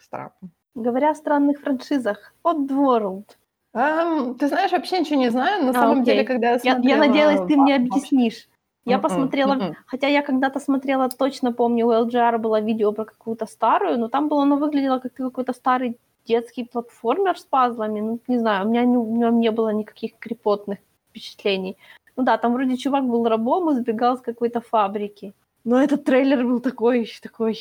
[0.00, 0.34] странно.
[0.74, 3.36] Говоря о странных франшизах, Oddworld.
[3.72, 5.62] Эм, ты знаешь, вообще ничего не знаю.
[5.62, 6.26] На А, самом деле, окей.
[6.26, 6.88] когда я смотрела...
[7.02, 8.48] я надеялась, ты мне объяснишь.
[8.84, 13.98] Я посмотрела, хотя я когда-то смотрела, точно помню, у LGR было видео про какую-то старую,
[13.98, 18.00] но там было, оно выглядело как какой-то старый детский платформер с пазлами.
[18.00, 20.78] Ну, не знаю, у меня не, у меня не было никаких крепотных
[21.10, 21.76] впечатлений.
[22.16, 25.34] Ну да, там вроде чувак был рабом и сбегал с какой-то фабрики.
[25.64, 27.58] Но этот трейлер был такой, такой...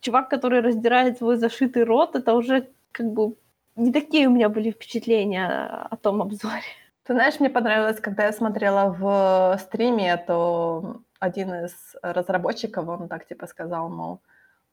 [0.00, 3.34] Чувак, который раздирает свой зашитый рот, это уже как бы
[3.76, 5.46] не такие у меня были впечатления
[5.90, 6.62] о том обзоре.
[7.10, 13.26] Ты знаешь, мне понравилось, когда я смотрела в стриме, то один из разработчиков, он так
[13.26, 14.20] типа сказал, мол,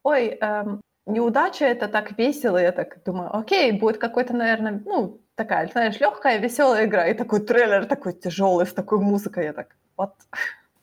[0.04, 5.68] ой, эм, неудача это так весело, я так думаю, окей, будет какой-то, наверное, ну, такая,
[5.68, 10.14] знаешь, легкая, веселая игра, и такой трейлер такой тяжелый, с такой музыкой, я так, вот.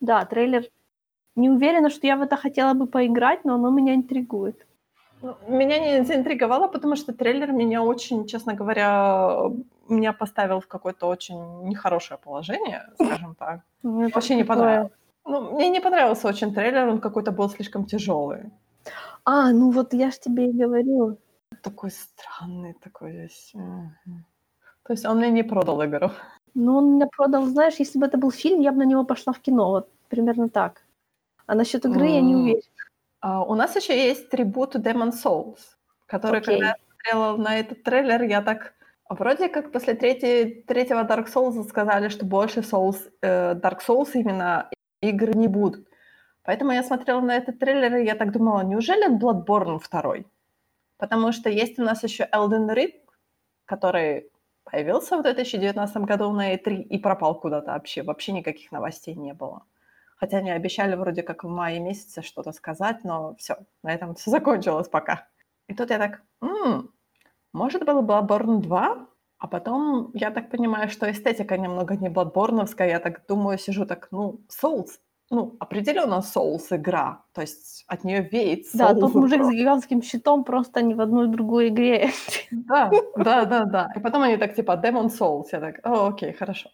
[0.00, 0.64] Да, трейлер.
[1.36, 4.66] Не уверена, что я в это хотела бы поиграть, но оно меня интригует.
[5.22, 9.52] Ну, Меня не заинтриговало, потому что трейлер меня очень, честно говоря,
[9.88, 13.60] меня поставил в какое-то очень нехорошее положение, скажем так.
[13.82, 14.92] Мне Вообще не понравилось.
[15.26, 18.50] Ну, мне не понравился очень трейлер, он какой-то был слишком тяжелый.
[19.24, 21.16] А, ну вот я ж тебе и говорила.
[21.62, 23.52] Такой странный, такой весь.
[24.86, 26.10] То есть он мне не продал игру.
[26.54, 29.32] Ну, он меня продал, знаешь, если бы это был фильм, я бы на него пошла
[29.32, 29.70] в кино.
[29.70, 30.82] Вот примерно так.
[31.46, 32.62] А насчет игры я не уверена.
[33.20, 35.58] А, у нас еще есть трибут Demon Souls,
[36.06, 36.60] который, Окей.
[36.60, 38.74] когда я смотрела на этот трейлер, я так...
[39.08, 44.70] Вроде как после третьей, третьего Dark Souls сказали, что больше Souls, э, Dark Souls именно
[45.02, 45.86] игр не будут.
[46.42, 50.26] Поэтому я смотрела на этот трейлер, и я так думала, неужели Bloodborne второй?
[50.98, 52.94] Потому что есть у нас еще Elden Ring,
[53.66, 54.30] который
[54.64, 58.02] появился в 2019 году на E3 и пропал куда-то вообще.
[58.02, 59.64] Вообще никаких новостей не было.
[60.16, 64.30] Хотя они обещали вроде как в мае месяце что-то сказать, но все, на этом все
[64.30, 65.28] закончилось пока.
[65.68, 66.90] И тут я так, «М,
[67.54, 69.06] может был Bloodborne 2?
[69.38, 72.88] А потом я так понимаю, что эстетика немного не бладборновская.
[72.88, 74.88] Я так думаю, сижу так, ну, Souls,
[75.30, 77.24] ну, определенно Souls игра.
[77.32, 81.00] То есть от нее веет Да, Souls тот мужик с гигантским щитом просто ни в
[81.00, 82.10] одной другой игре.
[82.50, 83.88] Да, да, да, да.
[83.96, 85.44] И потом они так типа Demon Souls.
[85.52, 86.70] Я так, о, окей, хорошо.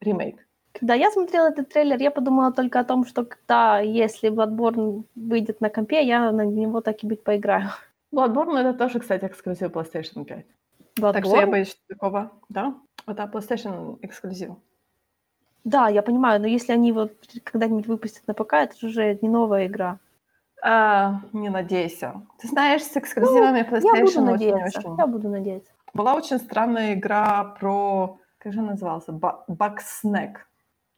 [0.00, 0.46] Ремейк.
[0.72, 5.60] Когда я смотрела этот трейлер, я подумала только о том, что когда, если Bloodborne выйдет
[5.60, 7.70] на компе, я на него так и быть поиграю.
[8.14, 10.46] Bloodborne это тоже, кстати, эксклюзив PlayStation 5.
[11.12, 11.50] Так что я Bloodborne?
[11.50, 12.74] боюсь, что такого, да?
[13.06, 14.50] Это PlayStation эксклюзив.
[15.64, 17.08] Да, я понимаю, но если они его
[17.42, 19.98] когда-нибудь выпустят на ПК, это же уже не новая игра.
[20.62, 22.22] А, не надейся.
[22.38, 24.78] Ты знаешь, с эксклюзивами Ну, Я буду PlayStation надеяться.
[24.80, 24.98] очень-очень...
[24.98, 25.72] Я буду надеяться.
[25.94, 28.18] Была очень странная игра про...
[28.38, 29.12] Как же назывался?
[29.12, 30.36] Ба- Bugsnack.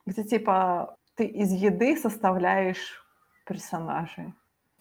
[0.05, 3.05] Где типа ты из еды составляешь
[3.45, 4.35] персонажей.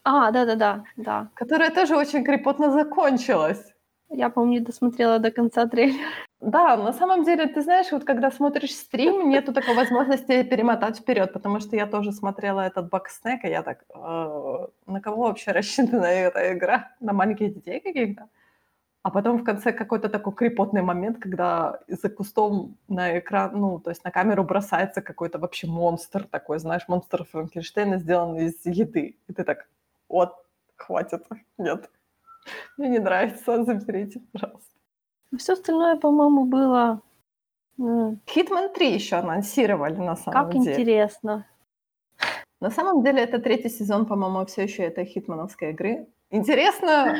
[0.05, 1.29] А, да-да-да, да.
[1.33, 3.73] Которая тоже очень крепотно закончилась.
[4.09, 5.97] Я, не досмотрела до конца трейлера.
[6.39, 11.33] Да, на самом деле, ты знаешь, вот когда смотришь стрим, нету такой возможности перемотать вперед,
[11.33, 16.05] потому что я тоже смотрела этот бакснек, и я так, «Э, на кого вообще рассчитана
[16.05, 16.91] эта игра?
[16.99, 18.29] На маленьких детей каких-то?
[19.01, 23.91] А потом в конце какой-то такой крепотный момент, когда за кустом на экран, ну, то
[23.91, 29.17] есть на камеру бросается какой-то вообще монстр такой, знаешь, монстр Франкенштейна, сделанный из еды.
[29.27, 29.67] И ты так,
[30.09, 30.33] вот,
[30.75, 31.25] хватит,
[31.57, 31.89] нет,
[32.77, 34.71] мне не нравится, заберите, пожалуйста.
[35.37, 37.01] Все остальное, по-моему, было...
[37.79, 40.71] м, Hitman 3 еще анонсировали на самом Как деле.
[40.73, 41.45] интересно.
[42.61, 46.07] На самом деле это третий сезон, по-моему, все еще этой хитмановской игры.
[46.31, 47.15] Интересно,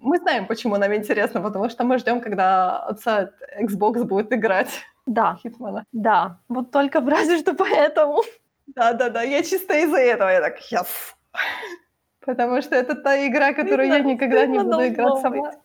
[0.00, 3.30] мы знаем, почему нам интересно, потому что мы ждем, когда отца
[3.60, 4.68] Xbox будет играть
[5.06, 5.84] Да, Хитмана.
[5.92, 6.38] да.
[6.48, 8.22] Вот только разве что поэтому.
[8.66, 10.86] Да-да-да, я чисто из-за этого, я так, yes.
[12.24, 15.36] Потому что это та игра, которую я никогда не буду играть сама.
[15.36, 15.58] быть.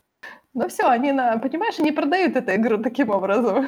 [0.53, 3.67] Ну все, они, на, понимаешь, они продают эту игру таким образом.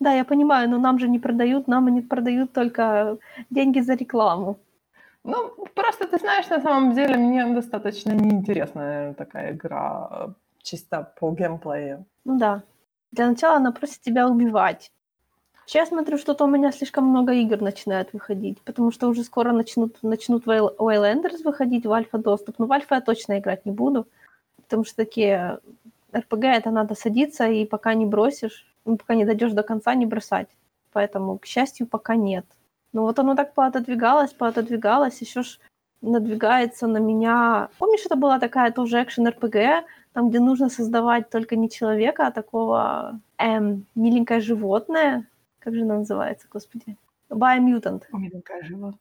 [0.00, 3.18] Да, я понимаю, но нам же не продают, нам они продают только
[3.50, 4.58] деньги за рекламу.
[5.24, 12.04] Ну, просто ты знаешь, на самом деле мне достаточно неинтересная такая игра, чисто по геймплею.
[12.24, 12.62] Ну да.
[13.12, 14.92] Для начала она просит тебя убивать.
[15.68, 20.02] Сейчас смотрю, что-то у меня слишком много игр начинает выходить, потому что уже скоро начнут,
[20.02, 22.58] начнут Waylanders выходить в альфа-доступ.
[22.58, 24.06] Но в альфа я точно играть не буду,
[24.56, 25.58] потому что такие
[26.16, 30.06] РПГ это надо садиться, и пока не бросишь, ну, пока не дойдешь до конца, не
[30.06, 30.48] бросать.
[30.94, 32.46] Поэтому, к счастью, пока нет.
[32.94, 35.58] Ну вот оно так поотодвигалось, поотодвигалось, еще ж
[36.00, 37.68] надвигается на меня.
[37.78, 39.84] Помнишь, это была такая тоже экшен-РПГ,
[40.14, 45.26] там, где нужно создавать только не человека, а такого эм, миленькое животное.
[45.58, 46.96] Как же она называется, господи?
[47.30, 48.02] Biomutant.
[48.12, 48.94] Миленькая жива.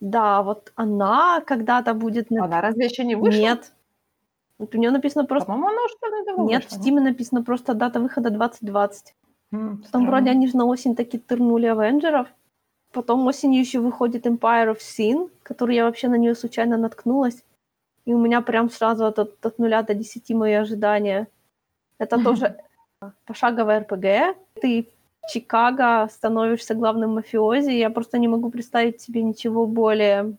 [0.00, 2.30] Да, вот она когда-то будет...
[2.30, 3.38] на- Она разве еще не вышла?
[3.40, 3.72] Нет.
[4.58, 5.46] Вот у нее написано просто...
[5.46, 9.14] По-моему, она уже давно Нет, в вышла, Steam написано просто дата выхода 2020.
[9.52, 10.06] М, Там странно.
[10.06, 12.28] вроде они же на осень таки тырнули Авенджеров.
[12.92, 17.42] Потом осенью еще выходит Empire of Sin, который я вообще на нее случайно наткнулась.
[18.06, 21.26] И у меня прям сразу от, от, от нуля до десяти мои ожидания.
[21.98, 22.56] Это тоже
[23.26, 24.36] пошаговая РПГ.
[24.62, 24.95] Ты в
[25.28, 27.70] Чикаго становишься главным мафиози.
[27.70, 30.36] Я просто не могу представить себе ничего более...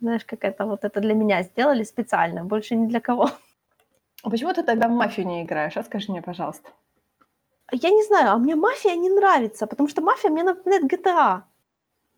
[0.00, 3.30] Знаешь, как это вот это для меня сделали специально, больше ни для кого.
[4.24, 5.76] А почему ты тогда в мафию не играешь?
[5.76, 6.70] А скажи мне, пожалуйста.
[7.72, 11.42] Я не знаю, а мне мафия не нравится, потому что мафия мне напоминает GTA.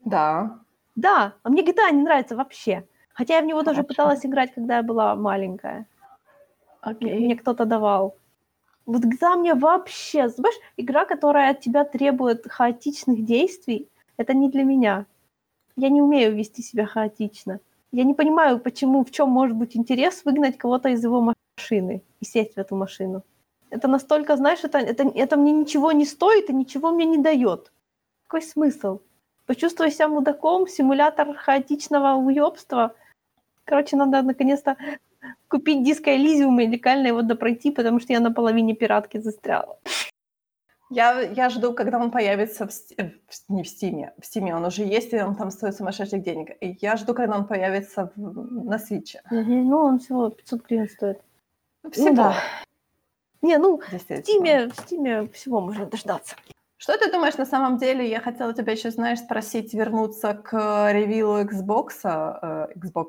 [0.04, 0.58] Да.
[0.96, 2.86] Да, а мне GTA не нравится вообще.
[3.12, 3.88] Хотя я в него тоже Хорошо.
[3.88, 5.86] пыталась играть, когда я была маленькая.
[6.80, 7.18] Окей.
[7.18, 8.16] мне кто-то давал.
[8.86, 10.28] Вот GTA мне вообще...
[10.28, 15.06] Знаешь, игра, которая от тебя требует хаотичных действий, это не для меня.
[15.77, 17.61] Я не умею вести себя хаотично.
[17.93, 22.24] Я не понимаю, почему, в чем может быть интерес выгнать кого-то из его машины и
[22.24, 23.23] сесть в эту машину.
[23.70, 27.73] Это настолько, знаешь, это, это, это мне ничего не стоит и ничего мне не дает.
[28.27, 29.01] Какой смысл?
[29.47, 32.94] Почувствуй себя мудаком, симулятор хаотичного уебства.
[33.65, 34.77] Короче, надо наконец-то
[35.48, 39.78] купить диско Элизиум и легально его допройти, потому что я на половине пиратки застряла.
[40.90, 44.12] Я, я жду, когда он появится в, э, в- не в Стиме.
[44.20, 46.51] В Стиме он уже есть, и он там стоит сумасшедших денег.
[46.60, 49.22] И я жду, когда он появится в- на Свиче.
[49.30, 51.20] Ну, он всего 500 гривен стоит.
[51.90, 52.34] Всего, да.
[53.42, 53.98] Не, ну, в.
[54.22, 56.36] Стиме, в Стиме всего можно дождаться.
[56.76, 58.09] Что ты думаешь на самом деле?
[58.09, 61.88] Я хотела тебя еще, знаешь, спросить, вернуться к ревилу Xbox.
[62.05, 63.09] э, Xbox,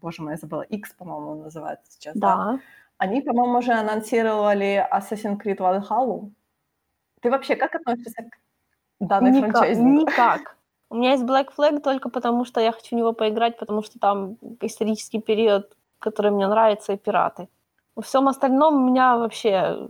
[0.00, 2.16] боже мой, я забыла, X, по-моему, называется сейчас.
[2.16, 2.58] Да.
[2.98, 6.30] Они, по-моему, уже анонсировали Assassin's Creed Valhalla.
[7.20, 8.38] Ты вообще как относишься к
[9.00, 9.82] данной Никак, франчайзе?
[9.82, 10.56] никак.
[10.90, 13.98] У меня есть Black Flag только потому, что я хочу в него поиграть, потому что
[13.98, 17.48] там исторический период, который мне нравится, и пираты.
[17.94, 19.86] Во всем остальном у меня вообще...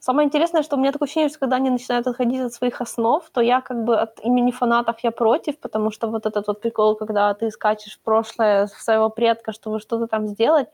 [0.00, 3.22] Самое интересное, что у меня такое ощущение, что когда они начинают отходить от своих основ,
[3.30, 6.96] то я как бы от имени фанатов я против, потому что вот этот вот прикол,
[6.96, 10.68] когда ты скачешь в прошлое своего предка, чтобы что-то там сделать,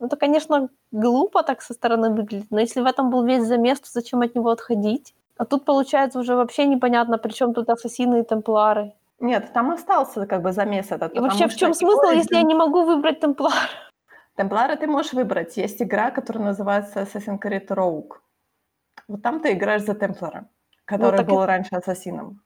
[0.00, 3.80] ну, это, конечно, глупо так со стороны выглядит, но если в этом был весь замес,
[3.80, 5.14] то зачем от него отходить?
[5.36, 8.92] А тут, получается, уже вообще непонятно, при чем тут ассасины и темплары.
[9.20, 11.14] Нет, там остался как бы замес этот.
[11.14, 13.68] И вообще, в чем смысл, его если я не могу выбрать темплар?
[14.36, 15.56] Темплара ты можешь выбрать.
[15.56, 18.18] Есть игра, которая называется Assassin's Creed Rogue.
[19.08, 20.48] Вот там ты играешь за Темплара,
[20.84, 22.42] который так был это- раньше ассасином.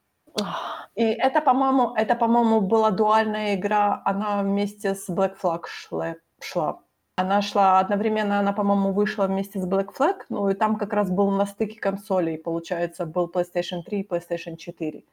[0.95, 4.01] И это, по-моему, это, по-моему, была дуальная игра.
[4.05, 6.15] Она вместе с Black Flag шла.
[6.39, 6.79] шла.
[7.15, 11.11] Она шла одновременно, она, по-моему, вышла вместе с Black Flag, ну и там как раз
[11.11, 15.03] был на стыке консолей, получается, был PlayStation 3 и PlayStation 4.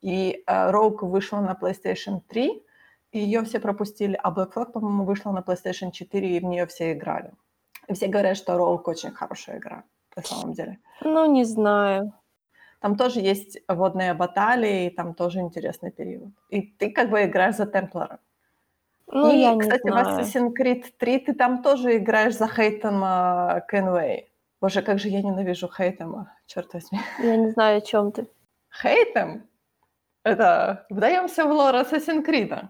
[0.00, 2.62] И э, Rogue вышла на PlayStation 3,
[3.12, 6.64] и ее все пропустили, а Black Flag, по-моему, вышла на PlayStation 4, и в нее
[6.66, 7.32] все играли.
[7.88, 9.84] И все говорят, что Rogue очень хорошая игра,
[10.16, 10.78] на самом деле.
[11.02, 12.12] Ну, не знаю.
[12.80, 16.30] Там тоже есть водные баталии, и там тоже интересный период.
[16.48, 18.18] И ты как бы играешь за Темплера.
[19.12, 20.20] Ну, и, я не кстати, в знаю.
[20.20, 24.32] Assassin's Creed 3 ты там тоже играешь за Хейтема Кенвей.
[24.60, 27.00] Боже, как же я ненавижу Хейтема, черт возьми.
[27.18, 28.26] Я не знаю, о чем ты.
[28.70, 29.48] Хейтем—
[30.24, 30.86] это...
[30.90, 32.68] Вдаемся в лор Assassin's Creed.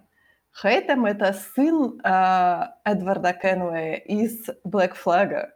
[0.52, 5.50] Хейтем— это сын э, Эдварда Кенвея из Black Flag,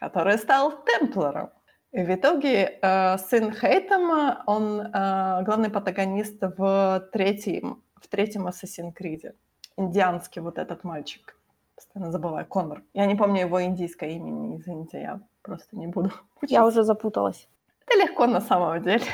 [0.00, 1.50] который стал Темплером.
[1.92, 8.92] И в итоге э, сын Хейтема, он э, главный протагонист в третьем, в третьем Assassin's
[8.94, 9.32] Creed.
[9.76, 11.34] Индианский вот этот мальчик.
[11.74, 12.46] Постоянно забываю.
[12.46, 12.82] Конор.
[12.92, 16.10] Я не помню его индийское имя, извините, я просто не буду.
[16.42, 17.48] Я уже запуталась.
[17.86, 19.04] Это легко на самом деле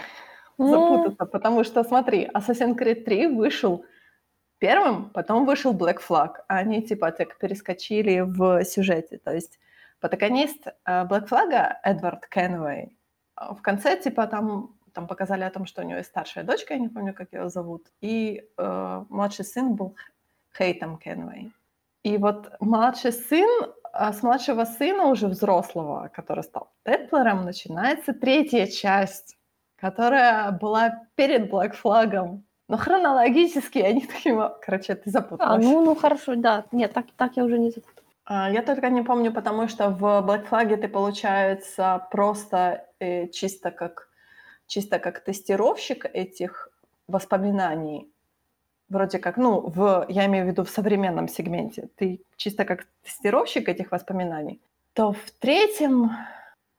[0.58, 3.84] М, запутаться, потому что, смотри, Assassin's Creed 3 вышел
[4.58, 6.32] первым, потом вышел Black Flag.
[6.48, 9.18] а Они типа так перескочили в сюжете.
[9.18, 9.60] То есть
[10.04, 10.72] протагонист э,
[11.06, 12.94] Black Flag Эдвард Кенвей
[13.36, 16.74] а в конце типа там там показали о том, что у него есть старшая дочка,
[16.74, 19.96] я не помню, как ее зовут, и э, младший сын был
[20.56, 21.52] Хейтом Кенвей.
[22.04, 23.48] И вот младший сын,
[23.92, 29.36] а с младшего сына уже взрослого, который стал Теплером, начинается третья часть,
[29.76, 32.40] которая была перед Black Flag.
[32.68, 34.52] Но хронологически они такие...
[34.60, 35.64] Короче, ты А, запуталась.
[35.64, 36.66] ну, ну хорошо, да.
[36.72, 37.93] Нет, так, так я уже не запуталась.
[38.24, 43.70] А, Я только не помню, потому что в Black Flag ты, получается, просто э, чисто
[43.70, 44.08] как
[44.66, 46.70] чисто как тестировщик этих
[47.06, 48.10] воспоминаний,
[48.88, 53.68] вроде как, ну, в, я имею в виду в современном сегменте, ты чисто как тестировщик
[53.68, 54.60] этих воспоминаний,
[54.94, 56.10] то в третьем,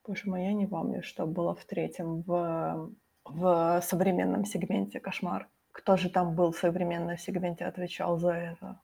[0.08, 2.90] боже мой, я не помню, что было в третьем, в,
[3.26, 5.48] в современном сегменте «Кошмар».
[5.72, 8.80] Кто же там был в современном сегменте, отвечал за это?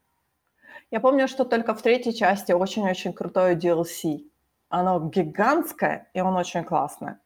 [0.90, 4.26] Я помню, что только в третьей части очень-очень крутое DLC.
[4.70, 7.20] Оно гигантское, и оно очень классное.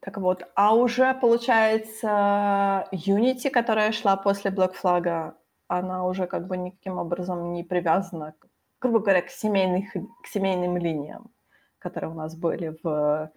[0.00, 5.34] Так вот, а уже, получается, Unity, которая шла после Black Flag,
[5.68, 8.34] она уже как бы никаким образом не привязана,
[8.80, 11.30] грубо говоря, к, семейных, к семейным линиям,
[11.78, 13.32] которые у нас были в,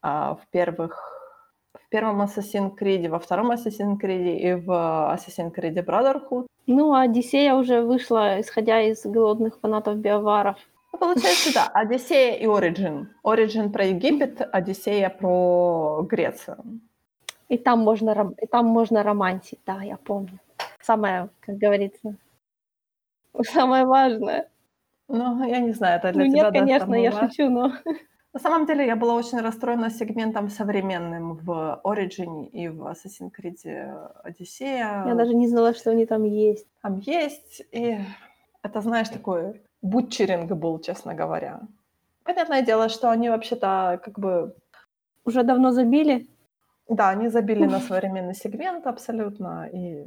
[0.00, 1.17] а, в первых
[1.88, 6.46] в первом Assassin's Creed, во втором Assassin's Creed и в Assassin's Creed Brotherhood.
[6.66, 10.58] Ну, а Одиссея уже вышла, исходя из голодных фанатов биоваров.
[10.92, 13.06] Ну, получается, да, Одиссея и Origin.
[13.24, 16.58] Origin про Египет, Одиссея про Грецию.
[17.48, 20.38] И там можно, и там можно романтить, да, я помню.
[20.82, 22.16] Самое, как говорится,
[23.44, 24.50] самое важное.
[25.08, 27.30] Ну, я не знаю, это для ну тебя, нет, да, конечно, я важное.
[27.30, 27.72] шучу, но...
[28.38, 33.58] На самом деле я была очень расстроена сегментом современным в Origin и в Assassin's Creed
[34.22, 35.02] Одиссея.
[35.06, 36.68] Я даже не знала, что они там есть.
[36.80, 37.98] Там есть, и
[38.62, 41.62] это, знаешь, такой бутчеринг был, честно говоря.
[42.22, 44.54] Понятное дело, что они вообще-то как бы
[45.24, 46.28] Уже давно забили.
[46.88, 50.06] Да, они забили на современный сегмент абсолютно, и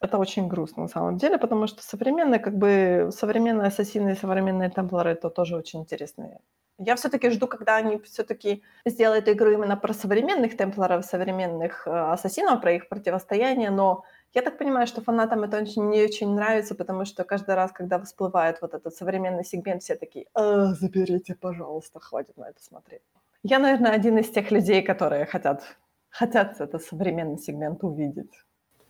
[0.00, 4.70] это очень грустно на самом деле, потому что современные, как бы, современные ассасины и современные
[4.70, 6.40] темплары это тоже очень интересные.
[6.78, 12.60] Я все-таки жду, когда они все-таки сделают игру именно про современных темпларов, современных э, ассасинов,
[12.60, 17.04] про их противостояние, но я так понимаю, что фанатам это очень, не очень нравится, потому
[17.04, 22.36] что каждый раз, когда всплывает вот этот современный сегмент, все такие, «А, заберите, пожалуйста, хватит
[22.36, 23.02] на это смотреть.
[23.42, 25.62] Я, наверное, один из тех людей, которые хотят
[26.10, 28.32] хотят этот современный сегмент увидеть.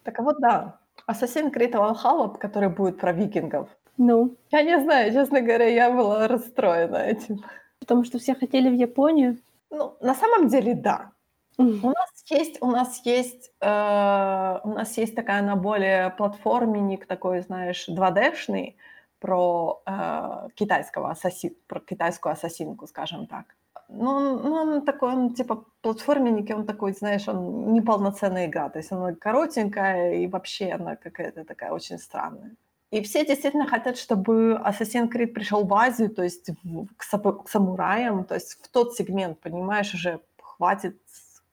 [0.02, 3.68] Так а вот да, Assassin's Creed Valhalla, который будет про викингов.
[3.96, 7.44] Ну, Я не знаю, честно говоря, я была расстроена этим.
[7.88, 9.38] Потому что все хотели в Японию.
[9.70, 11.10] Ну, на самом деле, да.
[11.58, 11.80] М.
[11.82, 17.40] У нас есть, у нас есть, э, у нас есть такая на более платформенник такой,
[17.40, 18.76] знаешь, 2D-шный
[19.20, 23.44] про э, китайского ассасин, про китайскую ассасинку, скажем так.
[23.88, 28.78] Ну, он- ну, он такой, он типа платформенник, он такой, знаешь, он неполноценная игра, то
[28.78, 32.50] есть она коротенькая, и вообще она какая-то такая очень странная.
[32.90, 37.42] И все действительно хотят, чтобы Assassin's Creed пришел в Азию, то есть в- к, сапу-
[37.42, 40.98] к самураям, то есть в тот сегмент, понимаешь, уже хватит,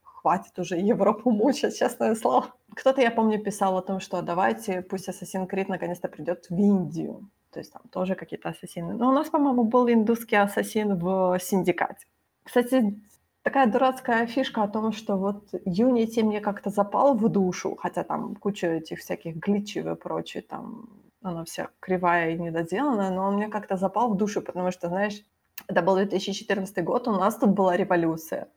[0.03, 2.53] хватит уже Европу мучать, честное слово.
[2.74, 7.30] Кто-то, я помню, писал о том, что давайте, пусть Assassin's Creed наконец-то придет в Индию.
[7.52, 8.94] То есть там тоже какие-то ассасины.
[8.95, 12.06] Но у нас, по-моему, был индусский ассасин в Синдикате.
[12.44, 12.99] Кстати,
[13.44, 18.36] такая дурацкая фишка о том, что вот Unity мне как-то запал в душу, хотя там
[18.36, 20.90] куча этих всяких гличев и прочее, там
[21.30, 25.22] она вся кривая и недоделанная, но он мне как-то запал в душу, потому что, знаешь,
[25.68, 28.47] это был 2014 год, у нас тут была революция.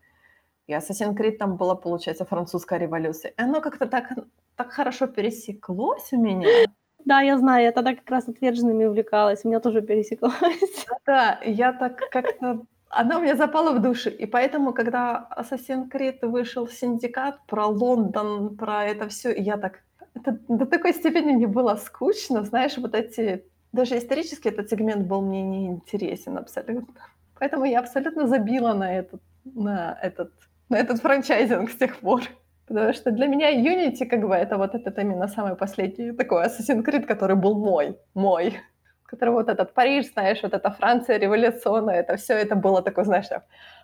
[0.67, 3.31] И Assassin's Creed там была, получается, французская революция.
[3.31, 4.13] И оно как-то так
[4.59, 6.49] так хорошо пересеклось у меня.
[7.05, 10.87] Да, я знаю, я тогда как раз отверженными увлекалась, у меня тоже пересеклось.
[11.07, 12.67] Да, я так как-то...
[12.91, 18.57] Она у меня запала в душу, и поэтому, когда Assassin's Creed вышел Синдикат про Лондон,
[18.57, 19.85] про это все, я так...
[20.21, 23.45] Это до такой степени мне было скучно, знаешь, вот эти...
[23.73, 26.95] Даже исторически этот сегмент был мне не интересен абсолютно.
[27.39, 30.33] Поэтому я абсолютно забила на этот, на этот,
[30.69, 32.23] на этот франчайзинг с тех пор.
[32.67, 36.85] Потому что для меня Unity, как бы, это вот этот именно самый последний такой Assassin's
[36.85, 38.59] Creed, который был мой, мой.
[39.05, 43.27] Который вот этот Париж, знаешь, вот эта Франция революционная, это все это было такое, знаешь,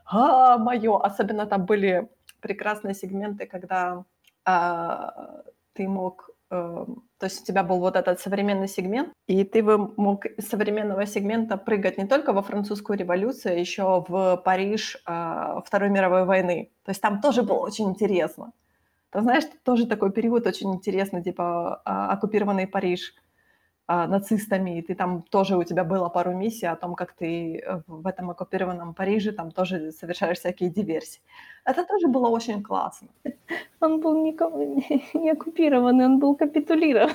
[0.06, 0.98] а, мое.
[0.98, 2.08] Особенно там были
[2.40, 4.04] прекрасные сегменты, когда
[4.44, 5.42] а,
[5.74, 6.86] ты мог э,
[7.24, 11.06] то есть у тебя был вот этот современный сегмент, и ты бы мог из современного
[11.06, 16.70] сегмента прыгать не только во французскую революцию, а еще в Париж э, Второй мировой войны.
[16.84, 18.52] То есть там тоже было очень интересно.
[19.14, 23.14] Ты знаешь, тоже такой период очень интересный, типа а, оккупированный Париж
[23.88, 27.82] нацистами, и ты там тоже, у тебя было пару миссий о том, как ты э,
[27.86, 31.20] в этом оккупированном Париже там тоже совершаешь всякие диверсии.
[31.66, 33.08] Это тоже было очень классно.
[33.80, 37.12] Он был никого не, не оккупированный, он был капитулирован.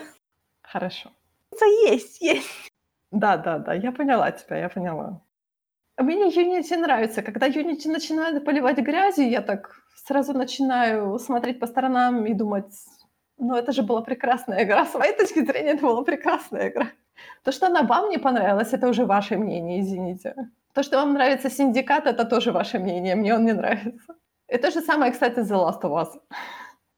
[0.62, 1.10] Хорошо.
[1.52, 2.72] Это есть, есть.
[3.12, 5.22] Да, да, да, я поняла тебя, я поняла.
[5.98, 7.22] Мне Unity нравится.
[7.24, 12.74] Когда Unity начинает поливать грязью, я так сразу начинаю смотреть по сторонам и думать,
[13.40, 14.86] ну это же была прекрасная игра.
[14.86, 16.88] С моей точки зрения, это была прекрасная игра.
[17.44, 20.36] То, что она вам не понравилась, это уже ваше мнение, извините.
[20.74, 23.16] То, что вам нравится Синдикат, это тоже ваше мнение.
[23.16, 24.16] Мне он не нравится.
[24.48, 26.20] И то же самое, кстати, The Last of Us.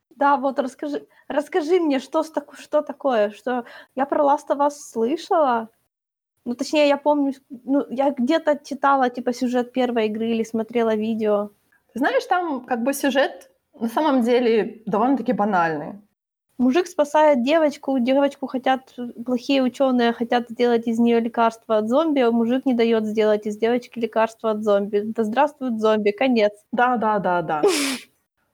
[0.09, 3.65] Да, вот расскажи, расскажи мне, что, что такое, что
[3.95, 5.69] я про Last of Us слышала,
[6.45, 11.49] ну, точнее, я помню, ну, я где-то читала, типа, сюжет первой игры или смотрела видео.
[11.93, 16.01] знаешь, там как бы сюжет на самом деле довольно-таки банальный.
[16.57, 18.93] Мужик спасает девочку, девочку хотят,
[19.25, 23.57] плохие ученые хотят сделать из нее лекарство от зомби, а мужик не дает сделать из
[23.57, 25.01] девочки лекарство от зомби.
[25.05, 26.51] Да здравствует зомби, конец.
[26.71, 27.61] Да, да, да, да.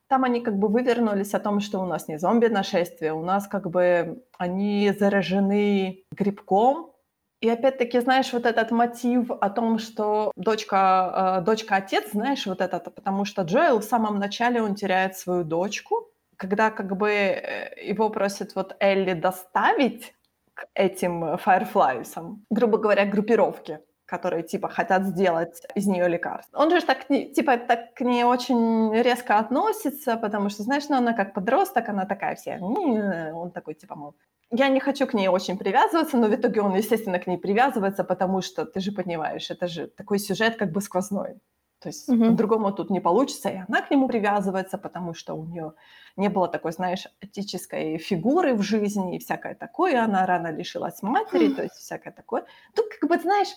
[0.07, 3.69] Там они как бы вывернулись о том, что у нас не зомби-нашествие, у нас как
[3.69, 6.93] бы они заражены грибком,
[7.39, 12.79] и опять-таки, знаешь, вот этот мотив о том, что дочка, э, дочка-отец, знаешь, вот это,
[12.79, 18.09] потому что Джоэл в самом начале, он теряет свою дочку, когда как бы э, его
[18.09, 20.13] просят вот Элли доставить
[20.53, 26.57] к этим Fireflies, грубо говоря, группировке, которые типа хотят сделать из нее лекарство.
[26.57, 31.13] Он же так типа так к ней очень резко относится, потому что, знаешь, ну она
[31.13, 34.15] как подросток, она такая вся, он такой типа, мол,
[34.49, 38.03] я не хочу к ней очень привязываться, но в итоге он, естественно, к ней привязывается,
[38.03, 41.35] потому что, ты же понимаешь, это же такой сюжет как бы сквозной.
[41.79, 42.25] То есть угу.
[42.25, 45.73] по-другому тут не получится, и она к нему привязывается, потому что у нее
[46.15, 50.03] не было такой, знаешь, этической фигуры в жизни и всякое такое.
[50.03, 52.45] Она рано лишилась матери, то есть всякое такое.
[52.75, 53.49] Тут, как бы, знаешь,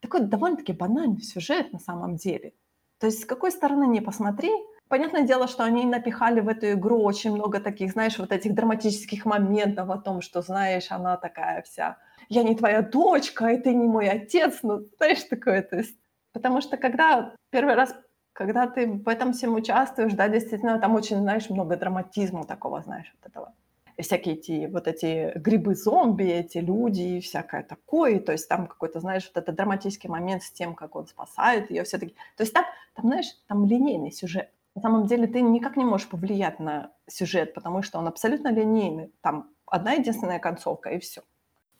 [0.00, 2.52] такой довольно-таки банальный сюжет на самом деле.
[2.98, 4.50] То есть с какой стороны не посмотри,
[4.92, 9.24] Понятное дело, что они напихали в эту игру очень много таких, знаешь, вот этих драматических
[9.24, 11.96] моментов о том, что, знаешь, она такая вся,
[12.28, 15.96] я не твоя дочка, и ты не мой отец, ну, знаешь, такое, то есть,
[16.32, 17.94] потому что когда первый раз,
[18.32, 23.12] когда ты в этом всем участвуешь, да, действительно, там очень, знаешь, много драматизма такого, знаешь,
[23.20, 23.52] вот этого
[23.96, 28.20] и всякие эти вот эти грибы-зомби, эти люди и всякое такое.
[28.20, 31.84] То есть там какой-то, знаешь, вот этот драматический момент с тем, как он спасает ее
[31.84, 32.14] все-таки.
[32.36, 32.64] То есть там,
[32.94, 34.50] там, знаешь, там линейный сюжет.
[34.74, 39.12] На самом деле ты никак не можешь повлиять на сюжет, потому что он абсолютно линейный.
[39.20, 41.22] Там одна единственная концовка, и все.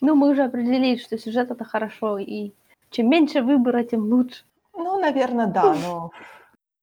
[0.00, 2.52] Ну, мы уже определили, что сюжет это хорошо, и
[2.92, 4.44] чем меньше выбора, тем лучше.
[4.74, 6.10] Ну, наверное, да, но...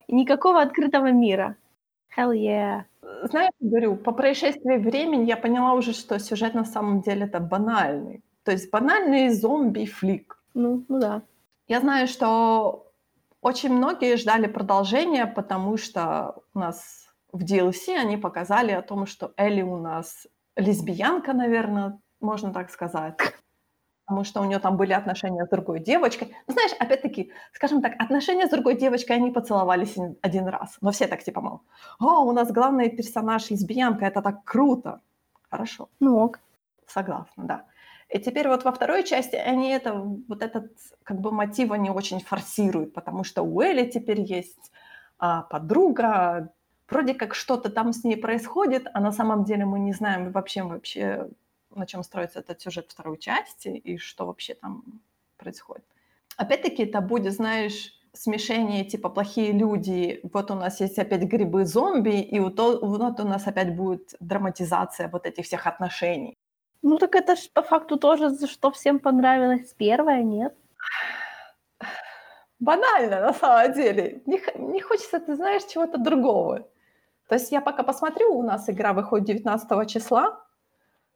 [0.08, 1.56] Никакого открытого мира.
[2.18, 2.84] Hell yeah.
[3.24, 8.24] Знаешь, говорю, по происшествии времени я поняла уже, что сюжет на самом деле это банальный.
[8.44, 10.42] То есть банальный зомби-флик.
[10.54, 11.22] Ну, ну да.
[11.68, 12.92] Я знаю, что
[13.42, 19.34] очень многие ждали продолжения, потому что у нас в DLC они показали о том, что
[19.38, 23.16] Элли у нас лесбиянка, наверное, можно так сказать.
[24.10, 26.36] Потому что у нее там были отношения с другой девочкой.
[26.48, 30.78] Ну, знаешь, опять-таки, скажем так, отношения с другой девочкой, они поцеловались один раз.
[30.82, 31.62] Но все так типа, мол,
[32.00, 35.02] о, у нас главный персонаж лесбиянка, это так круто.
[35.52, 35.90] Хорошо.
[36.00, 36.40] Ну ок.
[36.88, 37.66] Согласна, да.
[38.10, 40.72] И теперь вот во второй части они это, вот этот
[41.04, 44.72] как бы мотив они очень форсируют, потому что у Элли теперь есть
[45.20, 46.52] а, подруга,
[46.90, 50.64] вроде как что-то там с ней происходит, а на самом деле мы не знаем вообще,
[50.64, 51.30] вообще
[51.76, 54.84] на чем строится этот сюжет второй части и что вообще там
[55.38, 55.86] происходит.
[56.38, 62.40] Опять-таки это будет, знаешь, смешение типа плохие люди, вот у нас есть опять грибы-зомби, и
[62.40, 66.38] вот, вот у нас опять будет драматизация вот этих всех отношений.
[66.82, 70.56] Ну так это ж по факту тоже, за что всем понравилось первое, нет?
[72.60, 74.22] Банально, на самом деле.
[74.26, 76.68] Не, не хочется, ты знаешь, чего-то другого.
[77.28, 80.44] То есть я пока посмотрю, у нас игра выходит 19 числа,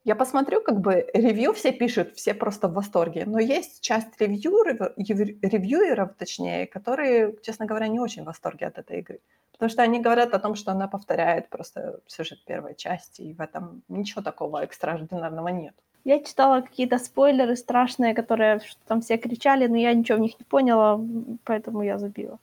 [0.06, 3.24] я посмотрю, как бы ревью все пишут, все просто в восторге.
[3.26, 9.00] Но есть часть ревьюеров, ревьюеров, точнее, которые, честно говоря, не очень в восторге от этой
[9.00, 9.20] игры.
[9.54, 13.40] Потому что они говорят о том, что она повторяет просто сюжет первой части, и в
[13.40, 15.76] этом ничего такого экстраординарного нет.
[16.04, 20.44] Я читала какие-то спойлеры страшные, которые там все кричали, но я ничего в них не
[20.44, 21.00] поняла,
[21.46, 22.40] поэтому я забила.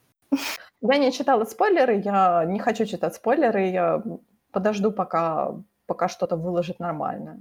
[0.80, 4.02] Я не читала спойлеры, я не хочу читать спойлеры, я
[4.50, 5.56] подожду, пока
[5.90, 7.36] пока что-то выложит нормально,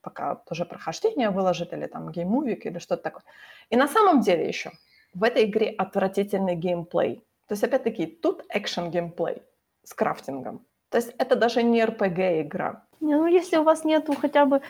[0.00, 3.22] пока тоже прохождение выложит или там гейммувик или что-то такое.
[3.70, 4.72] И на самом деле еще
[5.14, 7.22] в этой игре отвратительный геймплей.
[7.46, 9.42] То есть, опять-таки, тут экшен геймплей
[9.84, 10.58] с крафтингом.
[10.88, 12.82] То есть это даже не RPG игра.
[13.00, 14.60] Не, ну если у вас нету хотя бы...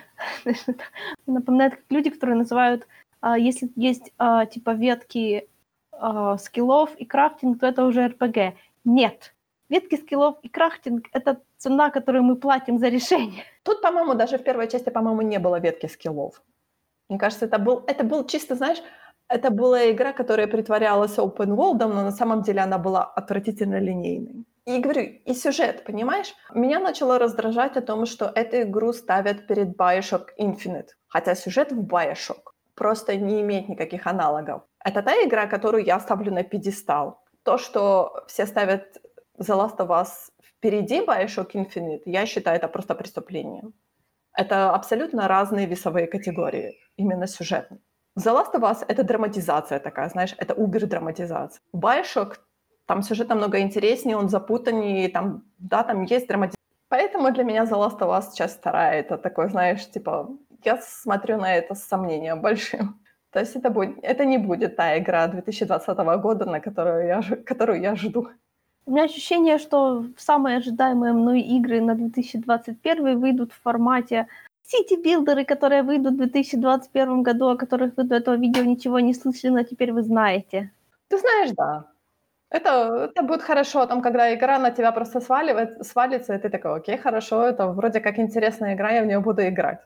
[1.26, 2.86] Напоминает как люди, которые называют,
[3.22, 5.48] а, если есть а, типа ветки
[5.92, 8.52] а, скиллов и крафтинг, то это уже RPG.
[8.84, 9.34] Нет.
[9.70, 13.45] Ветки скиллов и крафтинг— это цена, которую мы платим за решение.
[13.62, 16.43] Тут, по-моему, даже в первой части, по-моему, не было ветки скиллов.
[17.09, 18.82] Мне кажется, это был, это был чисто, знаешь,
[19.28, 24.45] это была игра, которая притворялась open world, но на самом деле она была отвратительно линейной.
[24.66, 26.35] И говорю, и сюжет, понимаешь?
[26.55, 31.81] Меня начало раздражать о том, что эту игру ставят перед Bioshock Infinite, хотя сюжет в
[31.81, 32.43] Bioshock
[32.74, 34.62] просто не имеет никаких аналогов.
[34.85, 37.19] Это та игра, которую я ставлю на пьедестал.
[37.43, 38.82] То, что все ставят
[39.39, 40.34] The Last of Us
[40.65, 43.62] впереди Bioshock Infinite, я считаю, это просто преступление.
[44.32, 47.81] Это абсолютно разные весовые категории, именно сюжетные.
[48.19, 51.61] The Last of Us— это драматизация такая, знаешь, это убер-драматизация.
[51.74, 52.36] Bioshock,
[52.86, 56.57] там сюжет намного интереснее, он запутаннее, там, да, там есть драматизация.
[56.89, 60.31] Поэтому для меня The Last of Us часть вторая, это такой, знаешь, типа,
[60.65, 63.01] я смотрю на это с сомнением большим.
[63.32, 67.82] То есть это, будет, это не будет та игра 2020 года, на которую я, которую
[67.82, 68.28] я жду.
[68.86, 74.28] У меня ощущение, что самые ожидаемые мной игры на 2021 выйдут в формате
[74.66, 79.52] сити-билдеры, которые выйдут в 2021 году, о которых вы до этого видео ничего не слышали,
[79.52, 80.70] но теперь вы знаете.
[81.09, 81.85] Ты знаешь, да.
[82.51, 86.77] Это, это будет хорошо, там, когда игра на тебя просто сваливает, свалится, и ты такой,
[86.77, 89.81] окей, хорошо, это вроде как интересная игра, я в нее буду играть.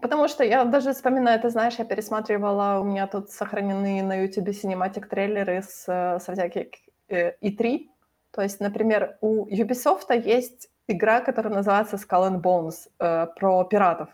[0.00, 4.54] Потому что я даже вспоминаю, ты знаешь, я пересматривала, у меня тут сохранены на YouTube
[4.54, 6.68] cinematic трейлеры с, со всяких
[7.08, 7.89] э, E3,
[8.32, 14.08] то есть, например, у Ubisoft есть игра, которая называется Skull and Bones, э, про пиратов,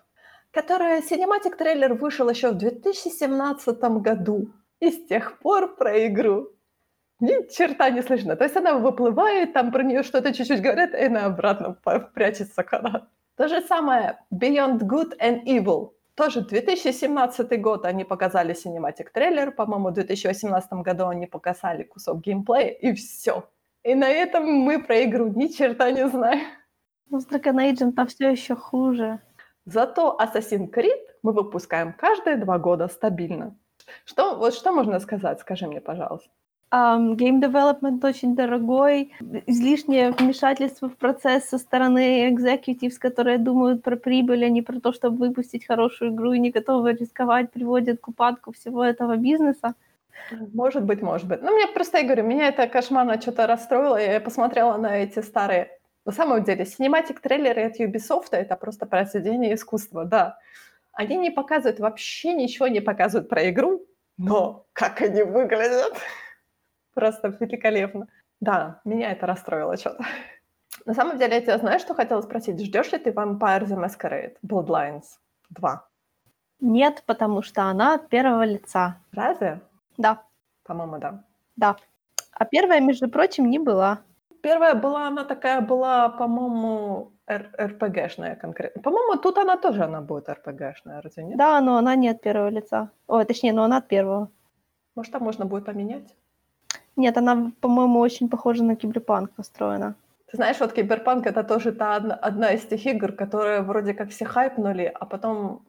[0.51, 4.53] которая cinematic трейлер вышел еще в 2017 году.
[4.81, 6.51] И с тех пор про игру
[7.21, 8.37] ни черта не слышно.
[8.37, 11.77] То есть она выплывает, там про нее что-то чуть-чуть говорят, и она обратно
[12.15, 13.09] прячется когда.
[13.37, 15.93] То же самое Beyond Good and Evil.
[16.15, 22.71] Тоже 2017 год они показали синематик трейлер, по-моему, в 2018 году они показали кусок геймплея,
[22.71, 23.45] и все.
[23.87, 26.47] И на этом мы про игру ни черта не знаем.
[27.09, 29.21] Ну, с Dragon Age там все еще хуже.
[29.65, 33.55] Зато Assassin's Creed мы выпускаем каждые два года стабильно.
[34.05, 36.29] Что, вот что можно сказать, скажи мне, пожалуйста.
[36.73, 39.13] Um, game development очень дорогой,
[39.47, 44.93] излишнее вмешательство в процесс со стороны executives, которые думают про прибыль, а не про то,
[44.93, 49.75] чтобы выпустить хорошую игру и не готовы рисковать, приводит к упадку всего этого бизнеса.
[50.31, 51.43] Может быть, может быть.
[51.43, 53.97] Ну, мне просто, я говорю, меня это кошмарно что-то расстроило.
[53.97, 55.71] Я посмотрела на эти старые...
[56.05, 60.39] На самом деле, синематик трейлеры от Ubisoft— это просто произведение искусства, да.
[60.93, 63.85] Они не показывают, вообще ничего не показывают про игру,
[64.17, 65.95] но как они выглядят,
[66.95, 68.07] просто великолепно.
[68.41, 70.05] Да, меня это расстроило что-то.
[70.85, 72.61] На самом деле, я тебя знаю, что хотела спросить?
[72.61, 75.19] Ждешь ли ты Vampire the Masquerade Bloodlines
[75.51, 75.89] 2?
[76.61, 78.99] Нет, потому что она от первого лица.
[79.13, 79.61] Разве?
[79.99, 80.23] Да.
[80.65, 81.25] По-моему, да.
[81.57, 81.77] Да.
[82.33, 84.01] А первая, между прочим, не была.
[84.43, 88.83] Первая была, она такая была, по-моему, РПГшная конкретно.
[88.83, 91.39] По-моему, тут она тоже она будет РПГшная, разве нет?
[91.39, 92.91] Да, но она не от первого лица.
[93.09, 94.31] Ой, точнее, но она от первого.
[94.95, 96.15] Может, там можно будет поменять?
[96.97, 99.95] Нет, она, по-моему, очень похожа на киберпанк построена.
[100.31, 104.11] Ты знаешь, вот киберпанк это тоже та одна, одна из тех игр, которые вроде как
[104.11, 105.63] все хайпнули, а потом,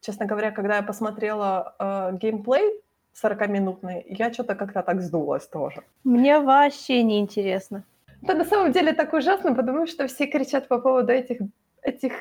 [0.00, 2.83] честно говоря, когда я посмотрела э, геймплей,
[3.22, 5.82] 40-минутный, я что-то как-то так сдулась тоже.
[6.04, 7.84] Мне вообще не интересно.
[8.22, 11.38] Это на самом деле так ужасно, потому что все кричат по поводу этих,
[11.82, 12.12] этих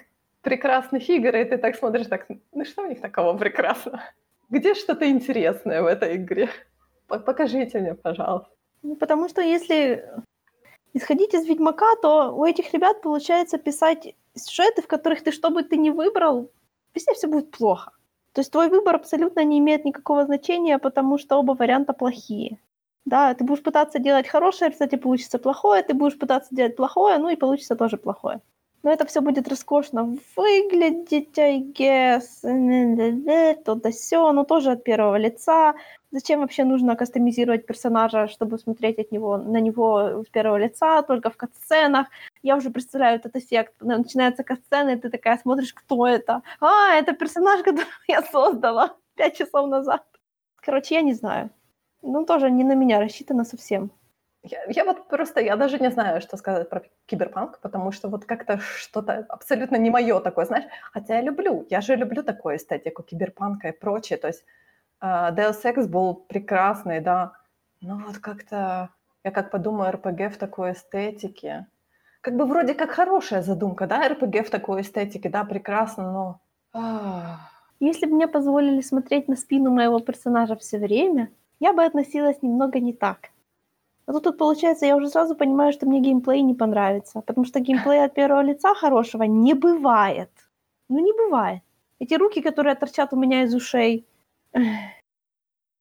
[0.42, 4.02] прекрасных игр, и ты так смотришь, так, ну что у них такого прекрасного?
[4.50, 6.50] Где что-то интересное в этой игре?
[7.08, 8.50] Покажите мне, пожалуйста.
[8.82, 10.06] Ну, потому что если
[10.94, 15.64] исходить из Ведьмака, то у этих ребят получается писать сюжеты, в которых ты, что бы
[15.64, 16.52] ты ни выбрал,
[16.94, 17.92] везде все будет плохо.
[18.34, 22.58] То есть твой выбор абсолютно не имеет никакого значения, потому что оба варианта плохие.
[23.06, 27.30] Да, ты будешь пытаться делать хорошее, кстати, получится плохое, ты будешь пытаться делать плохое, ну
[27.30, 28.40] и получится тоже плохое.
[28.82, 32.24] Но это все будет роскошно выглядеть, I guess,
[33.64, 35.76] то да сё, но тоже от первого лица.
[36.12, 41.30] Зачем вообще нужно кастомизировать персонажа, чтобы смотреть от него, на него с первого лица, только
[41.30, 42.08] в катсценах?
[42.44, 43.74] Я уже представляю этот эффект.
[43.80, 46.42] Начинается катсцена, и ты такая смотришь, кто это?
[46.60, 50.04] А, это персонаж, которого я создала пять часов назад.
[50.58, 51.50] Короче, я не знаю.
[52.02, 53.92] Ну, тоже не на меня рассчитано совсем.
[54.44, 58.26] Я, я вот просто, я даже не знаю, что сказать про киберпанк, потому что вот
[58.26, 60.66] как-то что-то абсолютно не мое такое, знаешь.
[60.92, 64.18] Хотя я люблю, я же люблю такую эстетику киберпанка и прочее.
[64.18, 64.44] То есть
[65.02, 67.32] uh, Deus Ex был прекрасный, да,
[67.80, 68.90] но вот как-то,
[69.24, 71.68] я как подумаю, РПГ в такой эстетике.
[72.24, 76.40] Как бы вроде как хорошая задумка, да, РПГ в такой эстетике, да, прекрасно,
[76.74, 77.40] но...
[77.82, 81.30] Если бы мне позволили смотреть на спину моего персонажа все время,
[81.60, 83.32] я бы относилась немного не так.
[84.06, 87.60] А тут, тут получается, я уже сразу понимаю, что мне геймплей не понравится, потому что
[87.60, 90.32] геймплея от первого лица хорошего не бывает.
[90.88, 91.62] Ну, не бывает.
[92.00, 94.06] Эти руки, которые торчат у меня из ушей.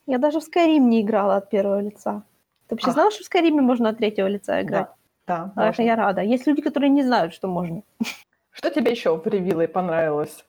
[0.07, 2.25] Я даже в Skyrim не играла от первого лица.
[2.67, 2.93] Ты вообще а.
[2.95, 4.89] знала, что в Skyrim можно от третьего лица играть?
[4.89, 4.95] Да,
[5.27, 5.53] да.
[5.55, 6.21] Конечно, я рада.
[6.23, 7.83] Есть люди, которые не знают, что можно.
[8.51, 10.45] Что тебе еще в ревиле понравилось?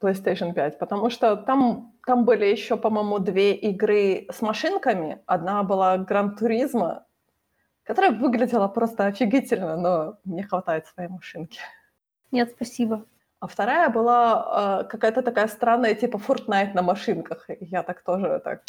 [0.00, 5.18] PlayStation 5, потому что там, там были еще, по-моему, две игры с машинками.
[5.26, 7.04] Одна была Гран Туризма,
[7.82, 11.58] которая выглядела просто офигительно, но мне хватает своей машинки.
[12.30, 13.06] Нет, спасибо.
[13.40, 17.46] А вторая была э, какая-то такая странная, типа Fortnite на машинках.
[17.60, 18.62] Я так тоже так...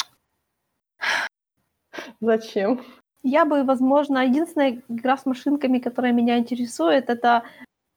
[2.20, 2.80] Зачем?
[3.22, 7.42] Я бы, возможно, единственная игра с машинками, которая меня интересует, это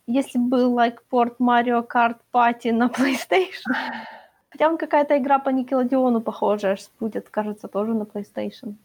[0.08, 3.74] если был лайкпорт Mario Kart Party на PlayStation.
[4.50, 8.76] Хотя он какая-то игра по Никелодеону похожая будет, кажется, тоже на PlayStation.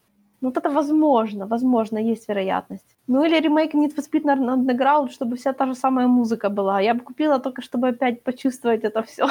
[0.40, 2.97] Ну, вот это возможно, возможно, есть вероятность.
[3.09, 6.81] Ну, или ремейк Need for Speed Underground, чтобы вся та же самая музыка была.
[6.81, 9.27] Я бы купила только, чтобы опять почувствовать это все.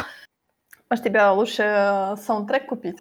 [0.89, 2.97] Может, тебе лучше э, саундтрек купить?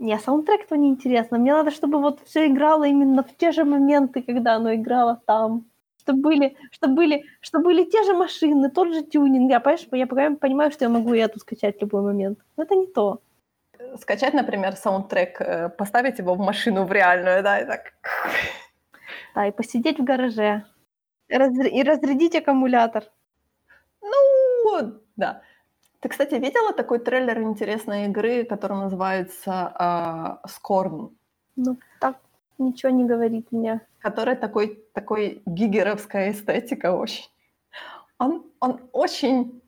[0.00, 1.38] Не, саундтрек-то неинтересно.
[1.38, 5.66] Мне надо, чтобы вот все играло именно в те же моменты, когда оно играло там
[6.00, 9.50] чтобы были, чтобы были, чтобы были те же машины, тот же тюнинг.
[9.50, 12.38] Я, понимаешь, я понимаю, что я могу и эту скачать в любой момент.
[12.56, 13.20] Но это не то.
[14.00, 17.92] Скачать, например, саундтрек, э, поставить его в машину в реальную, да, и так...
[19.34, 20.64] Да, и посидеть в гараже.
[21.28, 23.04] И разрядить аккумулятор.
[24.00, 25.42] Ну, да.
[26.00, 31.10] Ты, кстати, видела такой трейлер интересной игры, которая называется э, Scorn?
[31.56, 32.16] Ну, так
[32.58, 33.80] ничего не говорит мне.
[33.98, 37.28] Который такой, такой гигеровская эстетика очень.
[38.18, 39.62] Он, он очень,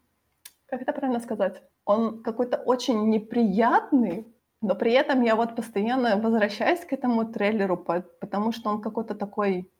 [0.67, 4.27] как это правильно сказать, он какой-то очень неприятный,
[4.63, 9.71] но при этом я вот постоянно возвращаюсь к этому трейлеру, потому что он какой-то такой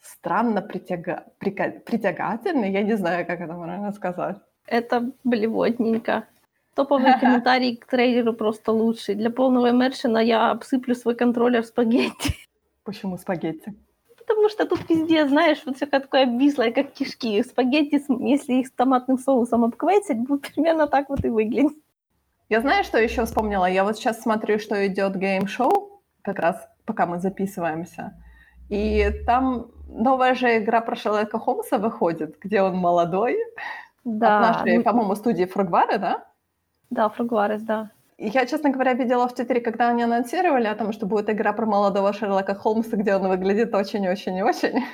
[0.00, 1.26] странно притяга...
[1.38, 4.38] притягательный, я не знаю, как это правильно сказать.
[4.66, 6.26] Это блевотненько.
[6.74, 9.14] Топовый комментарий к трейлеру просто лучший.
[9.14, 12.34] Для полного immersion а я обсыплю свой контроллер спагетти.
[12.84, 13.74] Почему спагетти?
[14.16, 17.42] Потому что тут везде, знаешь, вот все такое обвислое, как кишки.
[17.42, 21.72] Спагетти, если их с томатным соусом обквесить, будет примерно так вот и выглядит.
[22.48, 23.66] Я знаю, что еще вспомнила.
[23.66, 28.14] Я вот сейчас смотрю, что идет game show, как раз пока мы записываемся.
[28.70, 33.36] И там новая же игра про Шерлока Холмса выходит, где он молодой.
[34.04, 34.36] Да.
[34.50, 36.24] От нашей, по-моему, студии Фругвары, да?
[36.90, 37.90] Да, Фругварес, да.
[38.18, 41.66] Я, честно говоря, видела в Твиттере, когда они анонсировали о том, что будет игра про
[41.66, 44.84] молодого Шерлока Холмса, где он выглядит очень-очень-очень.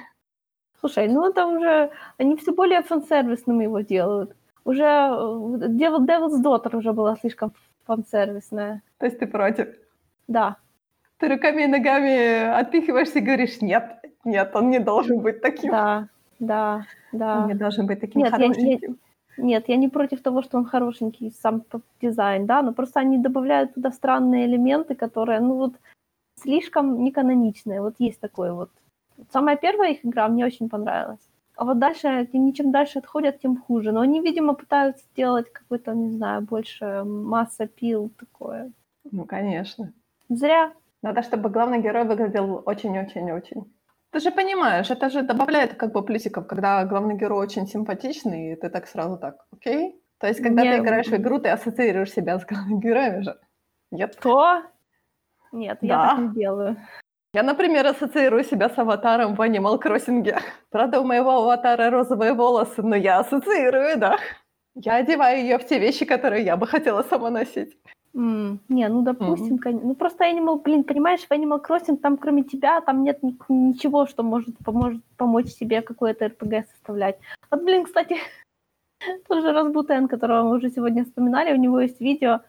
[0.81, 1.91] Слушай, ну это уже...
[2.19, 4.35] Они все более фан-сервисным его делают.
[4.65, 7.53] Уже Devil, Devil's Daughter уже была слишком
[7.87, 8.83] фан-сервисная.
[8.99, 9.69] То есть ты против?
[10.29, 10.57] Да.
[11.19, 15.73] Ты руками и ногами отпихиваешься и говоришь, нет, нет, он не должен быть таким.
[15.73, 16.09] Да,
[16.39, 17.43] да, да.
[17.43, 18.99] Он не должен быть таким нет, хорошеньким.
[19.37, 21.63] Я, я, нет, я не против того, что он хорошенький, сам
[22.01, 25.75] дизайн, да, но просто они добавляют туда странные элементы, которые, ну вот,
[26.43, 27.81] слишком неканоничные.
[27.81, 28.71] Вот есть такое вот.
[29.33, 31.21] Самая первая их игра мне очень понравилась.
[31.57, 33.91] А вот дальше, тем чем дальше отходят, тем хуже.
[33.91, 38.71] Но они, видимо, пытаются сделать какой-то, не знаю, больше масса пил такое.
[39.11, 39.93] Ну, конечно.
[40.29, 40.73] Зря.
[41.03, 43.65] Надо, чтобы главный герой выглядел очень-очень-очень.
[44.11, 48.57] Ты же понимаешь, это же добавляет как бы плюсиков, когда главный герой очень симпатичный, и
[48.57, 50.03] ты так сразу так, окей?
[50.19, 50.73] То есть, когда Не...
[50.73, 53.39] ты играешь в игру, ты ассоциируешь себя с главными героями же.
[53.91, 54.17] Нет?
[54.19, 54.63] Что?
[55.53, 55.87] Нет, да.
[55.87, 56.77] я так не делаю.
[57.35, 60.41] Я, например, ассоциирую себя с аватаром в Animal Crossing.
[60.71, 64.19] Правда, у моего аватара розовые волосы, но я ассоциирую, да.
[64.75, 67.77] Я одеваю ее в те вещи, которые я бы хотела сама носить.
[68.15, 72.43] М, Не, ну допустим, кон- ну просто Animal, блин, понимаешь, в Animal Crossing там кроме
[72.43, 77.19] тебя там нет ни- ничего, что может поможет помочь тебе какое-то РПГ составлять.
[77.51, 78.17] Вот, блин, кстати,
[79.29, 82.41] тот же Разбутен, которого мы уже сегодня вспоминали, у него есть видео,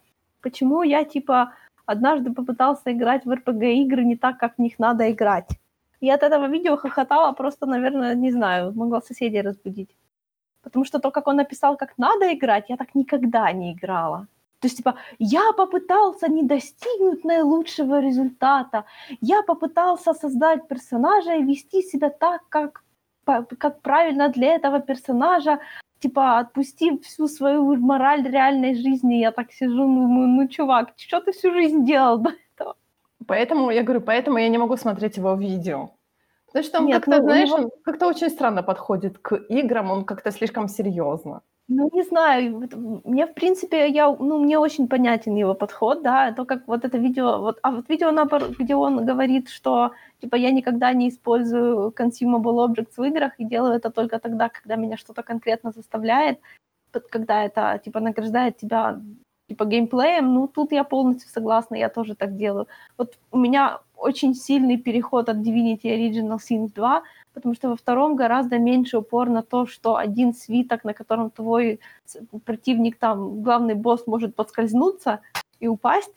[0.41, 1.53] почему я, типа,
[1.85, 5.49] однажды попытался играть в РПГ-игры не так, как в них надо играть.
[6.01, 9.95] Я от этого видео хохотала просто, наверное, не знаю, могла соседей разбудить.
[10.63, 14.27] Потому что то, как он написал, как надо играть, я так никогда не играла.
[14.59, 18.83] То есть, типа, я попытался не достигнуть наилучшего результата,
[19.21, 22.83] я попытался создать персонажа и вести себя так, как,
[23.57, 25.59] как правильно для этого персонажа,
[25.99, 31.31] типа, отпустив всю свою мораль реальной жизни, я так сижу, ну, ну, чувак, что ты
[31.31, 32.75] всю жизнь делал до этого?
[33.27, 35.89] Поэтому, я говорю, поэтому я не могу смотреть его видео.
[36.47, 40.03] Потому что он как-то, ну, знаешь, него- он как-то очень странно подходит к играм, он
[40.03, 41.41] как-то слишком серьезно.
[41.71, 42.67] Ну, не знаю,
[43.05, 46.97] мне, в принципе, я, ну, мне очень понятен его подход, да, то, как вот это
[46.97, 51.91] видео, вот, а вот видео, наоборот, где он говорит, что, типа, я никогда не использую
[51.91, 56.39] consumable objects в играх и делаю это только тогда, когда меня что-то конкретно заставляет,
[57.11, 58.99] когда это, типа, награждает тебя,
[59.49, 62.67] типа, геймплеем, ну, тут я полностью согласна, я тоже так делаю.
[62.97, 67.03] Вот у меня очень сильный переход от Divinity Original Sin 2,
[67.33, 71.79] потому что во втором гораздо меньше упор на то, что один свиток, на котором твой
[72.45, 75.19] противник, там, главный босс может подскользнуться
[75.59, 76.13] и упасть,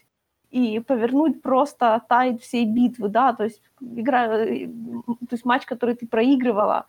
[0.51, 5.95] и повернуть просто тайд всей битвы, да, то есть игра, э, то есть матч, который
[5.95, 6.85] ты проигрывала.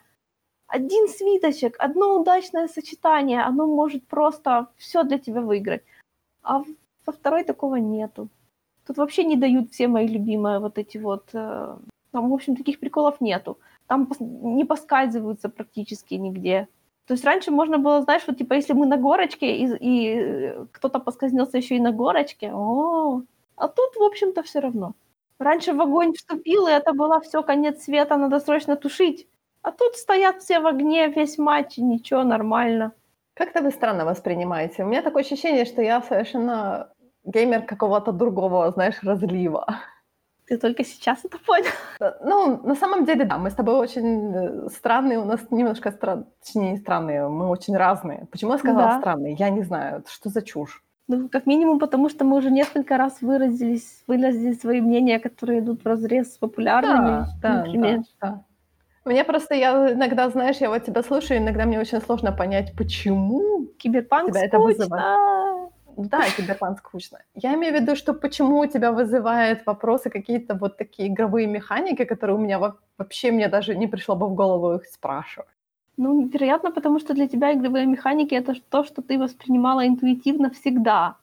[0.68, 5.84] Один свиточек, одно удачное сочетание, оно может просто все для тебя выиграть.
[6.44, 6.64] А
[7.06, 8.30] во второй такого нету.
[8.86, 11.30] Тут вообще не дают все мои любимые вот эти вот...
[11.34, 11.78] э,
[12.12, 13.58] Там, в общем, таких приколов нету.
[13.88, 16.68] Там не поскальзываются практически нигде.
[17.06, 20.66] То есть раньше можно было, знаешь, вот типа если мы на горочке, и, и э,
[20.72, 23.22] кто-то поскользнется еще и на горочке, о,
[23.56, 24.94] а тут, в общем-то, все равно.
[25.40, 29.28] Раньше в огонь вступил, и это было все, конец света, надо срочно тушить.
[29.62, 32.94] А тут стоят все в огне, весь матч, и ничего, нормально.
[33.36, 34.84] Как-то вы странно воспринимаете.
[34.84, 36.90] У меня такое ощущение, что я совершенно
[37.26, 39.66] геймер какого-то другого, знаешь, разлива.
[40.46, 41.72] Ты только сейчас это понял?
[42.02, 45.92] Э, Ну, на самом деле, да, мы с тобой очень э, странные, у нас немножко
[45.92, 48.28] странные, точнее, не странные, мы очень разные.
[48.32, 49.00] Почему я сказала Да.
[49.00, 49.36] странные?
[49.40, 50.84] Я не знаю, что за чушь.
[51.08, 55.84] Ну, как минимум, потому что мы уже несколько раз выразились, выразили свои мнения, которые идут
[55.84, 58.46] в разрез с популярными, Да, да, да, да.
[59.06, 63.66] Мне просто, я иногда, знаешь, я вот тебя слушаю, иногда мне очень сложно понять, почему
[63.78, 65.70] Киберпанк Тебя это скучно.
[65.98, 67.20] Да, киберпанк скучно.
[67.36, 72.06] Я имею в виду, что почему у тебя вызывает вопросы какие-то вот такие игровые механики,
[72.06, 75.50] которые у меня во- вообще мне даже не пришло бы в голову их спрашивать.
[75.98, 81.18] Ну, вероятно, потому что для тебя игровые механики это то, что ты воспринимала интуитивно всегда.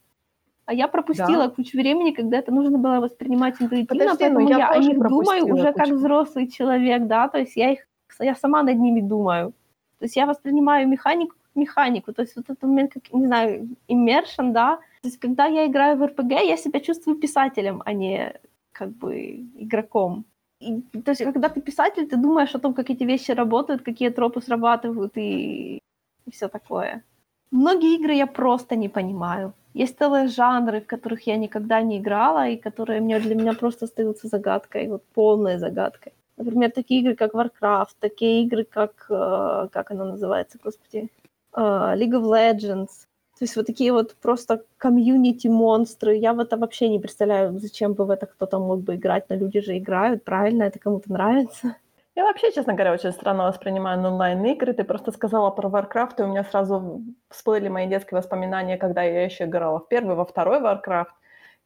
[0.71, 1.51] А я пропустила Да.
[1.51, 5.53] кучу времени, когда это нужно было воспринимать интуитивно, Подожди, поэтому я я о них думаю
[5.53, 5.95] уже как кучу.
[5.97, 7.81] взрослый человек, да, то есть я их,
[8.21, 9.51] я сама над ними думаю.
[9.99, 13.69] То есть я воспринимаю механику как механику, то есть вот этот момент, как, не знаю,
[13.89, 18.33] immersion, да, то есть когда я играю в РПГ, я себя чувствую писателем, а не
[18.73, 19.13] как бы
[19.59, 20.25] игроком.
[20.61, 24.11] И, то есть когда ты писатель, ты думаешь о том, как эти вещи работают, какие
[24.11, 25.79] тропы срабатывают и,
[26.27, 27.03] и все такое.
[27.51, 29.53] Многие игры я просто не понимаю.
[29.75, 33.85] Есть целые жанры, в которых я никогда не играла, и которые мне, для меня просто
[33.85, 36.13] остаются загадкой, вот полной загадкой.
[36.37, 41.09] Например, такие игры, как Warcraft, такие игры, как, э, как она называется, господи,
[41.55, 43.07] э, League of Legends.
[43.39, 46.17] То есть вот такие вот просто комьюнити-монстры.
[46.17, 49.37] Я в это вообще не представляю, зачем бы в это кто-то мог бы играть, но
[49.37, 51.77] люди же играют, правильно, это кому-то нравится.
[52.21, 54.75] Я вообще, честно говоря, очень странно воспринимаю онлайн-игры.
[54.75, 59.25] Ты просто сказала про Warcraft, и у меня сразу всплыли мои детские воспоминания, когда я
[59.25, 61.15] еще играла в первый, во второй Warcraft.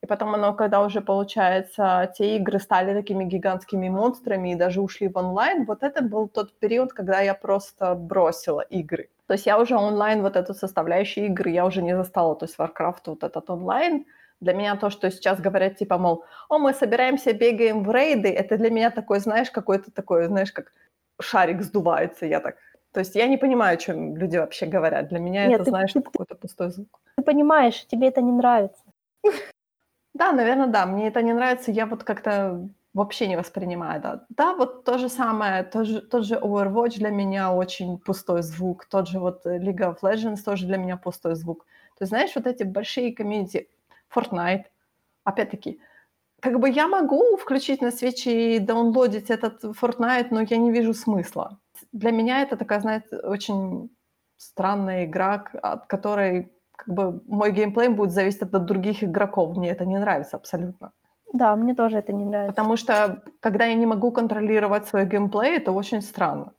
[0.04, 5.08] И потом оно, когда уже, получается, те игры стали такими гигантскими монстрами и даже ушли
[5.08, 9.08] в онлайн, вот это был тот период, когда я просто бросила игры.
[9.26, 12.36] То есть я уже онлайн, вот эту составляющую игры, я уже не застала.
[12.36, 14.04] То есть Warcraft, вот этот онлайн,
[14.44, 18.56] для меня то, что сейчас говорят, типа, мол, о, мы собираемся, бегаем в рейды, это
[18.56, 20.72] для меня такой, знаешь, какой-то такой, знаешь, как
[21.20, 22.56] шарик сдувается, я так...
[22.92, 25.08] То есть я не понимаю, о чем люди вообще говорят.
[25.08, 27.00] Для меня Нет, это, ты- знаешь, ты- какой-то пустой звук.
[27.16, 28.84] Ты понимаешь, тебе это не нравится.
[30.16, 30.86] Да, наверное, да.
[30.86, 31.72] Мне это не нравится.
[31.72, 34.24] Я вот как-то вообще не воспринимаю, да.
[34.28, 38.86] Да, вот то же самое, тот же, тот же Overwatch для меня очень пустой звук,
[38.86, 41.66] тот же вот League of Legends тоже для меня пустой звук.
[41.98, 43.68] То есть, знаешь, вот эти большие комьюнити,
[44.14, 44.64] Fortnite,
[45.24, 45.80] опять-таки,
[46.40, 50.92] как бы я могу включить на свечи и даунлодить этот Fortnite, но я не вижу
[50.94, 51.58] смысла.
[51.92, 53.90] Для меня это такая, знаете, очень
[54.36, 59.56] странная игра, от которой как бы мой геймплей будет зависеть от других игроков.
[59.56, 60.92] Мне это не нравится абсолютно.
[61.32, 62.52] Да, мне тоже это не нравится.
[62.52, 66.52] Потому что, когда я не могу контролировать свой геймплей, это очень странно.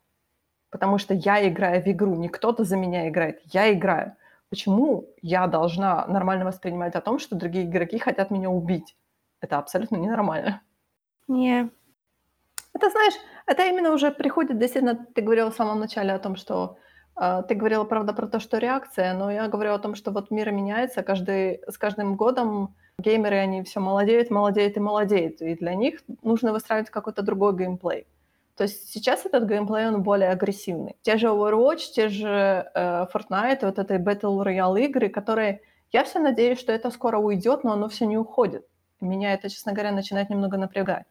[0.69, 4.15] Потому что я играю в игру, не кто-то за меня играет, я играю.
[4.55, 8.95] Почему я должна нормально воспринимать о том, что другие игроки хотят меня убить?
[9.41, 10.61] Это абсолютно ненормально.
[11.27, 11.69] Не.
[12.73, 13.15] Это, знаешь,
[13.47, 16.77] это именно уже приходит, действительно, ты говорила в самом начале о том, что
[17.19, 20.31] э, ты говорила, правда, про то, что реакция, но я говорю о том, что вот
[20.31, 25.75] мир меняется, каждый, с каждым годом геймеры, они все молодеют, молодеют и молодеют, и для
[25.75, 28.07] них нужно выстраивать какой-то другой геймплей.
[28.55, 30.95] То есть сейчас этот геймплей, он более агрессивный.
[31.01, 35.61] Те же Overwatch, те же э, Fortnite, вот этой Battle Royale игры, которые...
[35.91, 38.65] Я все надеюсь, что это скоро уйдет, но оно все не уходит.
[39.01, 41.05] Меня это, честно говоря, начинает немного напрягать.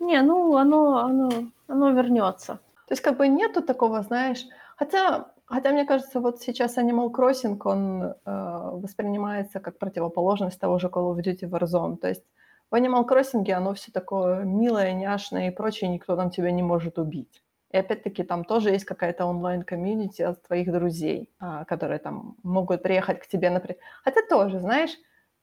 [0.00, 1.30] Не, ну оно, оно,
[1.68, 2.54] оно вернется.
[2.88, 4.44] То есть как бы нету такого, знаешь...
[4.76, 10.88] Хотя, хотя мне кажется, вот сейчас Animal Crossing, он э, воспринимается как противоположность того же
[10.88, 11.96] Call of Duty Warzone.
[11.98, 12.24] То есть
[12.72, 16.98] в Animal Crossing оно все такое милое, няшное и прочее, никто там тебя не может
[16.98, 17.42] убить.
[17.70, 23.20] И опять-таки там тоже есть какая-то онлайн-комьюнити от твоих друзей, а, которые там могут приехать
[23.20, 23.78] к тебе, например.
[24.02, 24.90] Хотя тоже, знаешь,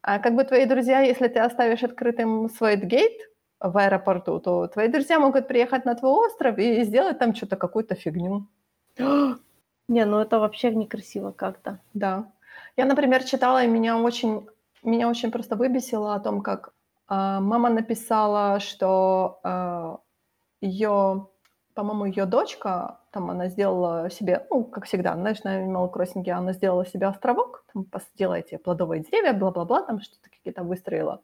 [0.01, 3.19] а как бы твои друзья, если ты оставишь открытым свой гейт
[3.60, 7.93] в аэропорту, то твои друзья могут приехать на твой остров и сделать там что-то, какую-то
[7.93, 8.47] фигню.
[8.97, 11.80] Не, ну это вообще некрасиво как-то.
[11.93, 12.31] Да.
[12.76, 14.47] Я, например, читала, и меня очень,
[14.81, 16.73] меня очень просто выбесило о том, как
[17.10, 19.98] мама написала, что э,
[20.61, 21.27] ее,
[21.73, 26.53] по-моему, ее дочка, там она сделала себе, ну, как всегда, знаешь, на Animal Crossing она
[26.53, 31.22] сделала себе островок, там посадила эти плодовые деревья, бла-бла-бла, там что-то какие-то выстроила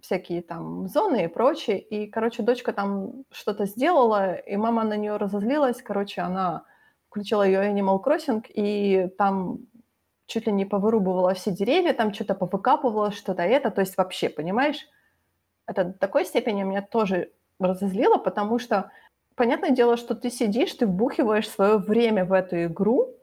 [0.00, 1.80] всякие там зоны и прочее.
[1.80, 5.82] И, короче, дочка там что-то сделала, и мама на нее разозлилась.
[5.82, 6.64] Короче, она
[7.08, 9.58] включила ее Animal Crossing, и там
[10.26, 13.70] чуть ли не повырубывала все деревья, там что-то повыкапывала, что-то это.
[13.70, 14.86] То есть вообще, понимаешь,
[15.68, 17.30] это до такой степени меня тоже
[17.60, 18.90] разозлило, потому что
[19.36, 23.14] понятное дело, что ты сидишь, ты вбухиваешь свое время в эту игру.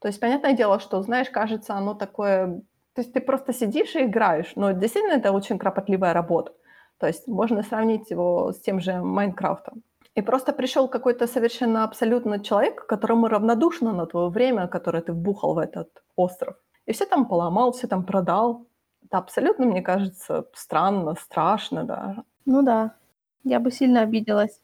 [0.00, 2.62] То есть понятное дело, что, знаешь, кажется, оно такое
[2.94, 6.52] то есть ты просто сидишь и играешь, но действительно это очень кропотливая работа.
[6.98, 9.82] То есть можно сравнить его с тем же Майнкрафтом.
[10.14, 15.54] И просто пришел какой-то совершенно абсолютно человек, которому равнодушно на твое время, которое ты вбухал
[15.54, 16.54] в этот остров.
[16.86, 18.66] И все там поломал, все там продал.
[19.04, 22.22] Это абсолютно, мне кажется, странно, страшно даже.
[22.46, 22.96] Ну да,
[23.44, 24.60] я бы сильно обиделась.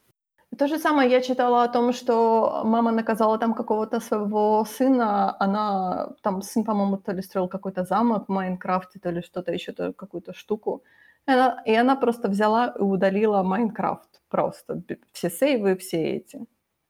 [0.57, 5.35] То же самое я читала о том, что мама наказала там какого-то своего сына.
[5.39, 9.71] Она, там сын, по-моему, то ли строил какой-то замок в Майнкрафте, то ли что-то еще,
[9.71, 10.83] то какую-то штуку.
[11.27, 14.21] И она, и она просто взяла и удалила Майнкрафт.
[14.29, 16.45] Просто все сейвы, все эти.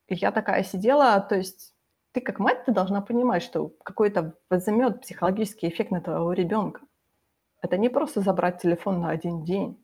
[0.08, 1.72] И я такая сидела, то есть
[2.12, 6.80] ты как мать, ты должна понимать, что какой-то возьмет психологический эффект на твоего ребенка.
[7.62, 9.78] Это не просто забрать телефон на один день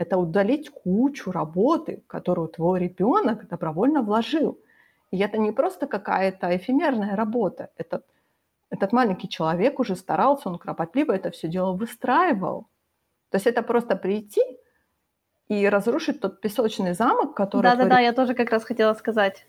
[0.00, 4.58] это удалить кучу работы, которую твой ребенок добровольно вложил.
[5.10, 7.68] И это не просто какая-то эфемерная работа.
[7.76, 8.06] Этот,
[8.70, 12.66] этот маленький человек уже старался, он кропотливо это все дело выстраивал.
[13.28, 14.40] То есть это просто прийти
[15.48, 17.64] и разрушить тот песочный замок, который...
[17.64, 18.04] Да-да-да, твой...
[18.04, 19.46] я тоже как раз хотела сказать.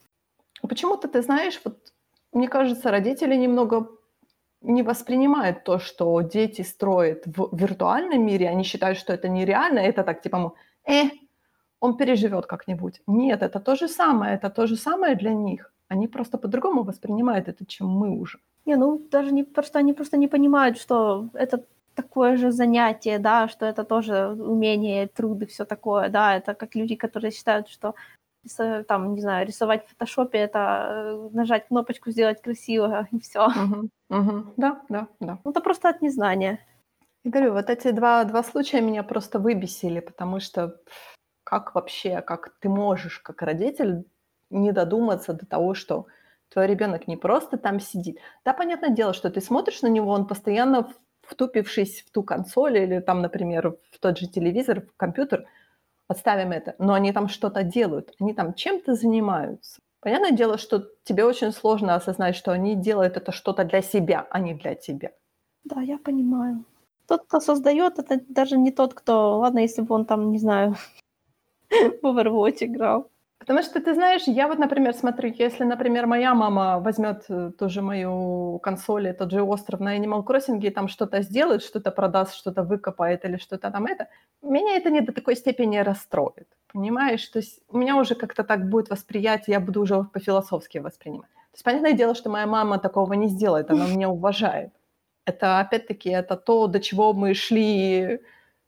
[0.62, 1.94] Почему-то, ты знаешь, вот
[2.34, 3.88] мне кажется, родители немного
[4.62, 10.04] не воспринимают то, что дети строят в виртуальном мире, они считают, что это нереально, это
[10.04, 10.54] так типа,
[10.88, 11.10] э,
[11.80, 13.02] он переживет как-нибудь.
[13.08, 15.74] Нет, это то же самое, это то же самое для них.
[15.90, 18.40] Они просто по-другому воспринимают это, чем мы уже.
[18.66, 21.64] Не, ну даже не просто они просто не понимают, что это
[21.96, 26.76] такое же занятие, да, что это тоже умение, труд и все такое, да, это как
[26.76, 27.96] люди, которые считают, что
[28.88, 33.48] там, не знаю, рисовать в фотошопе, это э, нажать кнопочку, сделать красиво, и все.
[33.48, 34.54] Угу, угу.
[34.58, 35.40] Да, да, да.
[35.44, 36.60] Ну, это просто от незнания.
[37.24, 40.80] И говорю, вот эти два, два случая меня просто выбесили, потому что
[41.44, 44.06] как вообще, как ты можешь, как родитель,
[44.50, 46.08] не додуматься до того, что
[46.50, 48.18] твой ребенок не просто там сидит.
[48.44, 50.92] Да, понятное дело, что ты смотришь на него, он постоянно
[51.22, 55.46] втупившись в ту консоль или там, например, в тот же телевизор, в компьютер–
[56.12, 56.76] Отставим это.
[56.78, 59.80] Но они там что-то делают, они там чем-то занимаются.
[60.02, 64.40] Понятное дело, что тебе очень сложно осознать, что они делают это что-то для себя, а
[64.40, 65.12] не для тебя.
[65.64, 66.66] Да, я понимаю.
[67.08, 69.40] Тот, кто создает, это даже не тот, кто...
[69.40, 70.76] Ладно, если бы он там, не знаю,
[71.70, 73.11] в Overwatch играл.
[73.42, 77.82] Потому что, ты знаешь, я вот, например, смотрю, если, например, моя мама возьмет э, тоже
[77.82, 82.36] мою консоль, и тот же остров на Animal Crossing, и там что-то сделает, что-то продаст,
[82.36, 84.10] что-то выкопает или что-то там это,
[84.44, 86.48] меня это не до такой степени расстроит.
[86.72, 87.28] Понимаешь?
[87.30, 91.32] То есть у меня уже как-то так будет восприятие, я буду уже по-философски воспринимать.
[91.32, 94.72] То есть понятное дело, что моя мама такого не сделает, она меня уважает.
[95.26, 98.20] Это, опять-таки, это то, до чего мы шли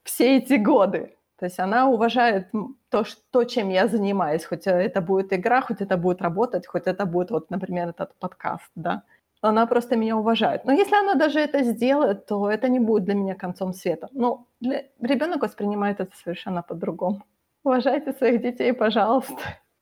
[0.03, 1.15] все эти годы.
[1.43, 2.47] То есть она уважает
[2.89, 7.05] то, что, чем я занимаюсь, хоть это будет игра, хоть это будет работать, хоть это
[7.05, 9.03] будет, вот, например, этот подкаст, да.
[9.41, 10.63] Она просто меня уважает.
[10.63, 14.07] Но если она даже это сделает, то это не будет для меня концом света.
[14.13, 14.83] Ну, для...
[15.01, 17.25] ребенок воспринимает это совершенно по-другому.
[17.65, 19.35] Уважайте своих детей, пожалуйста.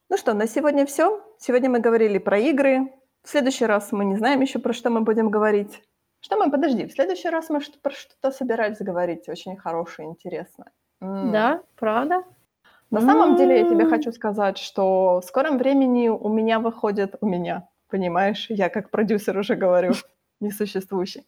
[0.10, 1.22] Ну что, на сегодня все.
[1.38, 2.92] Сегодня мы говорили про игры.
[3.22, 5.84] В следующий раз мы не знаем еще, про что мы будем говорить.
[6.22, 10.72] Что мы, подожди, в следующий раз мы про что-то собирались говорить очень хорошее, интересное.
[11.02, 11.32] М.
[11.32, 12.24] Да, правда?
[12.92, 17.26] На самом деле я тебе хочу сказать, что в скором времени у меня выходит, у
[17.26, 19.94] меня, понимаешь, я как продюсер уже говорю,
[20.42, 21.26] несуществующий.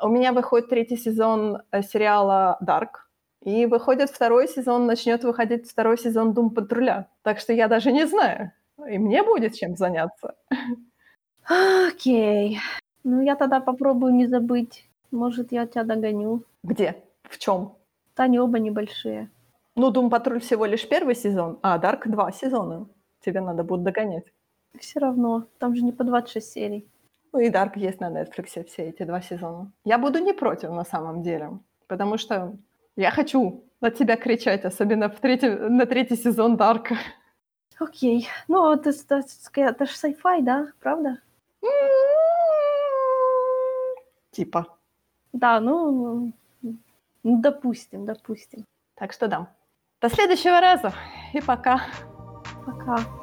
[0.00, 3.02] У меня выходит третий сезон э, сериала Dark,
[3.44, 7.08] и выходит второй сезон, начнет выходить второй сезон Дум Патруля.
[7.22, 8.52] Так что я даже не знаю,
[8.88, 10.34] и мне будет чем заняться.
[11.44, 12.58] Окей.
[13.04, 14.88] Ну, я тогда попробую не забыть.
[15.10, 16.44] Может, я тебя догоню.
[16.62, 17.02] Где?
[17.24, 17.74] В чем?
[18.16, 19.30] Они оба небольшие.
[19.74, 22.88] Ну, Дум Патруль всего лишь первый сезон, а Дарк два сезона.
[23.20, 24.26] Тебе надо будет догонять.
[24.78, 26.88] Все равно, там же не по 26 серий.
[27.32, 29.72] Ну и Дарк есть на Netflix все эти два сезона.
[29.84, 32.56] Я буду не против на самом деле, потому что
[32.96, 36.96] я хочу на тебя кричать, особенно в третий, на третий сезон Дарка.
[37.78, 38.28] Окей.
[38.48, 39.22] Ну, это, это,
[39.54, 40.68] это же sci-fi, да?
[40.80, 41.18] Правда?
[44.30, 44.66] Типа.
[45.32, 46.32] Да, ну,
[47.22, 48.64] ну, допустим, допустим.
[48.94, 49.54] Так что да.
[50.00, 50.92] До следующего раза
[51.32, 51.82] и пока.
[52.66, 53.21] Пока.